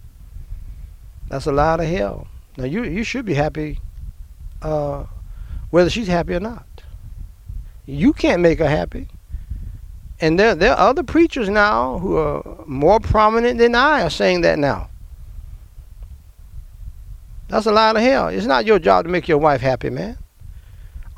[1.29, 2.29] That's a lot of hell.
[2.57, 3.81] Now, you, you should be happy
[4.63, 5.05] uh,
[5.71, 6.67] whether she's happy or not.
[7.87, 9.09] You can't make her happy.
[10.21, 14.43] And there, there are other preachers now who are more prominent than I are saying
[14.43, 14.89] that now.
[17.49, 18.29] That's a lot of hell.
[18.29, 20.17] It's not your job to make your wife happy, man.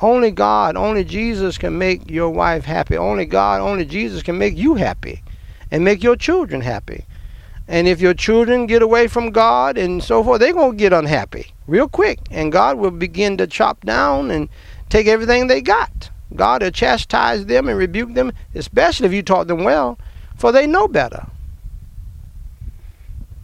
[0.00, 2.96] Only God, only Jesus can make your wife happy.
[2.96, 5.22] Only God, only Jesus can make you happy
[5.70, 7.06] and make your children happy.
[7.68, 10.92] And if your children get away from God and so forth, they're going to get
[10.92, 12.20] unhappy real quick.
[12.30, 14.48] And God will begin to chop down and
[14.88, 16.10] take everything they got.
[16.34, 19.98] God will chastise them and rebuke them, especially if you taught them well,
[20.36, 21.26] for they know better.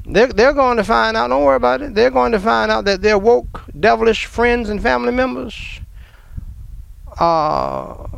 [0.05, 2.85] They're, they're going to find out, don't worry about it, they're going to find out
[2.86, 5.81] that their woke, devilish friends and family members
[7.19, 8.09] uh,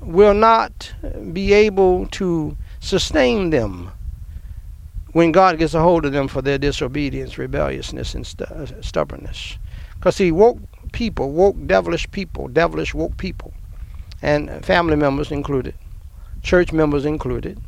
[0.00, 0.92] will not
[1.32, 3.90] be able to sustain them
[5.12, 9.58] when God gets a hold of them for their disobedience, rebelliousness, and st- uh, stubbornness.
[9.94, 10.58] Because see, woke
[10.92, 13.52] people, woke devilish people, devilish woke people,
[14.22, 15.74] and family members included,
[16.42, 17.58] church members included,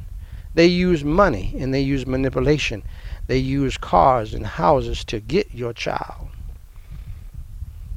[0.55, 2.83] they use money and they use manipulation.
[3.29, 6.29] They use cars and houses to get your child.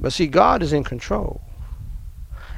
[0.00, 1.40] But see, God is in control.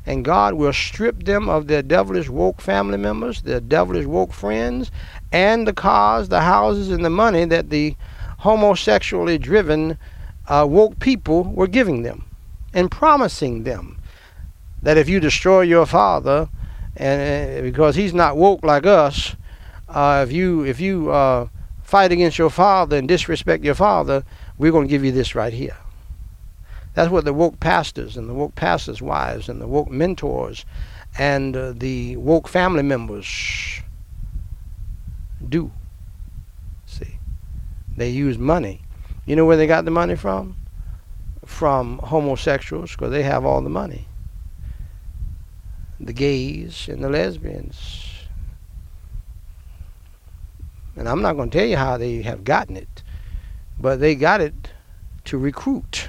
[0.04, 4.90] And God will strip them of their devilish woke family members, their devilish woke friends,
[5.36, 7.94] and the cars, the houses, and the money that the
[8.38, 9.98] homosexually driven
[10.48, 12.24] uh, woke people were giving them
[12.72, 14.00] and promising them
[14.80, 16.48] that if you destroy your father,
[16.96, 19.36] and uh, because he's not woke like us,
[19.90, 21.48] uh, if you if you uh,
[21.82, 24.24] fight against your father and disrespect your father,
[24.56, 25.76] we're going to give you this right here.
[26.94, 30.64] That's what the woke pastors and the woke pastors' wives and the woke mentors
[31.18, 33.82] and uh, the woke family members
[35.46, 35.72] do.
[36.86, 37.18] See,
[37.96, 38.82] they use money.
[39.24, 40.56] You know where they got the money from?
[41.44, 44.06] From homosexuals, because they have all the money.
[45.98, 48.12] The gays and the lesbians.
[50.96, 53.02] And I'm not going to tell you how they have gotten it,
[53.78, 54.54] but they got it
[55.24, 56.08] to recruit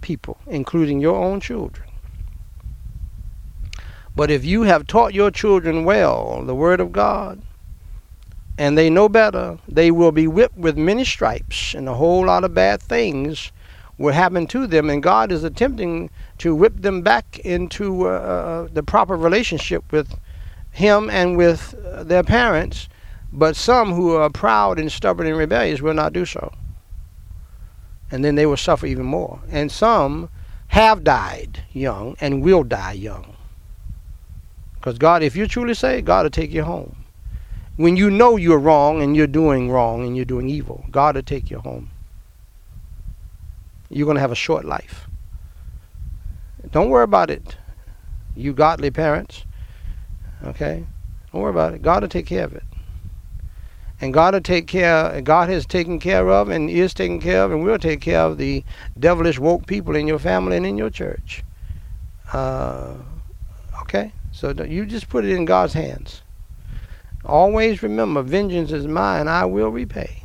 [0.00, 1.88] people, including your own children.
[4.14, 7.42] But if you have taught your children well the Word of God,
[8.58, 12.44] and they know better, they will be whipped with many stripes, and a whole lot
[12.44, 13.52] of bad things
[13.96, 14.90] will happen to them.
[14.90, 20.18] And God is attempting to whip them back into uh, uh the proper relationship with
[20.72, 22.88] Him and with uh, their parents.
[23.32, 26.52] But some who are proud and stubborn and rebellious will not do so
[28.10, 29.40] and then they will suffer even more.
[29.50, 30.28] And some
[30.68, 33.36] have died young and will die young.
[34.74, 36.97] Because God, if you truly say, God will take you home.
[37.78, 41.22] When you know you're wrong and you're doing wrong and you're doing evil, God will
[41.22, 41.90] take you home.
[43.88, 45.06] You're going to have a short life.
[46.70, 47.56] Don't worry about it,
[48.36, 49.46] you godly parents.
[50.44, 50.84] Okay?
[51.32, 51.80] Don't worry about it.
[51.80, 52.64] God will take care of it
[54.00, 55.20] and God will take care.
[55.22, 58.38] God has taken care of and is taking care of and will take care of
[58.38, 58.64] the
[58.98, 61.42] devilish woke people in your family and in your church.
[62.32, 62.94] Uh,
[63.82, 66.22] okay, so you just put it in God's hands.
[67.28, 70.24] Always remember, vengeance is mine; I will repay.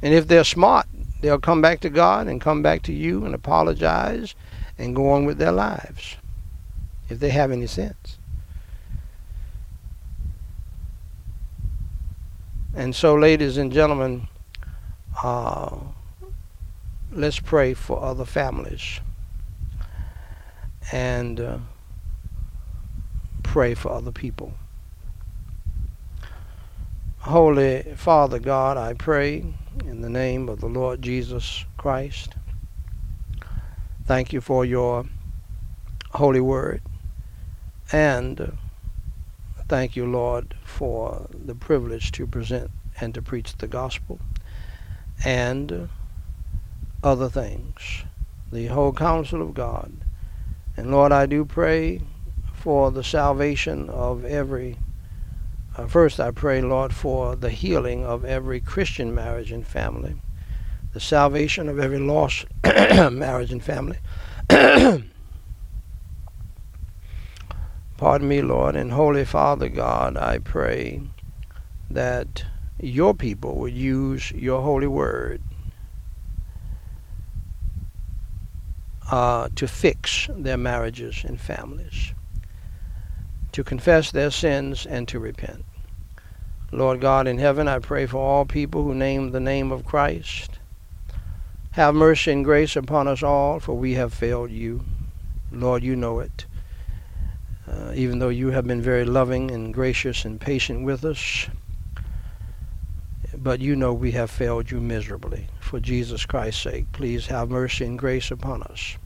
[0.00, 0.86] And if they're smart,
[1.20, 4.34] they'll come back to God and come back to you and apologize
[4.78, 6.16] and go on with their lives
[7.08, 8.18] if they have any sense.
[12.74, 14.26] And so, ladies and gentlemen,
[15.22, 15.76] uh,
[17.12, 19.00] let's pray for other families
[20.92, 21.58] and uh,
[23.44, 24.54] pray for other people.
[27.18, 29.44] Holy Father God, I pray
[29.86, 32.34] in the name of the Lord Jesus Christ.
[34.04, 35.06] Thank you for your
[36.10, 36.82] holy word.
[37.92, 38.58] And
[39.68, 44.20] thank you, Lord, for the privilege to present and to preach the gospel
[45.24, 45.88] and
[47.02, 48.04] other things,
[48.52, 49.92] the whole counsel of God.
[50.76, 52.00] And Lord, I do pray
[52.64, 54.78] for the salvation of every.
[55.76, 60.16] Uh, first, I pray, Lord, for the healing of every Christian marriage and family,
[60.94, 63.98] the salvation of every lost marriage and family.
[67.98, 71.02] Pardon me, Lord, and Holy Father God, I pray
[71.90, 72.46] that
[72.80, 75.42] your people would use your holy word
[79.10, 82.14] uh, to fix their marriages and families,
[83.54, 85.64] to confess their sins and to repent.
[86.72, 90.58] Lord God in heaven, I pray for all people who name the name of Christ.
[91.70, 94.84] Have mercy and grace upon us all, for we have failed you.
[95.52, 96.46] Lord, you know it.
[97.68, 101.46] Uh, even though you have been very loving and gracious and patient with us,
[103.36, 105.46] but you know we have failed you miserably.
[105.60, 108.96] For Jesus Christ's sake, please have mercy and grace upon us.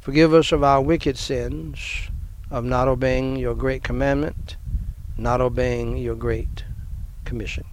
[0.00, 2.10] Forgive us of our wicked sins,
[2.50, 4.56] of not obeying your great commandment,
[5.16, 6.64] not obeying your great
[7.24, 7.64] commission.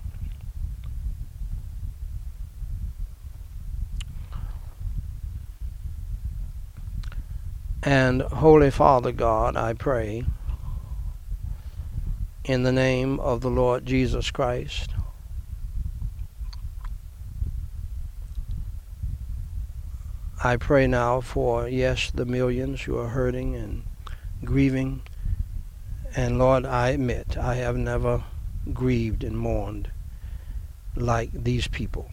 [7.84, 10.26] And Holy Father God, I pray
[12.44, 14.90] in the name of the Lord Jesus Christ.
[20.44, 23.84] I pray now for, yes, the millions who are hurting and
[24.44, 25.02] grieving.
[26.16, 28.24] And Lord, I admit I have never
[28.74, 29.92] grieved and mourned
[30.96, 32.10] like these people.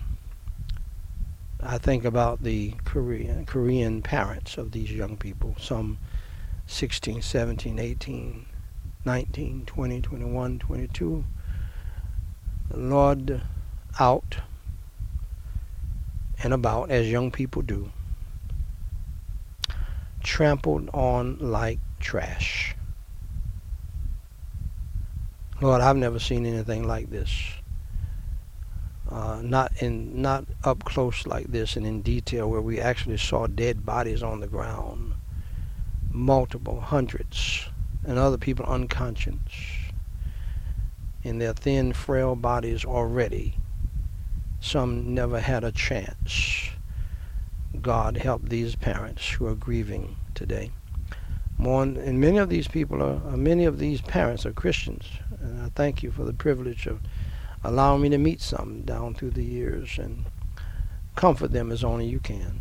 [1.60, 5.98] I think about the Korean, Korean parents of these young people, some
[6.66, 8.46] 16, 17, 18,
[9.04, 11.24] 19, 20, 21, 22.
[12.74, 13.42] Lord,
[14.00, 14.38] out
[16.42, 17.92] and about as young people do,
[20.22, 22.74] trampled on like trash.
[25.62, 27.30] Lord, I've never seen anything like this.
[29.08, 33.46] Uh, not in not up close like this and in detail where we actually saw
[33.46, 35.14] dead bodies on the ground.
[36.10, 37.68] Multiple hundreds
[38.04, 39.34] and other people unconscious.
[41.22, 43.56] In their thin frail bodies already.
[44.60, 46.70] Some never had a chance.
[47.80, 50.70] God help these parents who are grieving today
[51.58, 55.04] and many of these people are uh, many of these parents are christians
[55.40, 57.00] and i thank you for the privilege of
[57.64, 60.24] allowing me to meet some down through the years and
[61.14, 62.60] comfort them as only you can.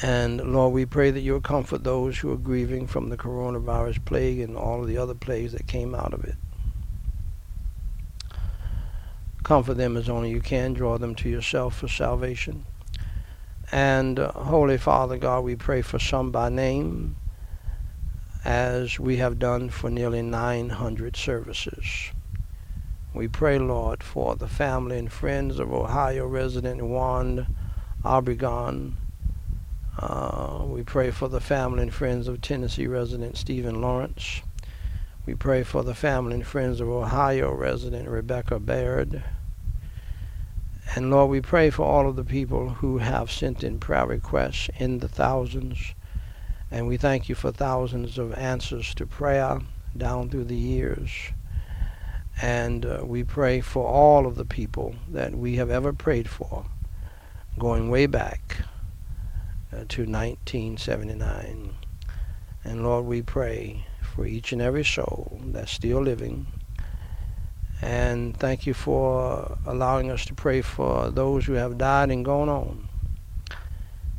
[0.00, 4.38] And Lord, we pray that you'll comfort those who are grieving from the coronavirus plague
[4.38, 6.36] and all of the other plagues that came out of it.
[9.42, 10.72] Comfort them as only you can.
[10.72, 12.64] Draw them to yourself for salvation.
[13.70, 17.16] And uh, Holy Father God, we pray for some by name
[18.44, 22.10] as we have done for nearly 900 services.
[23.12, 27.54] We pray, Lord, for the family and friends of Ohio resident Juan
[28.04, 28.94] Obregon.
[29.98, 34.42] Uh, we pray for the family and friends of Tennessee resident Stephen Lawrence.
[35.26, 39.22] We pray for the family and friends of Ohio resident Rebecca Baird.
[40.94, 44.70] And Lord, we pray for all of the people who have sent in prayer requests
[44.78, 45.94] in the thousands
[46.70, 49.60] and we thank you for thousands of answers to prayer
[49.96, 51.10] down through the years.
[52.42, 56.66] And uh, we pray for all of the people that we have ever prayed for,
[57.58, 58.58] going way back
[59.72, 61.74] uh, to 1979.
[62.64, 66.46] And Lord, we pray for each and every soul that's still living.
[67.80, 72.48] And thank you for allowing us to pray for those who have died and gone
[72.48, 72.88] on.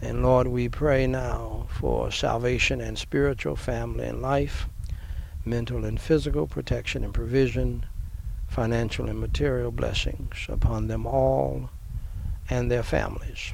[0.02, 4.68] And Lord, we pray now for salvation and spiritual, family and life,
[5.44, 7.86] mental and physical protection and provision,
[8.48, 11.70] financial and material blessings upon them all
[12.50, 13.54] and their families.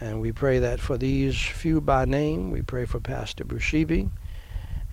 [0.00, 4.10] And we pray that for these few by name, we pray for Pastor Bushibi,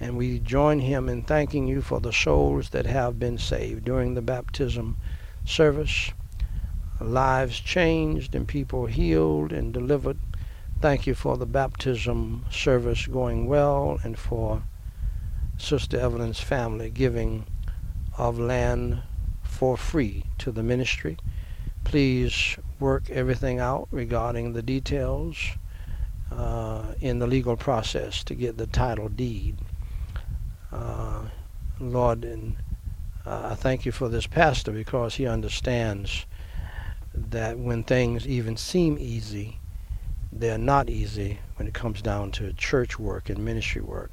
[0.02, 4.14] and we join him in thanking you for the souls that have been saved during
[4.14, 4.98] the baptism
[5.46, 6.12] service,
[7.00, 10.18] lives changed and people healed and delivered
[10.82, 14.64] Thank you for the baptism service going well and for
[15.56, 17.46] Sister Evelyn's family giving
[18.18, 19.04] of land
[19.44, 21.18] for free to the ministry.
[21.84, 25.38] Please work everything out regarding the details
[26.32, 29.58] uh, in the legal process to get the title deed.
[30.72, 31.24] Uh,
[31.80, 32.56] Lord, and
[33.26, 36.26] uh, I thank you for this pastor because he understands
[37.14, 39.60] that when things even seem easy,
[40.32, 44.12] they're not easy when it comes down to church work and ministry work.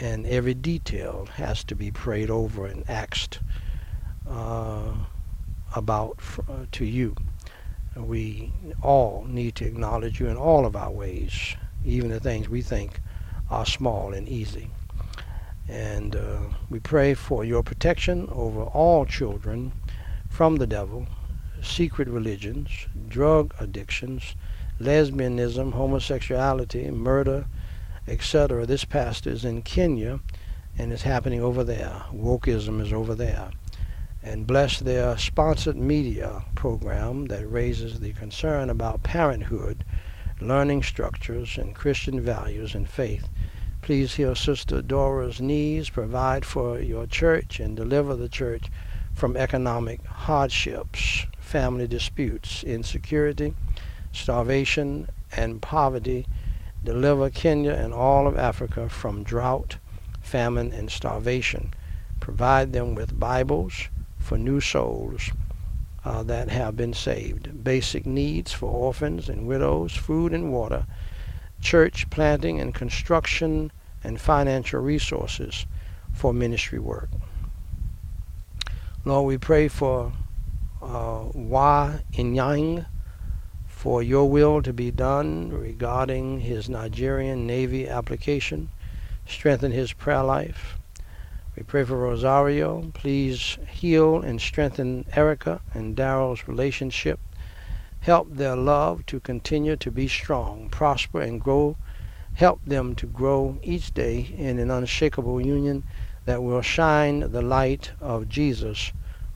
[0.00, 3.40] And every detail has to be prayed over and asked
[4.28, 4.92] uh,
[5.76, 6.18] about
[6.48, 7.14] uh, to you.
[7.96, 8.52] We
[8.82, 13.00] all need to acknowledge you in all of our ways, even the things we think
[13.50, 14.70] are small and easy.
[15.70, 19.72] And uh, we pray for your protection over all children
[20.28, 21.06] from the devil,
[21.62, 24.34] secret religions, drug addictions,
[24.80, 27.46] lesbianism, homosexuality, murder,
[28.08, 28.66] etc.
[28.66, 30.18] This pastor is in Kenya
[30.76, 32.02] and it's happening over there.
[32.12, 33.50] Wokeism is over there.
[34.24, 39.84] And bless their sponsored media program that raises the concern about parenthood,
[40.40, 43.28] learning structures, and Christian values and faith.
[43.82, 48.70] Please heal Sister Dora's needs, provide for your church, and deliver the church
[49.14, 53.54] from economic hardships, family disputes, insecurity,
[54.12, 56.26] starvation, and poverty,
[56.84, 59.78] deliver Kenya and all of Africa from drought,
[60.20, 61.72] famine, and starvation.
[62.20, 63.88] Provide them with Bibles
[64.18, 65.30] for new souls
[66.04, 70.86] uh, that have been saved, basic needs for orphans and widows, food and water,
[71.60, 73.70] church planting and construction
[74.02, 75.66] and financial resources
[76.12, 77.08] for ministry work.
[79.04, 80.12] Lord, we pray for
[80.82, 82.86] uh, Wah Inyang
[83.66, 88.68] for your will to be done regarding his Nigerian Navy application.
[89.26, 90.76] Strengthen his prayer life.
[91.56, 92.90] We pray for Rosario.
[92.92, 97.20] Please heal and strengthen Erica and Daryl's relationship.
[98.00, 101.76] Help their love to continue to be strong, prosper, and grow.
[102.34, 105.84] Help them to grow each day in an unshakable union
[106.24, 108.92] that will shine the light of Jesus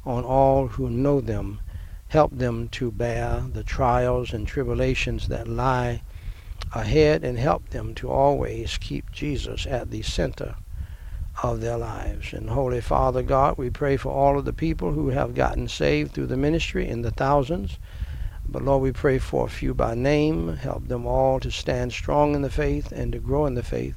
[0.07, 1.61] on all who know them.
[2.09, 6.01] Help them to bear the trials and tribulations that lie
[6.75, 10.55] ahead and help them to always keep Jesus at the center
[11.43, 12.33] of their lives.
[12.33, 16.13] And Holy Father God, we pray for all of the people who have gotten saved
[16.13, 17.79] through the ministry in the thousands.
[18.49, 20.57] But Lord, we pray for a few by name.
[20.57, 23.97] Help them all to stand strong in the faith and to grow in the faith.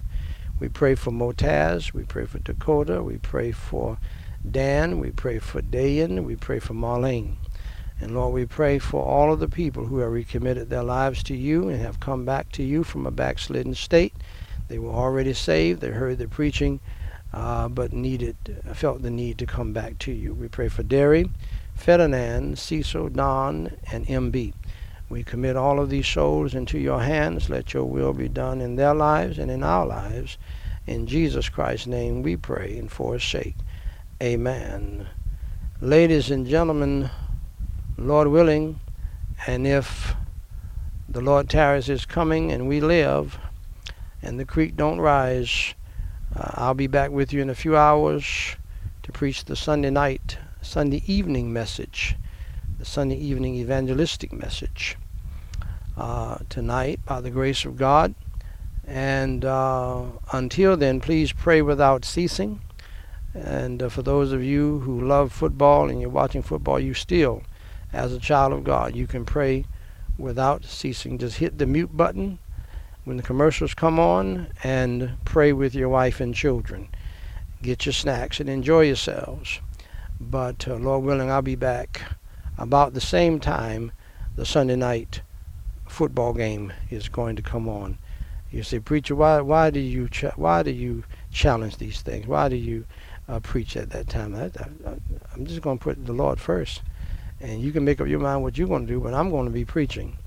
[0.60, 1.94] We pray for Motaz.
[1.94, 3.04] We pray for Dakota.
[3.04, 4.00] We pray for
[4.50, 5.00] Dan.
[5.00, 6.24] We pray for Dayan.
[6.24, 7.36] We pray for Marlene.
[8.00, 11.36] And Lord, we pray for all of the people who have recommitted their lives to
[11.36, 14.14] you and have come back to you from a backslidden state.
[14.68, 15.82] They were already saved.
[15.82, 16.80] They heard the preaching,
[17.34, 18.36] uh, but needed,
[18.74, 20.34] felt the need to come back to you.
[20.34, 21.30] We pray for Derry,
[21.78, 24.54] Ferdinand, Cecil, Don, and MB.
[25.10, 27.50] We commit all of these souls into your hands.
[27.50, 30.38] Let your will be done in their lives and in our lives.
[30.86, 33.56] In Jesus Christ's name we pray and for his sake.
[34.22, 35.08] Amen.
[35.80, 37.10] Ladies and gentlemen,
[37.98, 38.80] Lord willing,
[39.46, 40.16] and if
[41.08, 43.38] the Lord tarries his coming and we live
[44.22, 45.74] and the creek don't rise,
[46.36, 48.56] uh, I'll be back with you in a few hours
[49.04, 50.38] to preach the Sunday night,
[50.68, 52.18] Sunday evening message
[52.78, 54.98] the Sunday evening evangelistic message
[55.96, 58.14] uh, tonight by the grace of God.
[58.86, 60.04] And uh,
[60.34, 62.60] until then, please pray without ceasing.
[63.34, 67.44] And uh, for those of you who love football and you're watching football, you still,
[67.94, 69.64] as a child of God, you can pray
[70.18, 71.18] without ceasing.
[71.18, 72.40] Just hit the mute button
[73.06, 76.90] when the commercials come on and pray with your wife and children.
[77.62, 79.62] Get your snacks and enjoy yourselves.
[80.20, 82.02] But uh, Lord willing, I'll be back
[82.58, 83.92] about the same time
[84.36, 85.22] the Sunday night
[85.88, 87.98] football game is going to come on.
[88.52, 92.28] You say, preacher, why why do you ch- why do you challenge these things?
[92.28, 92.86] Why do you
[93.28, 94.34] uh, preach at that time?
[94.36, 94.50] I,
[95.34, 96.82] am just going to put the Lord first,
[97.42, 99.00] and you can make up your mind what you're going to do.
[99.00, 100.18] But I'm going to be preaching,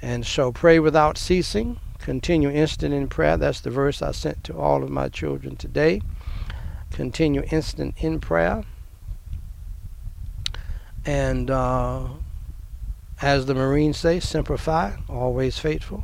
[0.00, 1.80] and so pray without ceasing.
[1.98, 3.36] Continue instant in prayer.
[3.36, 6.02] That's the verse I sent to all of my children today.
[6.90, 8.64] Continue instant in prayer.
[11.06, 12.08] And uh,
[13.22, 16.02] as the Marines say, Semper Fi, always faithful.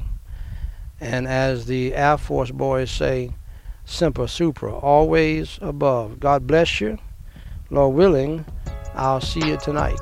[1.00, 3.32] And as the Air Force boys say,
[3.84, 6.20] Semper Supra, always above.
[6.20, 6.98] God bless you.
[7.70, 8.44] Lord willing,
[8.94, 9.98] I'll see you tonight.